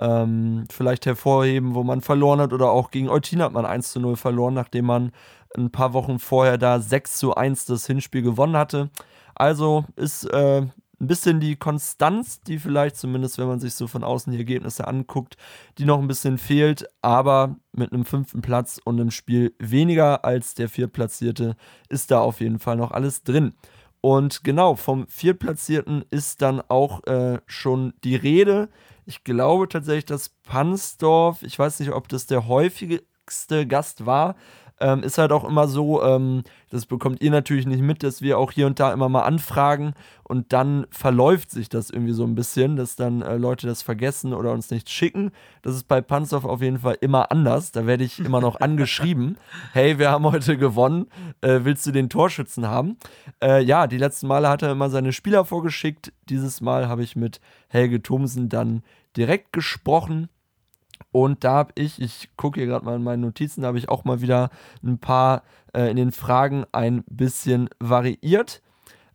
ähm, 0.00 0.66
vielleicht 0.70 1.04
hervorheben, 1.04 1.74
wo 1.74 1.82
man 1.82 2.00
verloren 2.00 2.40
hat. 2.40 2.52
Oder 2.52 2.70
auch 2.70 2.92
gegen 2.92 3.08
Eutin 3.08 3.42
hat 3.42 3.52
man 3.52 3.66
1 3.66 3.92
zu 3.92 4.00
0 4.00 4.16
verloren, 4.16 4.54
nachdem 4.54 4.86
man 4.86 5.12
ein 5.56 5.70
paar 5.72 5.92
Wochen 5.94 6.20
vorher 6.20 6.58
da 6.58 6.80
6 6.80 7.16
zu 7.16 7.34
1 7.34 7.66
das 7.66 7.86
Hinspiel 7.86 8.22
gewonnen 8.22 8.56
hatte. 8.56 8.88
Also 9.34 9.84
ist 9.96 10.24
äh, 10.24 10.66
ein 11.02 11.08
bisschen 11.08 11.40
die 11.40 11.56
Konstanz, 11.56 12.40
die 12.40 12.58
vielleicht 12.58 12.96
zumindest, 12.96 13.36
wenn 13.36 13.48
man 13.48 13.58
sich 13.58 13.74
so 13.74 13.88
von 13.88 14.04
außen 14.04 14.32
die 14.32 14.38
Ergebnisse 14.38 14.86
anguckt, 14.86 15.36
die 15.78 15.84
noch 15.84 15.98
ein 15.98 16.06
bisschen 16.06 16.38
fehlt, 16.38 16.86
aber 17.02 17.56
mit 17.72 17.92
einem 17.92 18.04
fünften 18.04 18.40
Platz 18.40 18.80
und 18.82 19.00
einem 19.00 19.10
Spiel 19.10 19.52
weniger 19.58 20.24
als 20.24 20.54
der 20.54 20.68
Viertplatzierte 20.68 21.56
ist 21.88 22.12
da 22.12 22.20
auf 22.20 22.40
jeden 22.40 22.60
Fall 22.60 22.76
noch 22.76 22.92
alles 22.92 23.24
drin. 23.24 23.54
Und 24.00 24.44
genau, 24.44 24.76
vom 24.76 25.08
Viertplatzierten 25.08 26.04
ist 26.10 26.40
dann 26.40 26.60
auch 26.68 27.04
äh, 27.06 27.40
schon 27.46 27.94
die 28.04 28.16
Rede. 28.16 28.68
Ich 29.04 29.24
glaube 29.24 29.68
tatsächlich, 29.68 30.06
dass 30.06 30.28
Pansdorf, 30.28 31.42
ich 31.42 31.58
weiß 31.58 31.80
nicht, 31.80 31.92
ob 31.92 32.08
das 32.08 32.26
der 32.26 32.46
häufigste 32.46 33.66
Gast 33.66 34.06
war, 34.06 34.36
ähm, 34.82 35.02
ist 35.02 35.18
halt 35.18 35.32
auch 35.32 35.44
immer 35.44 35.68
so, 35.68 36.02
ähm, 36.02 36.42
das 36.70 36.86
bekommt 36.86 37.22
ihr 37.22 37.30
natürlich 37.30 37.66
nicht 37.66 37.82
mit, 37.82 38.02
dass 38.02 38.20
wir 38.20 38.38
auch 38.38 38.52
hier 38.52 38.66
und 38.66 38.80
da 38.80 38.92
immer 38.92 39.08
mal 39.08 39.22
anfragen 39.22 39.94
und 40.24 40.52
dann 40.52 40.86
verläuft 40.90 41.50
sich 41.50 41.68
das 41.68 41.90
irgendwie 41.90 42.12
so 42.12 42.24
ein 42.24 42.34
bisschen, 42.34 42.76
dass 42.76 42.96
dann 42.96 43.22
äh, 43.22 43.36
Leute 43.36 43.66
das 43.66 43.82
vergessen 43.82 44.34
oder 44.34 44.52
uns 44.52 44.70
nichts 44.70 44.90
schicken. 44.90 45.30
Das 45.62 45.74
ist 45.74 45.86
bei 45.88 46.00
Panzerf 46.00 46.44
auf 46.44 46.60
jeden 46.62 46.80
Fall 46.80 46.96
immer 47.00 47.30
anders. 47.30 47.72
Da 47.72 47.86
werde 47.86 48.04
ich 48.04 48.18
immer 48.18 48.40
noch 48.40 48.56
angeschrieben. 48.60 49.36
hey, 49.72 49.98
wir 49.98 50.10
haben 50.10 50.24
heute 50.24 50.56
gewonnen. 50.56 51.06
Äh, 51.40 51.60
willst 51.62 51.86
du 51.86 51.92
den 51.92 52.08
Torschützen 52.08 52.66
haben? 52.66 52.96
Äh, 53.42 53.62
ja, 53.62 53.86
die 53.86 53.98
letzten 53.98 54.26
Male 54.26 54.48
hat 54.48 54.62
er 54.62 54.72
immer 54.72 54.90
seine 54.90 55.12
Spieler 55.12 55.44
vorgeschickt. 55.44 56.12
Dieses 56.28 56.60
Mal 56.60 56.88
habe 56.88 57.02
ich 57.02 57.14
mit 57.14 57.40
Helge 57.68 58.02
Thomsen 58.02 58.48
dann 58.48 58.82
direkt 59.16 59.52
gesprochen. 59.52 60.28
Und 61.12 61.44
da 61.44 61.52
habe 61.52 61.72
ich, 61.76 62.00
ich 62.00 62.30
gucke 62.36 62.58
hier 62.58 62.66
gerade 62.66 62.84
mal 62.84 62.96
in 62.96 63.02
meinen 63.02 63.20
Notizen, 63.20 63.62
da 63.62 63.68
habe 63.68 63.78
ich 63.78 63.88
auch 63.88 64.04
mal 64.04 64.22
wieder 64.22 64.50
ein 64.82 64.98
paar 64.98 65.42
äh, 65.74 65.90
in 65.90 65.96
den 65.96 66.10
Fragen 66.10 66.64
ein 66.72 67.04
bisschen 67.06 67.68
variiert. 67.78 68.62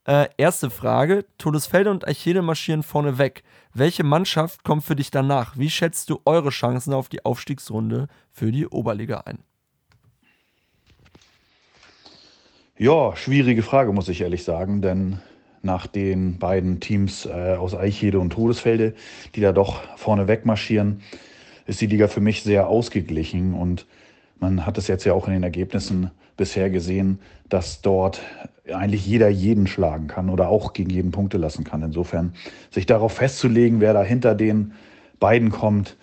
Äh, 0.05 0.29
erste 0.37 0.69
Frage: 0.69 1.25
Todesfelde 1.37 1.91
und 1.91 2.07
Achille 2.07 2.41
marschieren 2.41 2.83
vorne 2.83 3.17
weg. 3.17 3.43
Welche 3.73 4.03
Mannschaft 4.03 4.63
kommt 4.63 4.83
für 4.83 4.95
dich 4.95 5.11
danach? 5.11 5.57
Wie 5.57 5.69
schätzt 5.69 6.09
du 6.09 6.21
eure 6.25 6.49
Chancen 6.49 6.93
auf 6.93 7.09
die 7.09 7.25
Aufstiegsrunde 7.25 8.07
für 8.31 8.51
die 8.51 8.67
Oberliga 8.67 9.23
ein? 9.25 9.39
Ja, 12.77 13.15
schwierige 13.15 13.63
Frage, 13.63 13.91
muss 13.91 14.07
ich 14.07 14.21
ehrlich 14.21 14.43
sagen, 14.43 14.83
denn 14.83 15.19
nach 15.63 15.87
den 15.87 16.37
beiden 16.37 16.79
Teams 16.79 17.25
äh, 17.25 17.55
aus 17.57 17.75
Eichede 17.75 18.19
und 18.19 18.29
Todesfelde, 18.31 18.93
die 19.33 19.41
da 19.41 19.51
doch 19.51 19.81
vorne 19.97 20.27
weg 20.27 20.45
marschieren, 20.45 21.01
ist 21.67 21.81
die 21.81 21.87
Liga 21.87 22.07
für 22.07 22.21
mich 22.21 22.43
sehr 22.43 22.67
ausgeglichen 22.67 23.53
und 23.53 23.85
man 24.39 24.65
hat 24.65 24.77
es 24.77 24.87
jetzt 24.87 25.03
ja 25.03 25.13
auch 25.13 25.27
in 25.27 25.33
den 25.33 25.43
Ergebnissen 25.43 26.11
bisher 26.37 26.69
gesehen, 26.69 27.19
dass 27.49 27.81
dort 27.81 28.21
eigentlich 28.71 29.05
jeder 29.05 29.29
jeden 29.29 29.67
schlagen 29.67 30.07
kann 30.07 30.29
oder 30.29 30.49
auch 30.49 30.73
gegen 30.73 30.89
jeden 30.89 31.11
Punkte 31.11 31.37
lassen 31.37 31.63
kann. 31.63 31.81
Insofern 31.81 32.33
sich 32.71 32.85
darauf 32.85 33.13
festzulegen, 33.13 33.79
wer 33.81 33.93
da 33.93 34.03
hinter 34.03 34.35
den 34.35 34.73
beiden 35.19 35.49
kommt, 35.49 35.95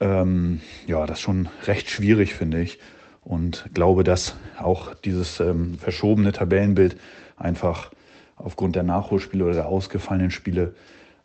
ähm, 0.00 0.60
ja, 0.86 1.06
das 1.06 1.18
ist 1.18 1.22
schon 1.22 1.48
recht 1.66 1.90
schwierig, 1.90 2.34
finde 2.34 2.60
ich. 2.60 2.78
Und 3.24 3.66
glaube, 3.72 4.02
dass 4.02 4.36
auch 4.58 4.94
dieses 4.94 5.38
ähm, 5.38 5.78
verschobene 5.78 6.32
Tabellenbild 6.32 6.96
einfach 7.36 7.92
aufgrund 8.36 8.74
der 8.74 8.82
Nachholspiele 8.82 9.44
oder 9.44 9.54
der 9.54 9.66
ausgefallenen 9.66 10.30
Spiele 10.30 10.74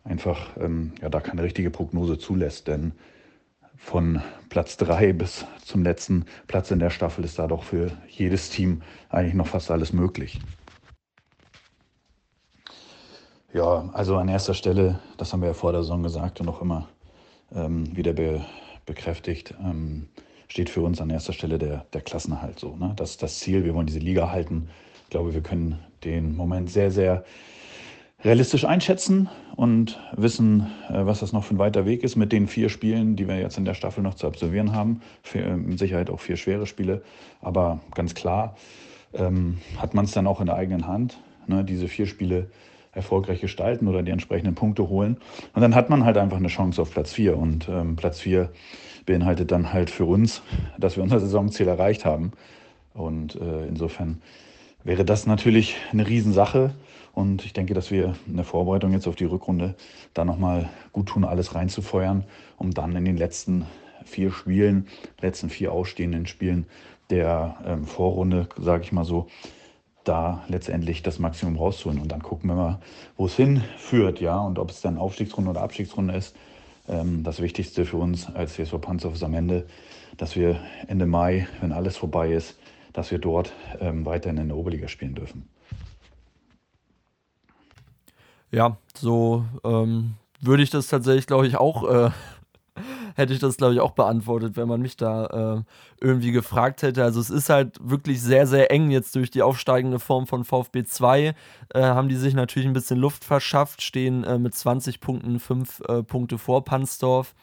einfach 0.03 0.49
ähm, 0.59 0.91
ja, 1.01 1.09
da 1.09 1.19
keine 1.19 1.43
richtige 1.43 1.71
Prognose 1.71 2.17
zulässt. 2.17 2.67
Denn 2.67 2.91
von 3.77 4.21
Platz 4.49 4.77
3 4.77 5.13
bis 5.13 5.45
zum 5.63 5.83
letzten 5.83 6.25
Platz 6.47 6.71
in 6.71 6.79
der 6.79 6.89
Staffel 6.89 7.23
ist 7.23 7.39
da 7.39 7.47
doch 7.47 7.63
für 7.63 7.91
jedes 8.09 8.49
Team 8.49 8.81
eigentlich 9.09 9.33
noch 9.33 9.47
fast 9.47 9.71
alles 9.71 9.93
möglich. 9.93 10.39
Ja, 13.53 13.89
also 13.93 14.17
an 14.17 14.27
erster 14.27 14.53
Stelle, 14.53 14.99
das 15.17 15.31
haben 15.31 15.41
wir 15.41 15.47
ja 15.47 15.53
vor 15.53 15.71
der 15.71 15.81
Saison 15.81 16.03
gesagt 16.03 16.41
und 16.41 16.49
auch 16.49 16.61
immer 16.61 16.87
ähm, 17.53 17.95
wieder 17.95 18.13
be 18.13 18.45
bekräftigt, 18.85 19.53
ähm, 19.59 20.07
steht 20.47 20.69
für 20.69 20.81
uns 20.81 21.01
an 21.01 21.09
erster 21.09 21.33
Stelle 21.33 21.57
der, 21.57 21.85
der 21.91 22.01
Klassenerhalt 22.01 22.57
so. 22.57 22.77
Ne? 22.77 22.93
Das 22.95 23.11
ist 23.11 23.23
das 23.23 23.39
Ziel, 23.39 23.65
wir 23.65 23.73
wollen 23.73 23.87
diese 23.87 23.99
Liga 23.99 24.31
halten. 24.31 24.69
Ich 25.03 25.09
glaube, 25.09 25.33
wir 25.33 25.41
können 25.41 25.77
den 26.05 26.37
Moment 26.37 26.69
sehr, 26.69 26.89
sehr 26.89 27.25
realistisch 28.23 28.65
einschätzen 28.65 29.29
und 29.55 29.99
wissen, 30.15 30.67
äh, 30.89 31.05
was 31.05 31.19
das 31.19 31.33
noch 31.33 31.43
für 31.43 31.55
ein 31.55 31.59
weiter 31.59 31.85
Weg 31.85 32.03
ist 32.03 32.15
mit 32.15 32.31
den 32.31 32.47
vier 32.47 32.69
Spielen, 32.69 33.15
die 33.15 33.27
wir 33.27 33.39
jetzt 33.39 33.57
in 33.57 33.65
der 33.65 33.73
Staffel 33.73 34.01
noch 34.03 34.15
zu 34.15 34.27
absolvieren 34.27 34.73
haben. 34.73 35.01
Für, 35.21 35.39
äh, 35.39 35.55
mit 35.55 35.79
Sicherheit 35.79 36.09
auch 36.09 36.19
vier 36.19 36.37
schwere 36.37 36.65
Spiele. 36.65 37.03
Aber 37.41 37.79
ganz 37.93 38.15
klar 38.15 38.55
ähm, 39.13 39.59
hat 39.77 39.93
man 39.93 40.05
es 40.05 40.11
dann 40.11 40.27
auch 40.27 40.39
in 40.39 40.47
der 40.47 40.55
eigenen 40.55 40.87
Hand, 40.87 41.19
ne, 41.45 41.63
diese 41.63 41.87
vier 41.87 42.07
Spiele 42.07 42.49
erfolgreich 42.91 43.41
gestalten 43.41 43.87
oder 43.87 44.01
die 44.01 44.11
entsprechenden 44.11 44.55
Punkte 44.55 44.89
holen. 44.89 45.17
Und 45.53 45.61
dann 45.61 45.75
hat 45.75 45.89
man 45.89 46.03
halt 46.03 46.17
einfach 46.17 46.37
eine 46.37 46.47
Chance 46.47 46.81
auf 46.81 46.91
Platz 46.91 47.13
4. 47.13 47.37
Und 47.37 47.69
ähm, 47.69 47.95
Platz 47.95 48.19
4 48.19 48.49
beinhaltet 49.05 49.51
dann 49.51 49.71
halt 49.71 49.91
für 49.91 50.05
uns, 50.05 50.41
dass 50.79 50.95
wir 50.95 51.03
unser 51.03 51.19
Saisonziel 51.19 51.67
erreicht 51.67 52.03
haben. 52.03 52.31
Und 52.93 53.35
äh, 53.35 53.67
insofern 53.67 54.21
wäre 54.83 55.05
das 55.05 55.27
natürlich 55.27 55.75
eine 55.91 56.07
Riesensache. 56.07 56.73
Und 57.17 57.43
ich 57.45 57.51
denke, 57.51 57.73
dass 57.73 57.89
wir 57.89 58.13
in 58.27 58.35
der 58.35 58.45
Vorbereitung 58.45 58.93
jetzt 58.93 59.07
auf 59.07 59.15
die 59.15 59.25
Rückrunde 59.25 59.73
da 60.13 60.23
nochmal 60.23 60.69
gut 60.91 61.07
tun, 61.07 61.23
alles 61.23 61.55
reinzufeuern, 61.55 62.23
um 62.57 62.75
dann 62.75 62.95
in 62.95 63.05
den 63.05 63.17
letzten 63.17 63.65
vier 64.05 64.31
Spielen, 64.31 64.85
letzten 65.19 65.49
vier 65.49 65.71
ausstehenden 65.71 66.27
Spielen 66.27 66.67
der 67.09 67.55
ähm, 67.65 67.85
Vorrunde, 67.85 68.47
sage 68.59 68.83
ich 68.83 68.91
mal 68.91 69.03
so, 69.03 69.25
da 70.03 70.43
letztendlich 70.47 71.01
das 71.01 71.17
Maximum 71.17 71.55
rauszuholen. 71.57 71.99
Und 71.99 72.11
dann 72.11 72.21
gucken 72.21 72.51
wir 72.51 72.55
mal, 72.55 72.79
wo 73.17 73.25
es 73.25 73.35
hinführt, 73.35 74.21
ja, 74.21 74.37
und 74.37 74.59
ob 74.59 74.69
es 74.69 74.81
dann 74.81 74.99
Aufstiegsrunde 74.99 75.49
oder 75.49 75.61
Abstiegsrunde 75.63 76.13
ist. 76.13 76.35
Ähm, 76.87 77.23
das 77.23 77.41
Wichtigste 77.41 77.85
für 77.85 77.97
uns 77.97 78.27
als 78.35 78.53
CSV 78.53 78.79
Panzer 78.79 79.11
ist 79.11 79.23
am 79.23 79.33
Ende, 79.33 79.65
dass 80.17 80.35
wir 80.35 80.59
Ende 80.85 81.07
Mai, 81.07 81.47
wenn 81.61 81.71
alles 81.71 81.97
vorbei 81.97 82.31
ist, 82.31 82.59
dass 82.93 83.09
wir 83.09 83.17
dort 83.17 83.53
ähm, 83.79 84.05
weiterhin 84.05 84.37
in 84.37 84.49
der 84.49 84.57
Oberliga 84.57 84.87
spielen 84.87 85.15
dürfen. 85.15 85.49
Ja, 88.51 88.77
so 88.95 89.45
ähm, 89.63 90.15
würde 90.39 90.63
ich 90.63 90.69
das 90.69 90.87
tatsächlich, 90.87 91.27
glaube 91.27 91.47
ich, 91.47 91.57
auch 91.57 91.89
äh, 91.89 92.11
hätte 93.15 93.33
ich 93.33 93.39
das, 93.39 93.57
glaube 93.57 93.73
ich, 93.73 93.79
auch 93.79 93.91
beantwortet, 93.91 94.55
wenn 94.55 94.67
man 94.67 94.81
mich 94.81 94.95
da 94.95 95.25
äh, 95.25 95.63
irgendwie 95.99 96.31
gefragt 96.31 96.81
hätte. 96.83 97.03
Also 97.03 97.19
es 97.19 97.29
ist 97.29 97.49
halt 97.49 97.77
wirklich 97.81 98.21
sehr, 98.21 98.47
sehr 98.47 98.71
eng 98.71 98.91
jetzt 98.91 99.15
durch 99.15 99.31
die 99.31 99.41
aufsteigende 99.41 99.99
Form 99.99 100.27
von 100.27 100.45
VfB 100.45 100.83
2. 100.83 101.33
Äh, 101.73 101.81
haben 101.81 102.09
die 102.09 102.15
sich 102.15 102.33
natürlich 102.33 102.67
ein 102.67 102.73
bisschen 102.73 102.99
Luft 102.99 103.25
verschafft, 103.25 103.81
stehen 103.81 104.23
äh, 104.23 104.37
mit 104.37 104.55
20 104.55 104.99
Punkten, 104.99 105.39
5 105.39 105.81
äh, 105.87 106.03
Punkte 106.03 106.37
vor 106.37 106.63
Pansdorf. 106.63 107.33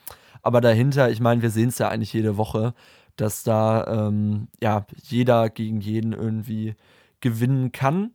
Aber 0.43 0.61
dahinter, 0.61 1.11
ich 1.11 1.21
meine, 1.21 1.43
wir 1.43 1.51
sehen 1.51 1.71
es 1.71 1.79
ja 1.79 1.89
eigentlich 1.89 2.13
jede 2.13 2.37
Woche, 2.37 2.75
dass 3.17 3.43
da 3.43 4.09
ähm, 4.09 4.49
ja 4.63 4.87
jeder 5.03 5.49
gegen 5.49 5.81
jeden 5.81 6.13
irgendwie 6.13 6.75
gewinnen 7.21 7.73
kann. 7.73 8.13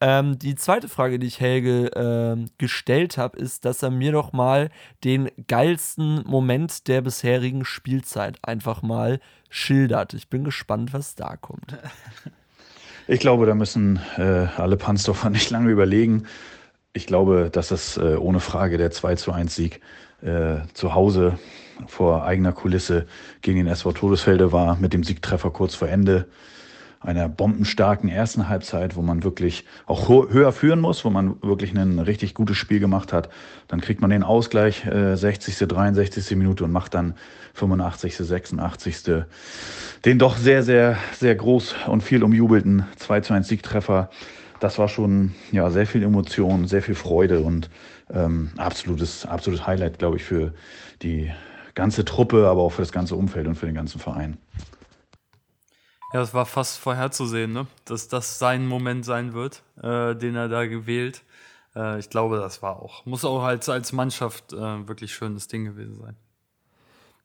Ähm, 0.00 0.38
die 0.38 0.54
zweite 0.54 0.88
Frage, 0.88 1.18
die 1.18 1.26
ich 1.26 1.40
Helge 1.40 1.90
ähm, 1.96 2.46
gestellt 2.56 3.18
habe, 3.18 3.38
ist, 3.38 3.64
dass 3.64 3.82
er 3.82 3.90
mir 3.90 4.12
doch 4.12 4.32
mal 4.32 4.70
den 5.02 5.28
geilsten 5.48 6.22
Moment 6.24 6.86
der 6.86 7.02
bisherigen 7.02 7.64
Spielzeit 7.64 8.38
einfach 8.42 8.82
mal 8.82 9.18
schildert. 9.50 10.14
Ich 10.14 10.28
bin 10.28 10.44
gespannt, 10.44 10.92
was 10.92 11.14
da 11.14 11.36
kommt. 11.36 11.76
Ich 13.10 13.20
glaube, 13.20 13.46
da 13.46 13.54
müssen 13.54 13.98
äh, 14.18 14.48
alle 14.58 14.76
Pansdorfer 14.76 15.30
nicht 15.30 15.48
lange 15.48 15.70
überlegen. 15.70 16.26
Ich 16.92 17.06
glaube, 17.06 17.48
dass 17.50 17.70
es 17.70 17.96
äh, 17.96 18.16
ohne 18.16 18.38
Frage 18.38 18.76
der 18.76 18.90
2 18.90 19.14
zu 19.14 19.32
1 19.32 19.54
Sieg 19.54 19.80
äh, 20.20 20.56
zu 20.74 20.94
Hause 20.94 21.38
vor 21.86 22.24
eigener 22.24 22.52
Kulisse 22.52 23.06
gegen 23.40 23.56
den 23.56 23.66
SV 23.66 23.92
Todesfelde 23.92 24.52
war, 24.52 24.76
mit 24.76 24.92
dem 24.92 25.04
Siegtreffer 25.04 25.50
kurz 25.50 25.74
vor 25.74 25.88
Ende 25.88 26.28
einer 27.00 27.28
bombenstarken 27.28 28.08
ersten 28.08 28.48
Halbzeit, 28.48 28.96
wo 28.96 29.02
man 29.02 29.22
wirklich 29.22 29.64
auch 29.86 30.08
höher 30.08 30.52
führen 30.52 30.80
muss, 30.80 31.04
wo 31.04 31.10
man 31.10 31.40
wirklich 31.42 31.72
ein 31.76 31.98
richtig 31.98 32.34
gutes 32.34 32.56
Spiel 32.56 32.80
gemacht 32.80 33.12
hat. 33.12 33.28
Dann 33.68 33.80
kriegt 33.80 34.00
man 34.00 34.10
den 34.10 34.22
Ausgleich 34.22 34.84
äh, 34.84 35.16
60., 35.16 35.56
63. 35.56 36.36
Minute 36.36 36.64
und 36.64 36.72
macht 36.72 36.94
dann 36.94 37.14
85., 37.54 38.16
86. 38.16 39.02
den 40.04 40.18
doch 40.18 40.36
sehr, 40.36 40.62
sehr, 40.62 40.96
sehr 41.12 41.34
groß 41.34 41.74
und 41.86 42.02
viel 42.02 42.22
umjubelten 42.22 42.84
2 42.96 43.20
zu 43.20 43.34
1 43.34 43.48
Siegtreffer. 43.48 44.10
Das 44.60 44.78
war 44.78 44.88
schon 44.88 45.34
ja, 45.52 45.70
sehr 45.70 45.86
viel 45.86 46.02
Emotion, 46.02 46.66
sehr 46.66 46.82
viel 46.82 46.96
Freude 46.96 47.40
und 47.40 47.70
ähm, 48.10 48.50
absolutes, 48.56 49.24
absolutes 49.24 49.66
Highlight, 49.66 49.98
glaube 49.98 50.16
ich, 50.16 50.24
für 50.24 50.52
die 51.02 51.30
ganze 51.74 52.04
Truppe, 52.04 52.48
aber 52.48 52.62
auch 52.62 52.72
für 52.72 52.82
das 52.82 52.90
ganze 52.90 53.14
Umfeld 53.14 53.46
und 53.46 53.54
für 53.54 53.66
den 53.66 53.76
ganzen 53.76 54.00
Verein. 54.00 54.36
Ja, 56.12 56.22
es 56.22 56.32
war 56.32 56.46
fast 56.46 56.78
vorherzusehen, 56.78 57.52
ne? 57.52 57.66
dass 57.84 58.08
das 58.08 58.38
sein 58.38 58.66
Moment 58.66 59.04
sein 59.04 59.34
wird, 59.34 59.62
äh, 59.82 60.14
den 60.14 60.36
er 60.36 60.48
da 60.48 60.66
gewählt. 60.66 61.22
Äh, 61.76 61.98
ich 61.98 62.08
glaube, 62.08 62.38
das 62.38 62.62
war 62.62 62.80
auch, 62.82 63.04
muss 63.04 63.26
auch 63.26 63.42
als, 63.42 63.68
als 63.68 63.92
Mannschaft 63.92 64.54
äh, 64.54 64.88
wirklich 64.88 65.12
schönes 65.12 65.48
Ding 65.48 65.66
gewesen 65.66 65.98
sein. 66.00 66.16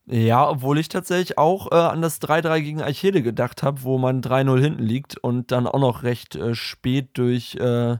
Ja, 0.06 0.50
obwohl 0.50 0.80
ich 0.80 0.90
tatsächlich 0.90 1.38
auch 1.38 1.72
äh, 1.72 1.76
an 1.76 2.02
das 2.02 2.20
3-3 2.20 2.60
gegen 2.60 2.82
Eichede 2.82 3.24
gedacht 3.24 3.64
habe, 3.64 3.84
wo 3.84 3.98
man 3.98 4.22
3-0 4.22 4.60
hinten 4.60 4.84
liegt 4.84 5.18
und 5.18 5.54
dann 5.54 5.66
auch 5.66 5.80
noch 5.80 6.04
recht 6.04 6.36
äh, 6.36 6.54
spät 6.54 7.12
durch, 7.14 7.56
äh, 7.56 7.96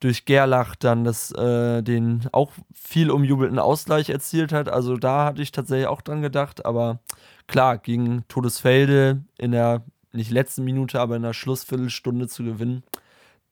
durch 0.00 0.24
Gerlach 0.24 0.74
dann 0.74 1.04
das, 1.04 1.28
den 1.30 2.28
auch 2.32 2.52
viel 2.74 3.10
umjubelten 3.10 3.58
Ausgleich 3.58 4.10
erzielt 4.10 4.52
hat. 4.52 4.68
Also 4.68 4.98
da 4.98 5.24
hatte 5.24 5.40
ich 5.40 5.50
tatsächlich 5.50 5.86
auch 5.86 6.02
dran 6.02 6.20
gedacht, 6.20 6.66
aber 6.66 6.98
klar, 7.46 7.78
gegen 7.78 8.24
Todesfelde 8.28 9.24
in 9.38 9.52
der 9.52 9.82
nicht 10.14 10.30
letzten 10.30 10.64
Minute, 10.64 11.00
aber 11.00 11.16
in 11.16 11.22
der 11.22 11.32
Schlussviertelstunde 11.32 12.28
zu 12.28 12.44
gewinnen, 12.44 12.82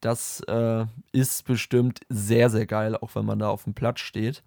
das 0.00 0.40
äh, 0.48 0.84
ist 1.12 1.44
bestimmt 1.46 2.00
sehr, 2.08 2.50
sehr 2.50 2.66
geil, 2.66 2.96
auch 2.96 3.14
wenn 3.14 3.24
man 3.24 3.38
da 3.38 3.48
auf 3.48 3.64
dem 3.64 3.74
Platz 3.74 4.00
steht. 4.00 4.42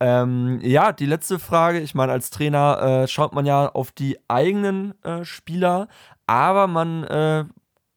Ähm, 0.00 0.60
ja, 0.62 0.92
die 0.92 1.06
letzte 1.06 1.38
Frage. 1.38 1.80
Ich 1.80 1.94
meine, 1.94 2.12
als 2.12 2.30
Trainer 2.30 3.02
äh, 3.04 3.08
schaut 3.08 3.32
man 3.32 3.46
ja 3.46 3.68
auf 3.68 3.92
die 3.92 4.18
eigenen 4.28 4.94
äh, 5.02 5.24
Spieler, 5.24 5.88
aber 6.26 6.66
man 6.66 7.04
äh, 7.04 7.44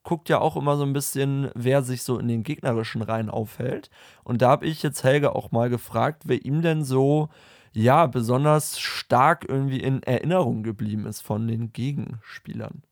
guckt 0.03 0.30
ja 0.30 0.39
auch 0.39 0.55
immer 0.55 0.78
so 0.78 0.84
ein 0.84 0.93
bisschen, 0.93 1.49
wer 1.55 1.84
sich 1.84 2.03
so 2.03 2.17
in 2.19 2.28
den 2.28 2.43
gegnerischen 2.43 3.01
Reihen 3.01 3.30
aufhält. 3.30 3.89
Und 4.23 4.41
da 4.41 4.49
habe 4.49 4.65
ich 4.65 4.84
jetzt 4.84 5.03
Helge 5.03 5.36
auch 5.36 5.51
mal 5.51 5.69
gefragt, 5.69 6.23
wer 6.25 6.45
ihm 6.45 6.61
denn 6.61 6.84
so, 6.84 7.30
ja, 7.73 8.07
besonders 8.07 8.80
stark 8.80 9.45
irgendwie 9.47 9.82
in 9.82 10.01
Erinnerung 10.03 10.63
geblieben 10.63 11.05
ist 11.05 11.21
von 11.21 11.47
den 11.47 11.73
Gegenspielern. 11.73 12.84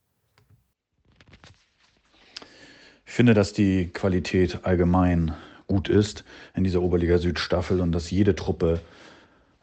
Ich 3.05 3.13
finde, 3.13 3.33
dass 3.33 3.53
die 3.53 3.87
Qualität 3.87 4.59
allgemein 4.63 5.33
gut 5.67 5.89
ist 5.89 6.23
in 6.55 6.63
dieser 6.63 6.81
Oberliga 6.81 7.17
Süd-Staffel 7.17 7.79
und 7.79 7.91
dass 7.91 8.11
jede 8.11 8.35
Truppe 8.35 8.81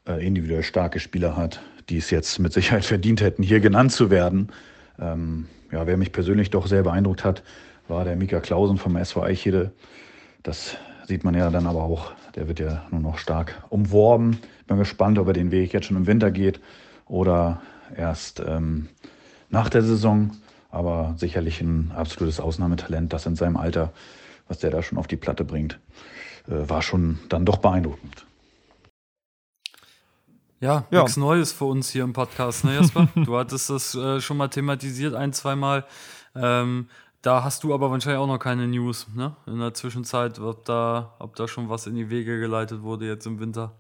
äh, 0.07 0.25
individuell 0.25 0.63
starke 0.63 1.01
Spieler 1.01 1.37
hat, 1.37 1.61
die 1.89 1.99
es 1.99 2.11
jetzt 2.11 2.39
mit 2.39 2.53
Sicherheit 2.53 2.85
verdient 2.87 3.21
hätten, 3.21 3.43
hier 3.43 3.61
genannt 3.61 3.93
zu 3.93 4.11
werden. 4.11 4.51
Ähm, 4.99 5.47
ja, 5.71 5.87
wer 5.87 5.97
mich 5.97 6.13
persönlich 6.13 6.51
doch 6.51 6.67
sehr 6.67 6.83
beeindruckt 6.83 7.25
hat, 7.25 7.43
war 7.89 8.05
der 8.05 8.17
Mika 8.17 8.41
Klausen 8.41 8.79
vom 8.79 8.97
SV 8.97 9.23
Eichede. 9.23 9.73
Das 10.43 10.77
sieht 11.07 11.25
man 11.25 11.35
ja 11.35 11.51
dann 11.51 11.67
aber 11.67 11.83
auch, 11.83 12.13
der 12.35 12.49
wird 12.49 12.61
ja 12.61 12.87
nur 12.91 13.01
noch 13.01 13.19
stark 13.19 13.63
umworben. 13.71 14.39
Bin 14.67 14.79
gespannt, 14.79 15.19
ob 15.19 15.27
er 15.27 15.33
den 15.33 15.51
Weg 15.51 15.73
jetzt 15.73 15.87
schon 15.87 15.97
im 15.97 16.07
Winter 16.07 16.31
geht 16.31 16.61
oder 17.07 17.61
erst 17.97 18.41
ähm, 18.41 18.89
nach 19.51 19.69
der 19.69 19.83
Saison 19.83 20.31
aber 20.73 21.15
sicherlich 21.17 21.61
ein 21.61 21.93
absolutes 21.95 22.41
Ausnahmetalent, 22.41 23.13
das 23.13 23.27
in 23.27 23.37
seinem 23.37 23.57
Alter, 23.57 23.93
was 24.49 24.59
der 24.59 24.71
da 24.71 24.83
schon 24.83 24.99
auf 24.99 25.07
die 25.07 25.17
Platte 25.17 25.45
bringt, 25.45 25.79
äh, 26.49 26.69
war 26.69 26.83
schon 26.83 27.21
dann 27.29 27.45
doch 27.45 27.59
beeindruckend. 27.59 28.27
Ja, 30.61 30.85
ja. 30.91 31.03
nichts 31.03 31.17
Neues 31.17 31.53
für 31.53 31.67
uns 31.67 31.91
hier 31.91 32.05
im 32.05 32.13
Podcast, 32.13 32.65
ne, 32.65 32.77
Jasper? 32.77 33.09
du 33.15 33.37
hattest 33.37 33.69
das 33.69 33.95
äh, 33.95 34.21
schon 34.21 34.37
mal 34.37 34.49
thematisiert, 34.49 35.15
ein, 35.15 35.33
zweimal. 35.33 35.85
Ähm, 36.35 36.89
da 37.21 37.45
hast 37.45 37.65
du 37.65 37.75
aber 37.75 37.91
wahrscheinlich 37.91 38.21
auch 38.21 38.27
noch 38.27 38.39
keine 38.39 38.67
News, 38.67 39.07
ne? 39.15 39.37
In 39.47 39.59
der 39.59 39.75
Zwischenzeit, 39.75 40.39
ob 40.41 40.65
da, 40.65 41.15
ob 41.19 41.37
da 41.37 41.47
schon 41.47 41.69
was 41.69 41.87
in 41.87 41.95
die 41.95 42.11
Wege 42.11 42.41
geleitet 42.41 42.83
wurde 42.83 43.07
jetzt 43.07 43.27
im 43.27 43.39
Winter. 43.41 43.73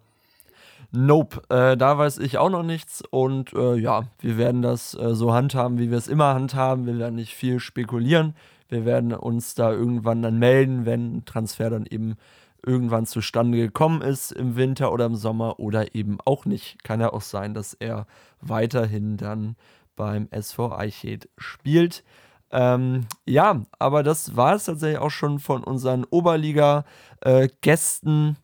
Nope, 0.95 1.41
äh, 1.49 1.75
da 1.77 1.97
weiß 1.97 2.19
ich 2.19 2.37
auch 2.37 2.51
noch 2.51 2.63
nichts 2.63 3.03
und 3.11 3.55
äh, 3.55 3.77
ja, 3.77 4.05
wir 4.19 4.37
werden 4.37 4.61
das 4.61 4.93
äh, 4.93 5.15
so 5.15 5.33
handhaben, 5.33 5.79
wie 5.79 5.91
wir 5.91 5.97
es 5.97 6.07
immer 6.07 6.35
handhaben. 6.35 6.85
Wir 6.85 6.99
werden 6.99 7.15
nicht 7.15 7.35
viel 7.35 7.61
spekulieren. 7.61 8.35
Wir 8.69 8.85
werden 8.85 9.15
uns 9.15 9.55
da 9.55 9.73
irgendwann 9.73 10.21
dann 10.21 10.39
melden, 10.39 10.85
wenn 10.85 11.17
ein 11.17 11.25
Transfer 11.25 11.71
dann 11.71 11.87
eben 11.87 12.17
irgendwann 12.65 13.07
zustande 13.07 13.57
gekommen 13.57 14.03
ist 14.03 14.33
im 14.33 14.57
Winter 14.57 14.93
oder 14.93 15.07
im 15.07 15.17
Sommer 15.17 15.59
oder 15.59 15.95
eben 15.95 16.19
auch 16.27 16.45
nicht. 16.45 16.85
Kann 16.85 17.01
ja 17.01 17.11
auch 17.11 17.23
sein, 17.23 17.55
dass 17.55 17.73
er 17.73 18.07
weiterhin 18.43 19.17
dann 19.17 19.57
beim 19.97 20.29
SV 20.31 20.77
Eichhed 20.77 21.31
spielt. 21.39 22.05
Ähm, 22.51 23.07
ja, 23.27 23.63
aber 23.79 24.03
das 24.03 24.37
war 24.37 24.57
es 24.57 24.65
tatsächlich 24.65 24.99
auch 24.99 25.11
schon 25.11 25.39
von 25.39 25.65
unseren 25.65 26.05
Oberliga-Gästen 26.05 28.31
äh, 28.31 28.35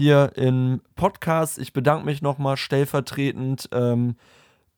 hier 0.00 0.32
im 0.36 0.80
Podcast. 0.96 1.58
Ich 1.58 1.74
bedanke 1.74 2.06
mich 2.06 2.22
nochmal 2.22 2.56
stellvertretend 2.56 3.68
ähm, 3.70 4.16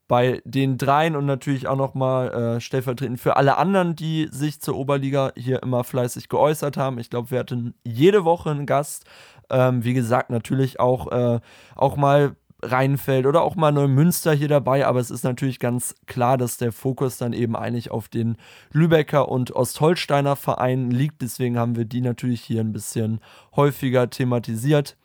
bei 0.09 0.41
den 0.43 0.77
dreien 0.77 1.15
und 1.15 1.25
natürlich 1.25 1.65
auch 1.69 1.77
nochmal 1.77 2.33
äh, 2.33 2.59
stellvertretend 2.59 3.21
für 3.21 3.37
alle 3.37 3.55
anderen, 3.55 3.95
die 3.95 4.27
sich 4.29 4.59
zur 4.59 4.75
Oberliga 4.75 5.31
hier 5.37 5.63
immer 5.63 5.85
fleißig 5.85 6.27
geäußert 6.27 6.75
haben. 6.75 6.99
Ich 6.99 7.09
glaube, 7.09 7.31
wir 7.31 7.39
hatten 7.39 7.73
jede 7.85 8.25
Woche 8.25 8.51
einen 8.51 8.65
Gast. 8.65 9.05
Ähm, 9.49 9.85
wie 9.85 9.93
gesagt, 9.93 10.29
natürlich 10.29 10.81
auch, 10.81 11.09
äh, 11.13 11.39
auch 11.73 11.95
mal 11.95 12.35
Rheinfeld 12.63 13.25
oder 13.25 13.41
auch 13.41 13.55
mal 13.55 13.71
Neumünster 13.71 14.33
hier 14.33 14.47
dabei, 14.47 14.85
aber 14.85 14.99
es 14.99 15.11
ist 15.11 15.23
natürlich 15.23 15.59
ganz 15.59 15.95
klar, 16.07 16.37
dass 16.37 16.57
der 16.57 16.71
Fokus 16.71 17.17
dann 17.17 17.33
eben 17.33 17.55
eigentlich 17.55 17.91
auf 17.91 18.07
den 18.07 18.37
Lübecker 18.71 19.29
und 19.29 19.51
Ostholsteiner 19.51 20.35
Vereinen 20.35 20.91
liegt. 20.91 21.21
Deswegen 21.21 21.57
haben 21.57 21.75
wir 21.75 21.85
die 21.85 22.01
natürlich 22.01 22.41
hier 22.41 22.61
ein 22.61 22.73
bisschen 22.73 23.19
häufiger 23.55 24.09
thematisiert. 24.09 24.97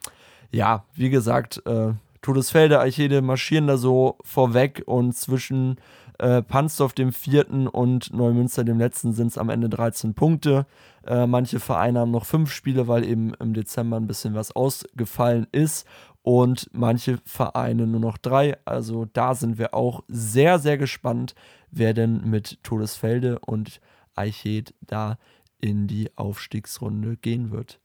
Ja, 0.50 0.84
wie 0.94 1.11
gesagt, 1.11 1.62
äh, 1.66 1.92
Todesfelde, 2.22 2.80
Eichede 2.80 3.22
marschieren 3.22 3.66
da 3.66 3.76
so 3.76 4.16
vorweg 4.22 4.82
und 4.86 5.14
zwischen 5.14 5.76
äh, 6.18 6.42
Pansdorf 6.42 6.92
dem 6.92 7.12
vierten 7.12 7.68
und 7.68 8.12
Neumünster 8.12 8.64
dem 8.64 8.78
letzten 8.78 9.12
sind 9.12 9.28
es 9.28 9.38
am 9.38 9.50
Ende 9.50 9.68
13 9.68 10.14
Punkte. 10.14 10.66
Äh, 11.06 11.26
manche 11.26 11.61
Vereine 11.61 12.00
haben 12.00 12.11
noch 12.11 12.26
fünf 12.26 12.52
Spiele, 12.52 12.88
weil 12.88 13.04
eben 13.04 13.34
im 13.34 13.54
Dezember 13.54 13.96
ein 13.96 14.09
bisschen 14.09 14.34
was 14.34 14.54
ausgefallen 14.54 15.46
ist 15.52 15.86
und 16.29 16.68
manche 16.72 17.20
Vereine 17.24 17.87
nur 17.87 18.01
noch 18.01 18.18
drei. 18.18 18.59
Also 18.66 19.07
da 19.14 19.35
sind 19.35 19.57
wir 19.57 19.72
auch 19.72 20.05
sehr, 20.09 20.59
sehr 20.59 20.76
gespannt, 20.76 21.35
wer 21.70 21.95
denn 21.95 22.29
mit 22.29 22.62
Todesfelde 22.62 23.39
und 23.39 23.81
Eiched 24.14 24.74
da 24.83 25.16
in 25.59 25.87
die 25.87 26.11
Aufstiegsrunde 26.16 27.16
gehen 27.16 27.51
wird. 27.51 27.81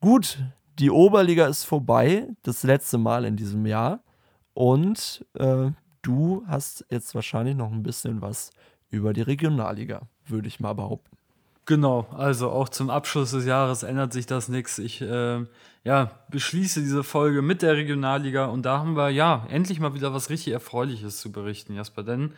Gut, 0.00 0.42
die 0.80 0.90
Oberliga 0.90 1.46
ist 1.46 1.62
vorbei, 1.62 2.26
das 2.42 2.64
letzte 2.64 2.98
Mal 2.98 3.24
in 3.24 3.36
diesem 3.36 3.64
Jahr. 3.64 4.02
Und 4.54 5.24
äh, 5.34 5.70
du 6.02 6.42
hast 6.48 6.84
jetzt 6.90 7.14
wahrscheinlich 7.14 7.54
noch 7.54 7.70
ein 7.70 7.84
bisschen 7.84 8.20
was 8.20 8.50
über 8.90 9.12
die 9.12 9.22
Regionalliga, 9.22 10.08
würde 10.26 10.48
ich 10.48 10.58
mal 10.58 10.72
behaupten. 10.72 11.13
Genau, 11.66 12.06
also 12.16 12.50
auch 12.50 12.68
zum 12.68 12.90
Abschluss 12.90 13.30
des 13.30 13.46
Jahres 13.46 13.82
ändert 13.84 14.12
sich 14.12 14.26
das 14.26 14.48
nichts. 14.48 14.78
Ich 14.78 15.00
äh, 15.00 15.44
ja, 15.82 16.10
beschließe 16.30 16.80
diese 16.80 17.02
Folge 17.02 17.40
mit 17.40 17.62
der 17.62 17.74
Regionalliga 17.74 18.46
und 18.46 18.62
da 18.62 18.78
haben 18.78 18.96
wir 18.96 19.10
ja 19.10 19.46
endlich 19.48 19.80
mal 19.80 19.94
wieder 19.94 20.12
was 20.12 20.30
richtig 20.30 20.52
Erfreuliches 20.52 21.20
zu 21.20 21.32
berichten, 21.32 21.74
Jasper. 21.74 22.02
Denn 22.02 22.32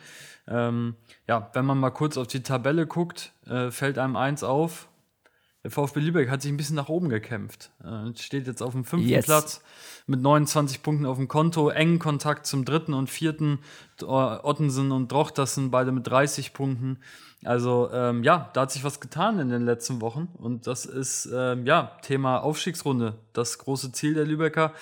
ähm, 0.47 0.95
ja, 1.27 1.49
wenn 1.53 1.65
man 1.65 1.77
mal 1.77 1.91
kurz 1.91 2.17
auf 2.17 2.27
die 2.27 2.43
Tabelle 2.43 2.87
guckt, 2.87 3.33
äh, 3.45 3.69
fällt 3.71 3.97
einem 3.97 4.15
eins 4.15 4.43
auf. 4.43 4.87
Der 5.63 5.71
VfB 5.71 5.99
Lübeck 5.99 6.29
hat 6.29 6.41
sich 6.41 6.51
ein 6.51 6.55
bisschen 6.55 6.77
nach 6.77 6.87
oben 6.87 7.09
gekämpft. 7.09 7.71
Äh, 7.83 8.17
steht 8.17 8.47
jetzt 8.47 8.61
auf 8.61 8.71
dem 8.71 8.85
fünften 8.85 9.09
yes. 9.09 9.25
Platz 9.25 9.61
mit 10.05 10.21
29 10.21 10.81
Punkten 10.83 11.05
auf 11.05 11.17
dem 11.17 11.27
Konto, 11.27 11.69
engen 11.69 11.99
Kontakt 11.99 12.45
zum 12.45 12.63
dritten 12.63 12.93
und 12.93 13.09
vierten. 13.09 13.59
Ottensen 14.01 14.91
und 14.93 15.11
Drochtersen 15.11 15.71
beide 15.71 15.91
mit 15.91 16.07
30 16.07 16.53
Punkten. 16.53 16.99
Also 17.43 17.89
ähm, 17.93 18.23
ja, 18.23 18.49
da 18.53 18.61
hat 18.61 18.71
sich 18.71 18.83
was 18.83 18.99
getan 18.99 19.39
in 19.39 19.49
den 19.49 19.63
letzten 19.63 20.01
Wochen 20.01 20.27
und 20.37 20.65
das 20.65 20.85
ist 20.85 21.29
ähm, 21.31 21.65
ja 21.65 21.91
Thema 22.01 22.39
Aufstiegsrunde, 22.39 23.13
das 23.33 23.59
große 23.59 23.91
Ziel 23.91 24.15
der 24.15 24.25
Lübecker, 24.25 24.73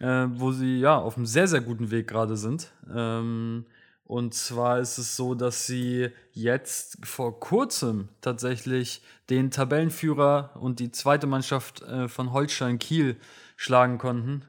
äh, 0.00 0.26
wo 0.30 0.50
sie 0.50 0.80
ja 0.80 0.98
auf 0.98 1.16
einem 1.16 1.26
sehr, 1.26 1.46
sehr 1.46 1.60
guten 1.60 1.90
Weg 1.90 2.08
gerade 2.08 2.36
sind. 2.36 2.72
Ähm, 2.92 3.66
und 4.04 4.34
zwar 4.34 4.80
ist 4.80 4.98
es 4.98 5.16
so, 5.16 5.34
dass 5.34 5.66
sie 5.66 6.10
jetzt 6.32 6.98
vor 7.06 7.38
kurzem 7.38 8.08
tatsächlich 8.20 9.02
den 9.30 9.50
Tabellenführer 9.50 10.50
und 10.60 10.80
die 10.80 10.90
zweite 10.90 11.26
Mannschaft 11.26 11.82
äh, 11.82 12.08
von 12.08 12.32
Holstein 12.32 12.78
Kiel 12.78 13.16
schlagen 13.56 13.98
konnten. 13.98 14.42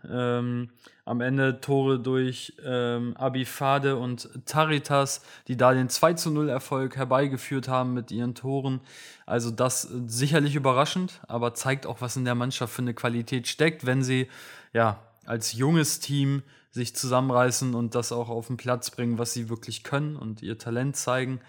Am 1.06 1.20
Ende 1.20 1.60
Tore 1.60 2.00
durch 2.00 2.54
ähm, 2.66 3.18
Abifade 3.18 3.98
und 3.98 4.30
Taritas, 4.46 5.22
die 5.48 5.58
da 5.58 5.74
den 5.74 5.90
2 5.90 6.14
zu 6.14 6.32
0 6.32 6.48
Erfolg 6.48 6.96
herbeigeführt 6.96 7.68
haben 7.68 7.94
mit 7.94 8.10
ihren 8.12 8.36
Toren. 8.36 8.80
Also 9.26 9.52
das 9.52 9.86
äh, 9.86 10.02
sicherlich 10.08 10.56
überraschend, 10.56 11.20
aber 11.28 11.54
zeigt 11.54 11.86
auch, 11.86 12.00
was 12.00 12.16
in 12.16 12.24
der 12.24 12.36
Mannschaft 12.36 12.74
für 12.74 12.82
eine 12.82 12.94
Qualität 12.94 13.48
steckt, 13.48 13.86
wenn 13.86 14.02
sie 14.02 14.30
ja 14.72 15.00
als 15.26 15.54
junges 15.54 16.00
Team 16.00 16.42
sich 16.72 16.96
zusammenreißen 16.96 17.76
und 17.76 17.96
das 17.96 18.12
auch 18.12 18.30
auf 18.30 18.48
den 18.48 18.58
Platz 18.58 18.90
bringen, 18.90 19.18
was 19.18 19.34
sie 19.34 19.50
wirklich 19.50 19.84
können 19.84 20.16
und 20.16 20.42
ihr 20.42 20.58
Talent 20.58 20.96
zeigen. 20.96 21.40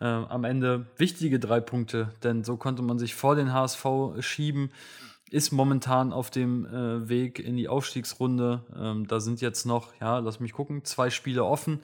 Äh, 0.00 0.06
am 0.06 0.44
Ende 0.44 0.86
wichtige 0.96 1.38
drei 1.38 1.60
Punkte, 1.60 2.14
denn 2.22 2.44
so 2.44 2.56
konnte 2.56 2.82
man 2.82 2.98
sich 2.98 3.14
vor 3.14 3.36
den 3.36 3.52
HSV 3.52 3.84
schieben, 4.20 4.70
ist 5.30 5.52
momentan 5.52 6.12
auf 6.12 6.30
dem 6.30 6.66
äh, 6.66 7.08
Weg 7.08 7.38
in 7.38 7.56
die 7.56 7.68
Aufstiegsrunde. 7.68 8.64
Ähm, 8.76 9.06
da 9.06 9.20
sind 9.20 9.40
jetzt 9.40 9.64
noch, 9.64 9.92
ja, 10.00 10.18
lass 10.18 10.40
mich 10.40 10.52
gucken, 10.52 10.84
zwei 10.84 11.10
Spiele 11.10 11.44
offen. 11.44 11.80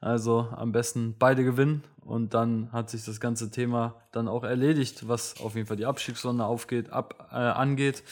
Also 0.00 0.48
am 0.56 0.72
besten 0.72 1.14
beide 1.18 1.44
gewinnen 1.44 1.84
und 2.00 2.32
dann 2.32 2.72
hat 2.72 2.88
sich 2.88 3.04
das 3.04 3.20
ganze 3.20 3.50
Thema 3.50 3.96
dann 4.12 4.28
auch 4.28 4.44
erledigt, 4.44 5.08
was 5.08 5.38
auf 5.40 5.54
jeden 5.54 5.66
Fall 5.66 5.76
die 5.76 5.84
Abstiegsrunde 5.84 6.44
aufgeht, 6.44 6.90
ab, 6.90 7.28
äh, 7.32 7.36
angeht. 7.36 8.02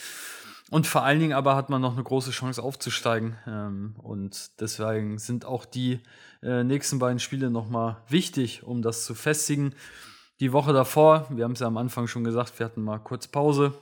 Und 0.69 0.85
vor 0.85 1.03
allen 1.03 1.19
Dingen 1.19 1.33
aber 1.33 1.55
hat 1.55 1.71
man 1.71 1.81
noch 1.81 1.93
eine 1.93 2.03
große 2.03 2.29
Chance 2.29 2.61
aufzusteigen. 2.61 3.37
Ähm, 3.47 3.95
und 4.03 4.51
deswegen 4.59 5.17
sind 5.17 5.45
auch 5.45 5.65
die 5.65 5.99
äh, 6.43 6.63
nächsten 6.63 6.99
beiden 6.99 7.19
Spiele 7.19 7.49
nochmal 7.49 7.97
wichtig, 8.07 8.63
um 8.63 8.83
das 8.83 9.03
zu 9.03 9.15
festigen. 9.15 9.73
Die 10.39 10.53
Woche 10.53 10.73
davor, 10.73 11.25
wir 11.31 11.43
haben 11.43 11.53
es 11.53 11.59
ja 11.59 11.67
am 11.67 11.77
Anfang 11.77 12.07
schon 12.07 12.23
gesagt, 12.23 12.59
wir 12.59 12.65
hatten 12.65 12.83
mal 12.83 12.99
kurz 12.99 13.27
Pause. 13.27 13.73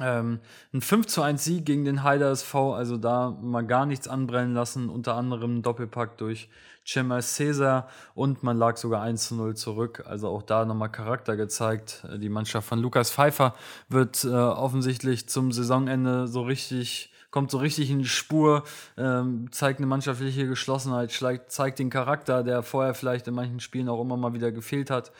Ähm, 0.00 0.40
ein 0.72 0.80
5 0.80 1.06
zu 1.06 1.22
1 1.22 1.44
Sieg 1.44 1.66
gegen 1.66 1.84
den 1.84 2.02
Heider 2.02 2.30
SV, 2.30 2.74
also 2.74 2.96
da 2.96 3.36
mal 3.42 3.66
gar 3.66 3.84
nichts 3.84 4.08
anbrennen 4.08 4.54
lassen, 4.54 4.88
unter 4.88 5.16
anderem 5.16 5.62
Doppelpack 5.62 6.16
durch 6.16 6.48
Cema 6.84 7.20
Cesar 7.20 7.88
und 8.14 8.42
man 8.42 8.56
lag 8.56 8.76
sogar 8.76 9.02
1 9.02 9.28
zu 9.28 9.34
0 9.36 9.54
zurück. 9.54 10.04
Also 10.06 10.28
auch 10.28 10.42
da 10.42 10.64
nochmal 10.64 10.90
Charakter 10.90 11.36
gezeigt. 11.36 12.04
Die 12.16 12.28
Mannschaft 12.28 12.66
von 12.66 12.80
Lukas 12.80 13.12
Pfeiffer 13.12 13.54
wird 13.88 14.24
äh, 14.24 14.28
offensichtlich 14.28 15.28
zum 15.28 15.52
Saisonende 15.52 16.26
so 16.26 16.42
richtig 16.42 17.10
kommt 17.30 17.50
so 17.50 17.56
richtig 17.56 17.90
in 17.90 18.00
die 18.00 18.04
Spur, 18.04 18.62
ähm, 18.98 19.48
zeigt 19.52 19.78
eine 19.78 19.86
mannschaftliche 19.86 20.46
Geschlossenheit, 20.46 21.10
zeigt 21.48 21.78
den 21.78 21.88
Charakter, 21.88 22.42
der 22.44 22.62
vorher 22.62 22.92
vielleicht 22.92 23.26
in 23.26 23.32
manchen 23.32 23.58
Spielen 23.58 23.88
auch 23.88 24.02
immer 24.02 24.18
mal 24.18 24.34
wieder 24.34 24.52
gefehlt 24.52 24.90
hat 24.90 25.12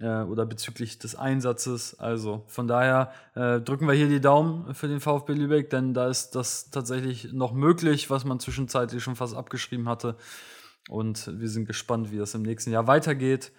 äh, 0.00 0.22
oder 0.22 0.46
bezüglich 0.46 0.98
des 0.98 1.14
Einsatzes. 1.14 1.98
Also 1.98 2.42
von 2.46 2.66
daher 2.66 3.12
äh, 3.34 3.60
drücken 3.60 3.86
wir 3.86 3.94
hier 3.94 4.08
die 4.08 4.20
Daumen 4.20 4.74
für 4.74 4.88
den 4.88 5.00
VfB 5.00 5.34
Lübeck, 5.34 5.70
denn 5.70 5.94
da 5.94 6.08
ist 6.08 6.34
das 6.34 6.70
tatsächlich 6.70 7.32
noch 7.32 7.52
möglich, 7.52 8.10
was 8.10 8.24
man 8.24 8.40
zwischenzeitlich 8.40 9.02
schon 9.02 9.16
fast 9.16 9.36
abgeschrieben 9.36 9.88
hatte. 9.88 10.16
Und 10.88 11.30
wir 11.38 11.48
sind 11.48 11.66
gespannt, 11.66 12.10
wie 12.10 12.18
das 12.18 12.34
im 12.34 12.42
nächsten 12.42 12.72
Jahr 12.72 12.86
weitergeht. 12.86 13.52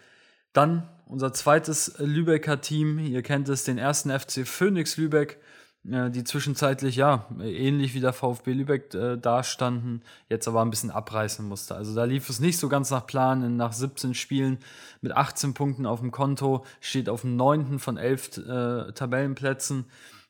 Dann 0.54 0.89
unser 1.06 1.32
zweites 1.32 1.96
Lübecker 2.00 2.60
Team. 2.60 3.00
Ihr 3.00 3.22
kennt 3.22 3.48
es, 3.48 3.64
den 3.64 3.78
ersten 3.78 4.10
FC 4.10 4.46
Phoenix 4.46 4.98
Lübeck, 4.98 5.39
die 5.84 6.23
zwischenzeitlich 6.23 6.95
ja 6.95 7.25
ähnlich 7.41 7.95
wie 7.95 8.01
der 8.01 8.13
VfB 8.13 8.53
Lübeck 8.53 8.93
äh, 8.93 9.17
dastanden, 9.17 10.03
jetzt 10.29 10.47
aber 10.47 10.61
ein 10.61 10.69
bisschen 10.69 10.91
abreißen 10.91 11.47
musste. 11.47 11.73
Also 11.73 11.95
da 11.95 12.03
lief 12.03 12.29
es 12.29 12.39
nicht 12.39 12.59
so 12.59 12.69
ganz 12.69 12.91
nach 12.91 13.07
Plan. 13.07 13.57
Nach 13.57 13.73
17 13.73 14.13
Spielen 14.13 14.59
mit 15.01 15.11
18 15.11 15.55
Punkten 15.55 15.88
auf 15.88 15.99
dem 15.99 16.11
Konto 16.11 16.63
steht 16.82 17.09
auf 17.09 17.21
dem 17.21 17.36
9. 17.36 17.79
von 17.79 17.97
11 17.97 18.38
äh, 18.38 18.91
Tabellenplätzen. 18.91 19.86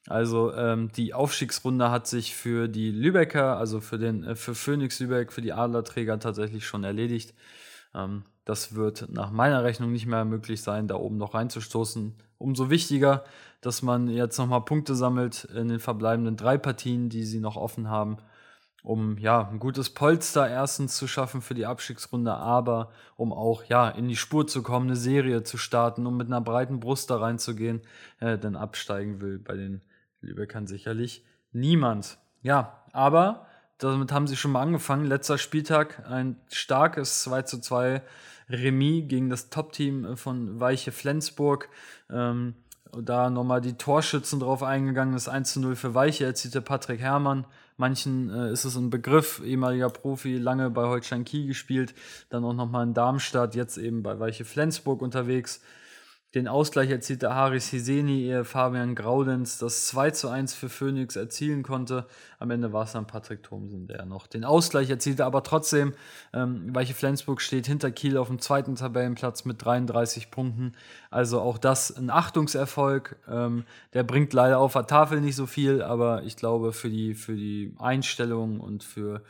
Also 0.08 0.54
ähm, 0.54 0.90
die 0.96 1.14
Aufstiegsrunde 1.14 1.92
hat 1.92 2.08
sich 2.08 2.34
für 2.34 2.68
die 2.68 2.90
Lübecker, 2.90 3.58
also 3.58 3.82
für 3.82 4.00
den 4.00 4.24
äh, 4.24 4.36
für 4.36 4.56
Phoenix 4.56 5.00
Lübeck, 5.00 5.34
für 5.34 5.42
die 5.42 5.54
Adlerträger 5.54 6.18
tatsächlich 6.20 6.66
schon 6.66 6.86
erledigt. 6.86 7.34
Ähm, 7.94 8.24
das 8.46 8.76
wird 8.76 9.08
nach 9.12 9.32
meiner 9.32 9.64
Rechnung 9.64 9.92
nicht 9.92 10.08
mehr 10.08 10.26
möglich 10.26 10.62
sein, 10.62 10.88
da 10.88 10.96
oben 10.96 11.18
noch 11.18 11.34
reinzustoßen. 11.34 12.16
Umso 12.38 12.70
wichtiger, 12.70 13.24
dass 13.62 13.84
man 13.84 14.08
jetzt 14.08 14.38
nochmal 14.38 14.66
Punkte 14.66 14.96
sammelt 14.96 15.44
in 15.46 15.68
den 15.68 15.80
verbleibenden 15.80 16.38
drei 16.38 16.58
Partien, 16.58 17.10
die 17.10 17.24
sie 17.24 17.40
noch 17.40 17.56
offen 17.56 17.90
haben, 17.90 18.18
um 18.84 19.20
ja 19.20 19.48
ein 19.48 19.60
gutes 19.60 19.92
Polster 19.92 20.50
erstens 20.50 20.98
zu 20.98 21.08
schaffen 21.08 21.42
für 21.42 21.54
die 21.54 21.68
Abstiegsrunde, 21.68 22.34
aber 22.34 22.92
um 23.16 23.32
auch 23.32 23.64
ja 23.66 23.88
in 23.90 24.08
die 24.08 24.16
Spur 24.16 24.48
zu 24.48 24.64
kommen, 24.64 24.88
eine 24.88 24.96
Serie 24.96 25.44
zu 25.44 25.58
starten, 25.58 26.08
um 26.08 26.18
mit 26.18 26.28
einer 26.28 26.42
breiten 26.42 26.80
Brust 26.80 27.12
da 27.12 27.18
reinzugehen, 27.18 27.82
äh, 28.20 28.40
denn 28.40 28.56
absteigen 28.56 29.22
will 29.22 29.38
bei 29.38 29.56
den 29.56 29.82
Lübeckern 30.22 30.66
sicherlich 30.66 31.24
niemand. 31.52 32.18
Ja, 32.42 32.84
aber 32.92 33.46
damit 33.78 34.12
haben 34.12 34.28
sie 34.28 34.36
schon 34.36 34.52
mal 34.52 34.62
angefangen. 34.62 35.06
Letzter 35.06 35.38
Spieltag 35.38 36.08
ein 36.10 36.40
starkes 36.52 37.24
2 37.24 37.42
zu 37.44 37.60
2 37.60 38.02
Remis 38.54 39.08
gegen 39.08 39.30
das 39.30 39.50
Top-Team 39.50 40.18
von 40.18 40.60
Weiche 40.60 40.92
Flensburg. 40.92 41.70
Ähm, 42.10 42.56
da 43.00 43.30
nochmal 43.30 43.62
die 43.62 43.74
Torschützen 43.74 44.40
drauf 44.40 44.64
eingegangen. 44.64 45.14
Das 45.14 45.30
1 45.30 45.54
zu 45.54 45.62
0 45.62 45.76
für 45.76 45.94
Weiche 45.94 46.26
erzielte 46.26 46.62
Patrick 46.62 47.00
Herrmann. 47.00 47.46
Manchen 47.78 48.30
äh, 48.30 48.52
ist 48.52 48.66
es 48.66 48.76
ein 48.76 48.90
Begriff, 48.90 49.42
ehemaliger 49.44 49.90
Profi, 49.90 50.38
lange 50.38 50.70
bei 50.70 50.84
Holstein 50.84 51.26
Kiel 51.26 51.48
gespielt, 51.48 51.96
dann 52.30 52.44
auch 52.44 52.54
nochmal 52.54 52.86
in 52.86 52.94
Darmstadt, 52.94 53.56
jetzt 53.56 53.78
eben 53.78 54.04
bei 54.04 54.20
Weiche 54.20 54.46
Flensburg 54.46 55.02
unterwegs. 55.02 55.62
Den 56.34 56.48
Ausgleich 56.48 56.90
erzielte 56.90 57.36
Haris 57.36 57.68
Hiseni, 57.68 58.24
ehe 58.24 58.46
Fabian 58.46 58.96
Graudenz 58.96 59.58
das 59.58 59.88
2 59.88 60.12
zu 60.12 60.30
1 60.30 60.54
für 60.54 60.70
Phoenix 60.70 61.18
erzielen 61.18 61.62
konnte. 61.62 62.06
Am 62.40 62.52
Ende 62.52 62.72
war 62.72 62.86
es 62.86 62.94
dann 62.94 63.06
Patrick 63.06 63.44
Thomsen, 63.44 63.86
der 63.88 64.06
noch 64.06 64.28
den 64.28 64.46
Ausgleich 64.46 64.90
erzielte, 64.90 65.26
aber 65.26 65.44
trotzdem, 65.44 65.94
ähm, 66.32 66.74
Weiche 66.74 66.94
Flensburg 66.94 67.42
steht 67.42 67.68
hinter 67.68 67.92
Kiel 67.92 68.16
auf 68.16 68.28
dem 68.28 68.40
zweiten 68.40 68.76
Tabellenplatz 68.76 69.44
mit 69.44 69.66
33 69.66 70.32
Punkten. 70.32 70.72
Also 71.10 71.42
auch 71.42 71.58
das 71.58 71.98
ein 71.98 72.10
Achtungserfolg. 72.10 73.18
Ähm, 73.30 73.66
der 73.94 74.04
bringt 74.04 74.32
leider 74.32 74.60
auf 74.60 74.72
der 74.72 74.88
Tafel 74.88 75.20
nicht 75.20 75.36
so 75.36 75.48
viel, 75.48 75.82
aber 75.82 76.24
ich 76.24 76.38
glaube, 76.38 76.72
für 76.72 76.90
die, 76.90 77.14
für 77.14 77.36
die 77.36 77.76
Einstellung 77.78 78.62
und 78.62 78.86
für 78.86 79.22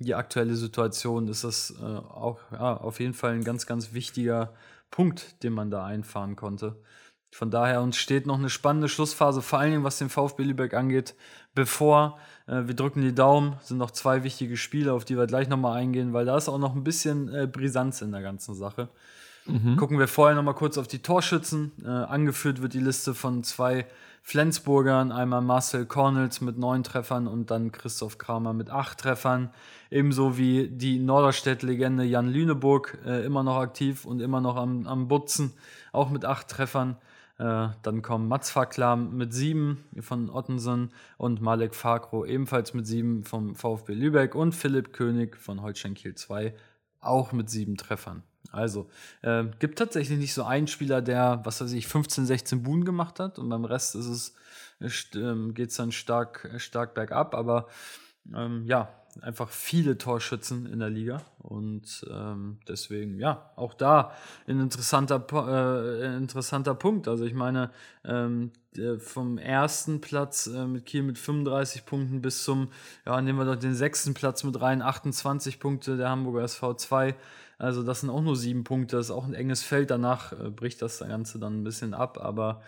die 0.00 0.16
aktuelle 0.16 0.56
Situation 0.56 1.28
ist 1.28 1.44
das 1.44 1.72
äh, 1.80 1.84
auch 1.84 2.40
ja, 2.50 2.76
auf 2.76 2.98
jeden 2.98 3.14
Fall 3.14 3.34
ein 3.34 3.44
ganz, 3.44 3.64
ganz 3.64 3.92
wichtiger 3.92 4.52
Punkt, 4.90 5.42
den 5.42 5.52
man 5.52 5.70
da 5.70 5.84
einfahren 5.84 6.36
konnte. 6.36 6.80
Von 7.30 7.50
daher 7.50 7.82
uns 7.82 7.96
steht 7.96 8.26
noch 8.26 8.38
eine 8.38 8.48
spannende 8.48 8.88
Schlussphase, 8.88 9.42
vor 9.42 9.58
allen 9.58 9.72
Dingen 9.72 9.84
was 9.84 9.98
den 9.98 10.08
VfB 10.08 10.44
Lübeck 10.44 10.72
angeht, 10.72 11.14
bevor 11.54 12.18
äh, 12.46 12.66
wir 12.66 12.74
drücken 12.74 13.02
die 13.02 13.14
Daumen, 13.14 13.56
sind 13.62 13.76
noch 13.76 13.90
zwei 13.90 14.24
wichtige 14.24 14.56
Spiele, 14.56 14.94
auf 14.94 15.04
die 15.04 15.16
wir 15.16 15.26
gleich 15.26 15.48
nochmal 15.48 15.76
eingehen, 15.76 16.14
weil 16.14 16.24
da 16.24 16.36
ist 16.36 16.48
auch 16.48 16.58
noch 16.58 16.74
ein 16.74 16.84
bisschen 16.84 17.32
äh, 17.32 17.46
Brisanz 17.46 18.00
in 18.00 18.12
der 18.12 18.22
ganzen 18.22 18.54
Sache. 18.54 18.88
Mhm. 19.44 19.76
Gucken 19.76 19.98
wir 19.98 20.08
vorher 20.08 20.36
nochmal 20.36 20.54
kurz 20.54 20.78
auf 20.78 20.88
die 20.88 21.00
Torschützen. 21.00 21.72
Äh, 21.82 21.88
angeführt 21.88 22.62
wird 22.62 22.74
die 22.74 22.80
Liste 22.80 23.14
von 23.14 23.42
zwei 23.44 23.86
Flensburgern, 24.28 25.10
einmal 25.10 25.40
Marcel 25.40 25.86
Cornels 25.86 26.42
mit 26.42 26.58
neun 26.58 26.84
Treffern 26.84 27.26
und 27.26 27.50
dann 27.50 27.72
Christoph 27.72 28.18
Kramer 28.18 28.52
mit 28.52 28.68
acht 28.68 28.98
Treffern. 28.98 29.48
Ebenso 29.90 30.36
wie 30.36 30.68
die 30.68 30.98
Norderstedt-Legende 30.98 32.04
Jan 32.04 32.28
Lüneburg, 32.28 32.98
äh, 33.06 33.24
immer 33.24 33.42
noch 33.42 33.56
aktiv 33.56 34.04
und 34.04 34.20
immer 34.20 34.42
noch 34.42 34.56
am, 34.56 34.86
am 34.86 35.08
Butzen, 35.08 35.54
auch 35.92 36.10
mit 36.10 36.26
acht 36.26 36.48
Treffern. 36.48 36.98
Äh, 37.38 37.68
dann 37.80 38.02
kommen 38.02 38.28
Mats 38.28 38.50
Faklam 38.50 39.16
mit 39.16 39.32
sieben 39.32 39.82
von 39.98 40.28
Ottensen 40.28 40.92
und 41.16 41.40
Malek 41.40 41.74
Fakro 41.74 42.26
ebenfalls 42.26 42.74
mit 42.74 42.86
sieben 42.86 43.24
vom 43.24 43.54
VfB 43.54 43.94
Lübeck 43.94 44.34
und 44.34 44.54
Philipp 44.54 44.92
König 44.92 45.38
von 45.38 45.62
Holstein 45.62 45.94
Kiel 45.94 46.14
2 46.14 46.54
auch 47.00 47.32
mit 47.32 47.48
sieben 47.48 47.78
Treffern. 47.78 48.22
Also, 48.50 48.88
äh, 49.22 49.44
gibt 49.58 49.78
tatsächlich 49.78 50.18
nicht 50.18 50.34
so 50.34 50.44
einen 50.44 50.68
Spieler, 50.68 51.02
der, 51.02 51.40
was 51.44 51.60
weiß 51.60 51.72
ich, 51.72 51.86
15, 51.86 52.26
16 52.26 52.62
Buhnen 52.62 52.84
gemacht 52.84 53.20
hat 53.20 53.38
und 53.38 53.48
beim 53.48 53.64
Rest 53.64 53.94
ist 53.94 54.06
es, 54.06 54.34
äh, 54.80 55.52
geht 55.52 55.70
es 55.70 55.76
dann 55.76 55.92
stark, 55.92 56.50
stark 56.56 56.94
bergab, 56.94 57.34
aber 57.34 57.66
ähm, 58.34 58.64
ja, 58.64 58.88
einfach 59.22 59.48
viele 59.48 59.98
Torschützen 59.98 60.66
in 60.66 60.78
der 60.78 60.90
Liga 60.90 61.22
und 61.38 62.06
ähm, 62.10 62.58
deswegen, 62.68 63.18
ja, 63.18 63.50
auch 63.56 63.74
da 63.74 64.12
ein 64.46 64.60
interessanter, 64.60 65.24
äh, 65.32 66.16
interessanter 66.16 66.74
Punkt. 66.74 67.08
Also 67.08 67.24
ich 67.24 67.34
meine, 67.34 67.70
ähm, 68.04 68.52
vom 68.98 69.38
ersten 69.38 70.00
Platz 70.00 70.46
äh, 70.46 70.66
mit 70.66 70.86
Kiel 70.86 71.02
mit 71.02 71.18
35 71.18 71.84
Punkten 71.84 72.22
bis 72.22 72.44
zum, 72.44 72.68
ja, 73.06 73.20
nehmen 73.20 73.38
wir 73.38 73.44
doch 73.44 73.56
den 73.56 73.74
sechsten 73.74 74.14
Platz 74.14 74.44
mit 74.44 74.60
rein, 74.60 74.82
28 74.82 75.58
Punkte 75.58 75.96
der 75.96 76.10
Hamburger 76.10 76.42
SV 76.42 76.74
2 76.74 77.16
also 77.58 77.82
das 77.82 78.00
sind 78.00 78.10
auch 78.10 78.22
nur 78.22 78.36
sieben 78.36 78.64
Punkte, 78.64 78.96
das 78.96 79.06
ist 79.06 79.10
auch 79.10 79.26
ein 79.26 79.34
enges 79.34 79.62
Feld. 79.62 79.90
Danach 79.90 80.32
äh, 80.32 80.50
bricht 80.50 80.80
das 80.80 81.00
Ganze 81.00 81.38
dann 81.38 81.60
ein 81.60 81.64
bisschen 81.64 81.92
ab, 81.92 82.18
aber 82.20 82.62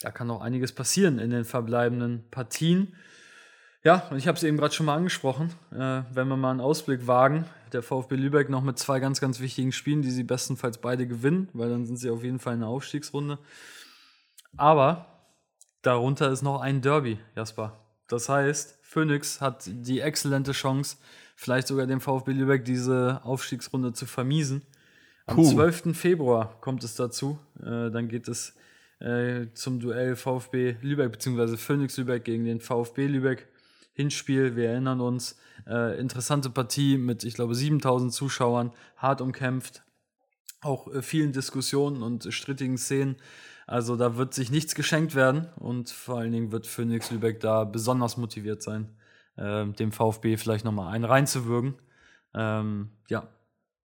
da 0.00 0.10
kann 0.10 0.30
auch 0.30 0.40
einiges 0.40 0.72
passieren 0.72 1.18
in 1.18 1.30
den 1.30 1.44
verbleibenden 1.44 2.28
Partien. 2.30 2.94
Ja, 3.84 4.08
und 4.10 4.18
ich 4.18 4.26
habe 4.26 4.36
es 4.36 4.42
eben 4.42 4.56
gerade 4.56 4.74
schon 4.74 4.86
mal 4.86 4.96
angesprochen. 4.96 5.52
Äh, 5.72 6.02
wenn 6.12 6.28
wir 6.28 6.36
mal 6.36 6.50
einen 6.50 6.60
Ausblick 6.60 7.06
wagen, 7.06 7.44
der 7.72 7.82
VfB 7.82 8.16
Lübeck 8.16 8.48
noch 8.48 8.62
mit 8.62 8.78
zwei 8.78 8.98
ganz, 8.98 9.20
ganz 9.20 9.38
wichtigen 9.38 9.70
Spielen, 9.70 10.02
die 10.02 10.10
sie 10.10 10.24
bestenfalls 10.24 10.78
beide 10.78 11.06
gewinnen, 11.06 11.48
weil 11.52 11.70
dann 11.70 11.86
sind 11.86 11.96
sie 11.96 12.10
auf 12.10 12.24
jeden 12.24 12.40
Fall 12.40 12.54
in 12.54 12.60
der 12.60 12.68
Aufstiegsrunde. 12.68 13.38
Aber 14.56 15.06
darunter 15.82 16.30
ist 16.30 16.42
noch 16.42 16.60
ein 16.60 16.80
Derby, 16.80 17.18
Jasper. 17.36 17.78
Das 18.08 18.28
heißt, 18.28 18.78
Phoenix 18.82 19.40
hat 19.40 19.64
die 19.66 20.00
exzellente 20.00 20.52
Chance, 20.52 20.96
vielleicht 21.38 21.68
sogar 21.68 21.86
dem 21.86 22.00
VfB 22.00 22.32
Lübeck 22.32 22.64
diese 22.64 23.20
Aufstiegsrunde 23.22 23.92
zu 23.92 24.06
vermiesen. 24.06 24.62
Am 25.24 25.36
Puh. 25.36 25.48
12. 25.48 25.96
Februar 25.96 26.60
kommt 26.60 26.82
es 26.82 26.96
dazu. 26.96 27.38
Äh, 27.60 27.90
dann 27.92 28.08
geht 28.08 28.26
es 28.26 28.56
äh, 28.98 29.46
zum 29.54 29.78
Duell 29.78 30.16
VfB 30.16 30.74
Lübeck 30.82 31.12
bzw. 31.12 31.56
Phoenix 31.56 31.96
Lübeck 31.96 32.24
gegen 32.24 32.44
den 32.44 32.60
VfB 32.60 33.06
Lübeck. 33.06 33.46
Hinspiel, 33.92 34.56
wir 34.56 34.70
erinnern 34.70 35.00
uns, 35.00 35.36
äh, 35.68 35.98
interessante 36.00 36.50
Partie 36.50 36.98
mit, 36.98 37.22
ich 37.22 37.34
glaube, 37.34 37.54
7000 37.54 38.12
Zuschauern, 38.12 38.72
hart 38.96 39.20
umkämpft, 39.20 39.84
auch 40.60 40.92
äh, 40.92 41.02
vielen 41.02 41.32
Diskussionen 41.32 42.02
und 42.02 42.32
strittigen 42.34 42.78
Szenen. 42.78 43.14
Also 43.68 43.94
da 43.94 44.16
wird 44.16 44.34
sich 44.34 44.50
nichts 44.50 44.74
geschenkt 44.74 45.14
werden 45.14 45.46
und 45.56 45.90
vor 45.90 46.18
allen 46.18 46.32
Dingen 46.32 46.50
wird 46.50 46.66
Phoenix 46.66 47.12
Lübeck 47.12 47.38
da 47.38 47.62
besonders 47.62 48.16
motiviert 48.16 48.60
sein 48.60 48.88
äh, 49.38 49.66
dem 49.66 49.92
VfB 49.92 50.36
vielleicht 50.36 50.64
nochmal 50.64 50.92
einen 50.92 51.04
reinzuwürgen. 51.04 51.74
Ähm, 52.34 52.90
ja, 53.08 53.28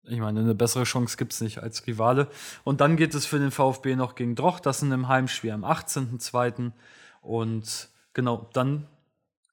ich 0.04 0.18
meine, 0.18 0.40
eine 0.40 0.54
bessere 0.54 0.84
Chance 0.84 1.16
gibt 1.16 1.32
es 1.32 1.40
nicht 1.40 1.62
als 1.62 1.86
Rivale. 1.86 2.28
Und 2.64 2.80
dann 2.80 2.96
geht 2.96 3.14
es 3.14 3.26
für 3.26 3.38
den 3.38 3.50
VfB 3.50 3.94
noch 3.94 4.14
gegen 4.14 4.34
Droch, 4.34 4.58
das 4.58 4.80
sind 4.80 4.90
im 4.92 5.08
Heimspiel 5.08 5.52
am 5.52 5.64
18.02. 5.64 6.72
Und 7.20 7.88
genau, 8.12 8.48
dann 8.52 8.88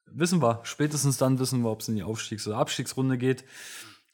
wissen 0.06 0.42
wir, 0.42 0.60
spätestens 0.64 1.18
dann 1.18 1.38
wissen 1.38 1.62
wir, 1.62 1.70
ob 1.70 1.80
es 1.80 1.88
in 1.88 1.96
die 1.96 2.02
Aufstiegs- 2.02 2.48
oder 2.48 2.56
Abstiegsrunde 2.56 3.16
geht. 3.16 3.44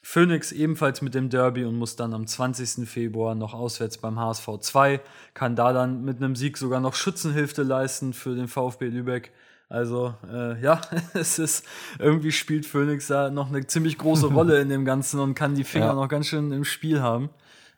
Phoenix 0.01 0.51
ebenfalls 0.53 1.01
mit 1.01 1.15
dem 1.15 1.29
Derby 1.29 1.65
und 1.65 1.75
muss 1.75 1.97
dann 1.97 2.13
am 2.13 2.27
20. 2.27 2.87
Februar 2.87 3.35
noch 3.35 3.53
auswärts 3.53 3.97
beim 3.97 4.17
HSV 4.17 4.47
2, 4.61 5.01
kann 5.33 5.55
da 5.55 5.73
dann 5.73 6.05
mit 6.05 6.17
einem 6.17 6.35
Sieg 6.35 6.57
sogar 6.57 6.79
noch 6.79 6.93
Schützenhilfe 6.93 7.63
leisten 7.63 8.13
für 8.13 8.35
den 8.35 8.47
VfB 8.47 8.87
Lübeck. 8.87 9.33
Also 9.69 10.13
äh, 10.31 10.61
ja, 10.61 10.81
es 11.13 11.39
ist 11.39 11.65
irgendwie 11.99 12.31
spielt 12.31 12.65
Phoenix 12.65 13.07
da 13.07 13.29
noch 13.29 13.49
eine 13.49 13.65
ziemlich 13.67 13.97
große 13.97 14.27
Rolle 14.33 14.59
in 14.61 14.69
dem 14.69 14.85
Ganzen 14.85 15.19
und 15.19 15.35
kann 15.35 15.55
die 15.55 15.63
Finger 15.63 15.87
ja. 15.87 15.93
noch 15.93 16.07
ganz 16.07 16.27
schön 16.27 16.51
im 16.51 16.63
Spiel 16.63 17.01
haben. 17.01 17.29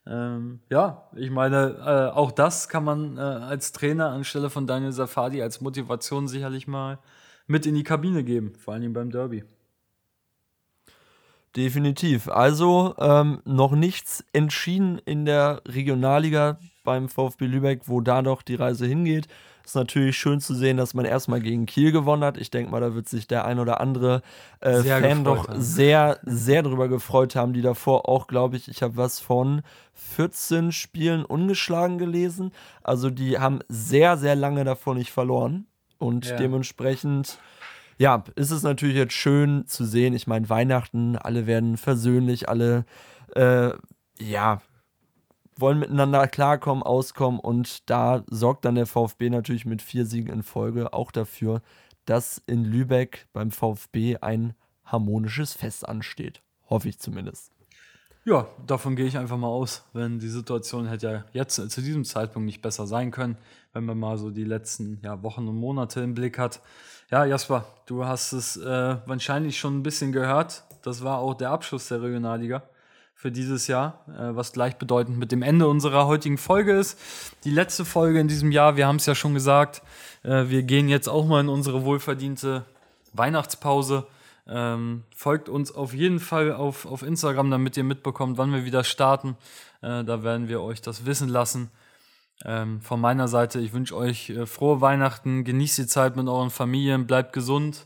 Ähm, 0.05 0.59
ja, 0.69 1.09
ich 1.15 1.29
meine, 1.29 1.77
äh, 1.85 2.15
auch 2.15 2.31
das 2.31 2.69
kann 2.69 2.83
man 2.83 3.17
äh, 3.17 3.21
als 3.21 3.71
Trainer 3.71 4.09
anstelle 4.09 4.49
von 4.49 4.65
Daniel 4.65 4.91
Safadi 4.91 5.41
als 5.41 5.61
Motivation 5.61 6.27
sicherlich 6.27 6.67
mal 6.67 6.99
mit 7.47 7.65
in 7.65 7.75
die 7.75 7.83
Kabine 7.83 8.23
geben, 8.23 8.53
vor 8.57 8.75
allem 8.75 8.93
beim 8.93 9.11
Derby. 9.11 9.43
Definitiv. 11.55 12.29
Also 12.29 12.95
ähm, 12.99 13.41
noch 13.43 13.71
nichts 13.71 14.23
entschieden 14.33 14.99
in 15.05 15.25
der 15.25 15.61
Regionalliga 15.67 16.59
beim 16.83 17.09
VfB 17.09 17.45
Lübeck, 17.45 17.81
wo 17.85 18.01
da 18.01 18.21
noch 18.21 18.43
die 18.43 18.55
Reise 18.55 18.85
hingeht. 18.85 19.27
Ist 19.69 19.75
natürlich 19.75 20.17
schön 20.17 20.41
zu 20.41 20.55
sehen, 20.55 20.77
dass 20.77 20.95
man 20.95 21.05
erstmal 21.05 21.41
gegen 21.41 21.67
Kiel 21.67 21.91
gewonnen 21.91 22.23
hat. 22.23 22.39
Ich 22.39 22.49
denke 22.49 22.71
mal, 22.71 22.81
da 22.81 22.95
wird 22.95 23.07
sich 23.07 23.27
der 23.27 23.45
ein 23.45 23.59
oder 23.59 23.79
andere 23.79 24.23
äh, 24.61 24.81
Fan 24.81 25.23
doch 25.23 25.47
haben. 25.47 25.61
sehr, 25.61 26.17
sehr 26.23 26.63
drüber 26.63 26.87
gefreut 26.87 27.35
haben, 27.35 27.53
die 27.53 27.61
davor 27.61 28.09
auch, 28.09 28.25
glaube 28.25 28.57
ich, 28.57 28.67
ich 28.67 28.81
habe 28.81 28.97
was 28.97 29.19
von 29.19 29.61
14 29.93 30.71
Spielen 30.71 31.23
ungeschlagen 31.23 31.99
gelesen. 31.99 32.51
Also 32.81 33.11
die 33.11 33.37
haben 33.37 33.59
sehr, 33.67 34.17
sehr 34.17 34.35
lange 34.35 34.63
davor 34.63 34.95
nicht 34.95 35.11
verloren. 35.11 35.67
Und 35.99 36.25
ja. 36.25 36.37
dementsprechend 36.37 37.37
ja, 37.99 38.23
ist 38.35 38.49
es 38.49 38.63
natürlich 38.63 38.95
jetzt 38.95 39.13
schön 39.13 39.67
zu 39.67 39.85
sehen. 39.85 40.15
Ich 40.15 40.25
meine, 40.25 40.49
Weihnachten, 40.49 41.15
alle 41.15 41.45
werden 41.45 41.77
versöhnlich, 41.77 42.49
alle, 42.49 42.85
äh, 43.35 43.69
ja, 44.19 44.63
wollen 45.59 45.79
miteinander 45.79 46.27
klarkommen, 46.27 46.83
auskommen 46.83 47.39
und 47.39 47.89
da 47.89 48.23
sorgt 48.27 48.65
dann 48.65 48.75
der 48.75 48.85
VfB 48.85 49.29
natürlich 49.29 49.65
mit 49.65 49.81
vier 49.81 50.05
Siegen 50.05 50.31
in 50.31 50.43
Folge 50.43 50.93
auch 50.93 51.11
dafür, 51.11 51.61
dass 52.05 52.41
in 52.47 52.63
Lübeck 52.63 53.27
beim 53.33 53.51
VfB 53.51 54.17
ein 54.21 54.53
harmonisches 54.85 55.53
Fest 55.53 55.87
ansteht. 55.87 56.41
Hoffe 56.69 56.89
ich 56.89 56.99
zumindest. 56.99 57.51
Ja, 58.25 58.47
davon 58.67 58.95
gehe 58.95 59.05
ich 59.05 59.17
einfach 59.17 59.37
mal 59.37 59.47
aus, 59.47 59.85
wenn 59.93 60.19
die 60.19 60.27
Situation 60.27 60.87
hätte 60.87 61.07
ja 61.07 61.25
jetzt 61.33 61.55
zu 61.55 61.81
diesem 61.81 62.03
Zeitpunkt 62.03 62.45
nicht 62.45 62.61
besser 62.61 62.85
sein 62.85 63.11
können, 63.11 63.37
wenn 63.73 63.85
man 63.85 63.97
mal 63.97 64.17
so 64.17 64.29
die 64.29 64.43
letzten 64.43 64.99
ja, 65.03 65.23
Wochen 65.23 65.47
und 65.47 65.55
Monate 65.55 66.01
im 66.01 66.13
Blick 66.13 66.37
hat. 66.37 66.61
Ja, 67.09 67.25
Jasper, 67.25 67.65
du 67.85 68.05
hast 68.05 68.33
es 68.33 68.57
äh, 68.57 68.97
wahrscheinlich 69.05 69.57
schon 69.57 69.79
ein 69.79 69.83
bisschen 69.83 70.11
gehört. 70.11 70.63
Das 70.83 71.03
war 71.03 71.19
auch 71.19 71.33
der 71.33 71.51
Abschluss 71.51 71.87
der 71.87 72.01
Regionalliga 72.01 72.63
für 73.19 73.33
dieses 73.33 73.67
Jahr, 73.67 74.05
äh, 74.07 74.33
was 74.33 74.53
gleichbedeutend 74.53 75.19
mit 75.19 75.33
dem 75.33 75.41
Ende 75.41 75.67
unserer 75.67 76.07
heutigen 76.07 76.37
Folge 76.37 76.71
ist. 76.71 76.97
Die 77.43 77.51
letzte 77.51 77.83
Folge 77.83 78.17
in 78.17 78.29
diesem 78.29 78.49
Jahr, 78.53 78.77
wir 78.77 78.87
haben 78.87 78.95
es 78.95 79.05
ja 79.07 79.13
schon 79.13 79.33
gesagt, 79.33 79.81
äh, 80.23 80.45
wir 80.47 80.63
gehen 80.63 80.87
jetzt 80.87 81.09
auch 81.09 81.25
mal 81.25 81.41
in 81.41 81.49
unsere 81.49 81.83
wohlverdiente 81.83 82.63
Weihnachtspause. 83.11 84.07
Ähm, 84.47 85.03
folgt 85.13 85.49
uns 85.49 85.75
auf 85.75 85.93
jeden 85.93 86.21
Fall 86.21 86.53
auf, 86.53 86.85
auf 86.85 87.03
Instagram, 87.03 87.51
damit 87.51 87.75
ihr 87.75 87.83
mitbekommt, 87.83 88.37
wann 88.37 88.53
wir 88.53 88.63
wieder 88.63 88.85
starten. 88.85 89.35
Äh, 89.81 90.05
da 90.05 90.23
werden 90.23 90.47
wir 90.47 90.61
euch 90.61 90.81
das 90.81 91.05
wissen 91.05 91.27
lassen. 91.27 91.71
Ähm, 92.45 92.79
von 92.79 93.01
meiner 93.01 93.27
Seite, 93.27 93.59
ich 93.59 93.73
wünsche 93.73 93.97
euch 93.97 94.29
äh, 94.29 94.45
frohe 94.45 94.79
Weihnachten, 94.79 95.43
genießt 95.43 95.77
die 95.77 95.87
Zeit 95.87 96.15
mit 96.15 96.29
euren 96.29 96.51
Familien, 96.51 97.05
bleibt 97.05 97.33
gesund, 97.33 97.85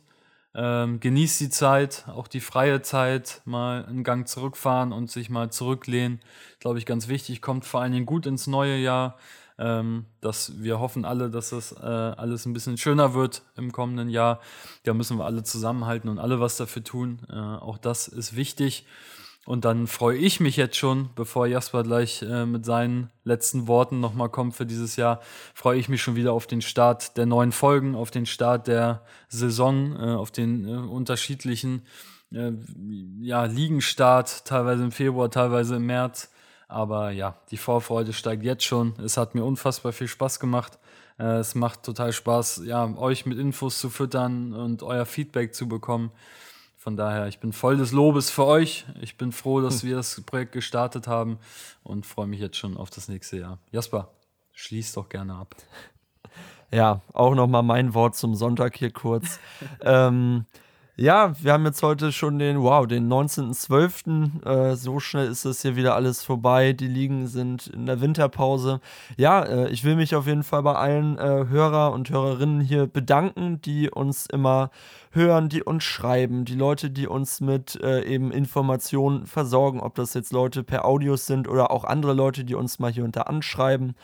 ähm, 0.55 0.99
genießt 0.99 1.39
die 1.39 1.49
Zeit, 1.49 2.05
auch 2.07 2.27
die 2.27 2.39
freie 2.39 2.81
Zeit, 2.81 3.41
mal 3.45 3.85
einen 3.85 4.03
Gang 4.03 4.27
zurückfahren 4.27 4.91
und 4.91 5.09
sich 5.09 5.29
mal 5.29 5.51
zurücklehnen. 5.51 6.19
Glaube 6.59 6.77
ich, 6.79 6.85
ganz 6.85 7.07
wichtig, 7.07 7.41
kommt 7.41 7.65
vor 7.65 7.81
allen 7.81 7.91
Dingen 7.91 8.05
gut 8.05 8.25
ins 8.25 8.47
neue 8.47 8.77
Jahr. 8.77 9.17
Ähm, 9.59 10.05
dass 10.19 10.63
wir 10.63 10.79
hoffen 10.79 11.05
alle, 11.05 11.29
dass 11.29 11.51
das 11.51 11.73
äh, 11.73 11.85
alles 11.85 12.47
ein 12.47 12.53
bisschen 12.53 12.75
schöner 12.77 13.13
wird 13.13 13.43
im 13.55 13.71
kommenden 13.71 14.09
Jahr. 14.09 14.39
Da 14.83 14.95
müssen 14.95 15.17
wir 15.19 15.25
alle 15.25 15.43
zusammenhalten 15.43 16.09
und 16.09 16.17
alle 16.17 16.39
was 16.39 16.57
dafür 16.57 16.83
tun. 16.83 17.19
Äh, 17.29 17.35
auch 17.35 17.77
das 17.77 18.07
ist 18.07 18.35
wichtig. 18.35 18.87
Und 19.45 19.65
dann 19.65 19.87
freue 19.87 20.17
ich 20.17 20.39
mich 20.39 20.55
jetzt 20.55 20.77
schon, 20.77 21.09
bevor 21.15 21.47
Jasper 21.47 21.83
gleich 21.83 22.21
äh, 22.21 22.45
mit 22.45 22.63
seinen 22.63 23.09
letzten 23.25 23.67
Worten 23.67 23.99
nochmal 23.99 24.29
kommt 24.29 24.55
für 24.55 24.65
dieses 24.65 24.95
Jahr, 24.95 25.19
freue 25.53 25.77
ich 25.77 25.89
mich 25.89 26.01
schon 26.01 26.15
wieder 26.15 26.31
auf 26.31 26.47
den 26.47 26.61
Start 26.61 27.17
der 27.17 27.25
neuen 27.25 27.51
Folgen, 27.51 27.93
auf 27.93 28.09
den 28.09 28.25
Start 28.25 28.67
der 28.67 29.01
Saison, 29.27 29.97
äh, 29.97 30.15
auf 30.15 30.31
den 30.31 30.65
äh, 30.65 30.71
unterschiedlichen 30.71 31.85
äh, 32.31 32.51
ja, 33.19 33.43
Ligenstart, 33.43 34.45
teilweise 34.45 34.83
im 34.83 34.93
Februar, 34.93 35.29
teilweise 35.29 35.75
im 35.75 35.87
März. 35.87 36.29
Aber 36.69 37.11
ja, 37.11 37.35
die 37.51 37.57
Vorfreude 37.57 38.13
steigt 38.13 38.43
jetzt 38.43 38.63
schon. 38.63 38.93
Es 39.03 39.17
hat 39.17 39.35
mir 39.35 39.43
unfassbar 39.43 39.91
viel 39.91 40.07
Spaß 40.07 40.39
gemacht. 40.39 40.79
Äh, 41.19 41.39
es 41.39 41.53
macht 41.53 41.83
total 41.83 42.13
Spaß, 42.13 42.61
ja, 42.65 42.95
euch 42.97 43.25
mit 43.25 43.37
Infos 43.37 43.77
zu 43.77 43.89
füttern 43.89 44.53
und 44.53 44.83
euer 44.83 45.05
Feedback 45.05 45.53
zu 45.53 45.67
bekommen. 45.67 46.11
Von 46.83 46.97
daher, 46.97 47.29
ich 47.29 47.39
bin 47.39 47.53
voll 47.53 47.77
des 47.77 47.93
Lobes 47.93 48.29
für 48.29 48.45
euch. 48.45 48.83
Ich 48.99 49.15
bin 49.15 49.31
froh, 49.31 49.61
dass 49.61 49.83
wir 49.85 49.95
das 49.95 50.19
Projekt 50.19 50.51
gestartet 50.51 51.07
haben 51.07 51.39
und 51.81 52.05
freue 52.05 52.27
mich 52.27 52.41
jetzt 52.41 52.57
schon 52.57 52.75
auf 52.75 52.89
das 52.89 53.07
nächste 53.07 53.37
Jahr. 53.37 53.57
Jasper, 53.71 54.09
schließ 54.51 54.91
doch 54.91 55.07
gerne 55.07 55.33
ab. 55.33 55.55
Ja, 56.71 56.99
auch 57.13 57.35
nochmal 57.35 57.63
mein 57.63 57.93
Wort 57.93 58.17
zum 58.17 58.35
Sonntag 58.35 58.75
hier 58.75 58.91
kurz. 58.91 59.39
ähm, 59.79 60.45
ja, 60.95 61.33
wir 61.41 61.53
haben 61.53 61.65
jetzt 61.65 61.81
heute 61.81 62.11
schon 62.11 62.37
den, 62.37 62.61
wow, 62.61 62.85
den 62.85 63.11
19.12. 63.11 64.45
Äh, 64.45 64.75
so 64.75 64.99
schnell 64.99 65.27
ist 65.27 65.43
es 65.43 65.63
hier 65.63 65.75
wieder 65.75 65.95
alles 65.95 66.23
vorbei. 66.23 66.73
Die 66.73 66.87
Ligen 66.87 67.25
sind 67.25 67.65
in 67.65 67.87
der 67.87 67.99
Winterpause. 67.99 68.79
Ja, 69.17 69.41
äh, 69.41 69.69
ich 69.69 69.83
will 69.83 69.95
mich 69.95 70.15
auf 70.15 70.27
jeden 70.27 70.43
Fall 70.43 70.61
bei 70.61 70.75
allen 70.75 71.17
äh, 71.17 71.47
Hörer 71.49 71.93
und 71.93 72.11
Hörerinnen 72.11 72.61
hier 72.61 72.85
bedanken, 72.85 73.59
die 73.61 73.89
uns 73.89 74.27
immer 74.27 74.69
hören, 75.09 75.49
die 75.49 75.63
uns 75.63 75.83
schreiben, 75.83 76.45
die 76.45 76.55
Leute, 76.55 76.91
die 76.91 77.07
uns 77.07 77.41
mit 77.41 77.79
äh, 77.81 78.03
eben 78.03 78.31
Informationen 78.31 79.25
versorgen, 79.25 79.79
ob 79.79 79.95
das 79.95 80.13
jetzt 80.13 80.31
Leute 80.31 80.63
per 80.63 80.85
Audios 80.85 81.25
sind 81.25 81.47
oder 81.47 81.71
auch 81.71 81.85
andere 81.85 82.13
Leute, 82.13 82.45
die 82.45 82.55
uns 82.55 82.77
mal 82.77 82.91
hier 82.91 83.03
unter 83.03 83.27
anschreiben 83.27 83.95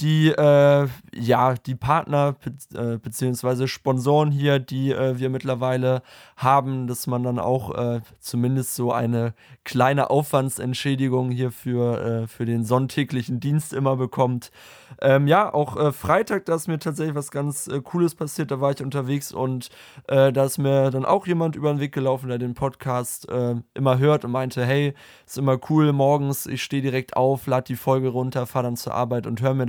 die, 0.00 0.28
äh, 0.28 0.86
ja, 1.12 1.54
die 1.54 1.74
Partner 1.74 2.36
be 2.72 3.00
äh, 3.00 3.66
Sponsoren 3.66 4.30
hier, 4.30 4.60
die 4.60 4.92
äh, 4.92 5.18
wir 5.18 5.28
mittlerweile 5.28 6.02
haben, 6.36 6.86
dass 6.86 7.08
man 7.08 7.24
dann 7.24 7.38
auch 7.40 7.74
äh, 7.74 8.00
zumindest 8.20 8.76
so 8.76 8.92
eine 8.92 9.34
kleine 9.64 10.10
Aufwandsentschädigung 10.10 11.30
hier 11.30 11.50
für, 11.50 12.00
äh, 12.00 12.26
für 12.28 12.44
den 12.44 12.64
sonntäglichen 12.64 13.40
Dienst 13.40 13.72
immer 13.72 13.96
bekommt. 13.96 14.52
Ähm, 15.00 15.26
ja, 15.26 15.52
auch 15.52 15.92
Freitag, 15.92 16.46
da 16.46 16.54
ist 16.54 16.68
mir 16.68 16.78
tatsächlich 16.78 17.14
was 17.14 17.30
ganz 17.30 17.68
Cooles 17.84 18.14
passiert, 18.14 18.50
da 18.50 18.60
war 18.60 18.72
ich 18.72 18.82
unterwegs 18.82 19.32
und 19.32 19.68
da 20.06 20.28
ist 20.28 20.58
mir 20.58 20.90
dann 20.90 21.04
auch 21.04 21.26
jemand 21.26 21.56
über 21.56 21.72
den 21.72 21.78
Weg 21.78 21.92
gelaufen, 21.92 22.28
der 22.28 22.38
den 22.38 22.54
Podcast 22.54 23.28
immer 23.74 23.98
hört 23.98 24.24
und 24.24 24.30
meinte, 24.30 24.64
hey, 24.64 24.94
ist 25.26 25.38
immer 25.38 25.58
cool, 25.68 25.92
morgens, 25.92 26.46
ich 26.46 26.62
stehe 26.62 26.82
direkt 26.82 27.16
auf, 27.16 27.46
lade 27.46 27.64
die 27.64 27.76
Folge 27.76 28.08
runter, 28.08 28.46
fahre 28.46 28.64
dann 28.64 28.76
zur 28.76 28.94
Arbeit 28.94 29.26
und 29.26 29.42
höre 29.42 29.54
mir 29.54 29.66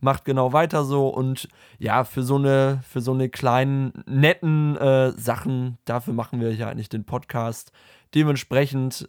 macht 0.00 0.24
genau 0.24 0.52
weiter 0.52 0.84
so 0.84 1.08
und 1.08 1.48
ja, 1.78 2.04
für 2.04 2.22
so 2.22 2.36
eine, 2.36 2.80
für 2.88 3.00
so 3.00 3.12
eine 3.12 3.28
kleinen, 3.28 3.92
netten 4.06 4.76
äh, 4.76 5.12
Sachen, 5.12 5.78
dafür 5.84 6.14
machen 6.14 6.40
wir 6.40 6.54
ja 6.54 6.68
eigentlich 6.68 6.88
den 6.88 7.04
Podcast. 7.04 7.72
Dementsprechend 8.14 9.08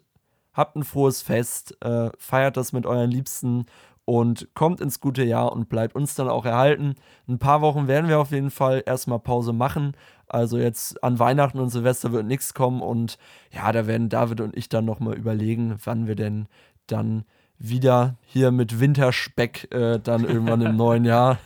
habt 0.54 0.76
ein 0.76 0.84
frohes 0.84 1.22
Fest, 1.22 1.78
äh, 1.84 2.10
feiert 2.18 2.58
das 2.58 2.74
mit 2.74 2.86
euren 2.86 3.12
Liebsten 3.12 3.66
und 4.06 4.50
kommt 4.54 4.82
ins 4.82 5.00
gute 5.00 5.24
Jahr 5.24 5.52
und 5.52 5.70
bleibt 5.70 5.96
uns 5.96 6.16
dann 6.16 6.30
auch 6.30 6.46
erhalten. 6.46 6.96
Ein 7.28 7.40
paar 7.40 7.62
Wochen 7.62 7.88
werden 7.88 8.10
wir 8.10 8.20
auf 8.20 8.32
jeden 8.32 8.52
Fall 8.52 8.84
erstmal 8.86 9.20
Pause 9.20 9.54
machen. 9.54 9.94
Also 10.28 10.58
jetzt 10.58 11.04
an 11.04 11.20
Weihnachten 11.20 11.60
und 11.60 11.70
Silvester 11.70 12.12
wird 12.12 12.26
nichts 12.26 12.54
kommen 12.54 12.82
und 12.82 13.18
ja, 13.52 13.72
da 13.72 13.88
werden 13.88 14.10
David 14.10 14.42
und 14.42 14.58
ich 14.58 14.68
dann 14.68 14.86
nochmal 14.86 15.16
überlegen, 15.16 15.76
wann 15.84 16.08
wir 16.08 16.16
denn 16.16 16.48
dann 16.88 17.24
wieder 17.64 18.18
hier 18.26 18.52
mit 18.52 18.80
Winterspeck 18.80 19.74
äh, 19.74 19.98
dann 19.98 20.26
irgendwann 20.26 20.62
im 20.62 20.76
neuen 20.76 21.06
Jahr, 21.06 21.40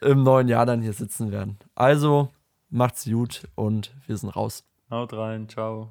im 0.00 0.22
neuen 0.22 0.48
Jahr 0.48 0.66
dann 0.66 0.82
hier 0.82 0.94
sitzen 0.94 1.30
werden. 1.30 1.58
Also 1.74 2.30
macht's 2.70 3.04
gut 3.04 3.46
und 3.54 3.94
wir 4.06 4.16
sind 4.16 4.30
raus. 4.30 4.64
Haut 4.90 5.12
rein, 5.12 5.48
ciao. 5.48 5.90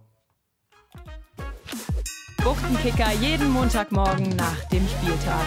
Buchtenkicker 2.43 3.11
jeden 3.21 3.51
Montagmorgen 3.51 4.35
nach 4.35 4.63
dem 4.69 4.85
Spieltag. 4.87 5.45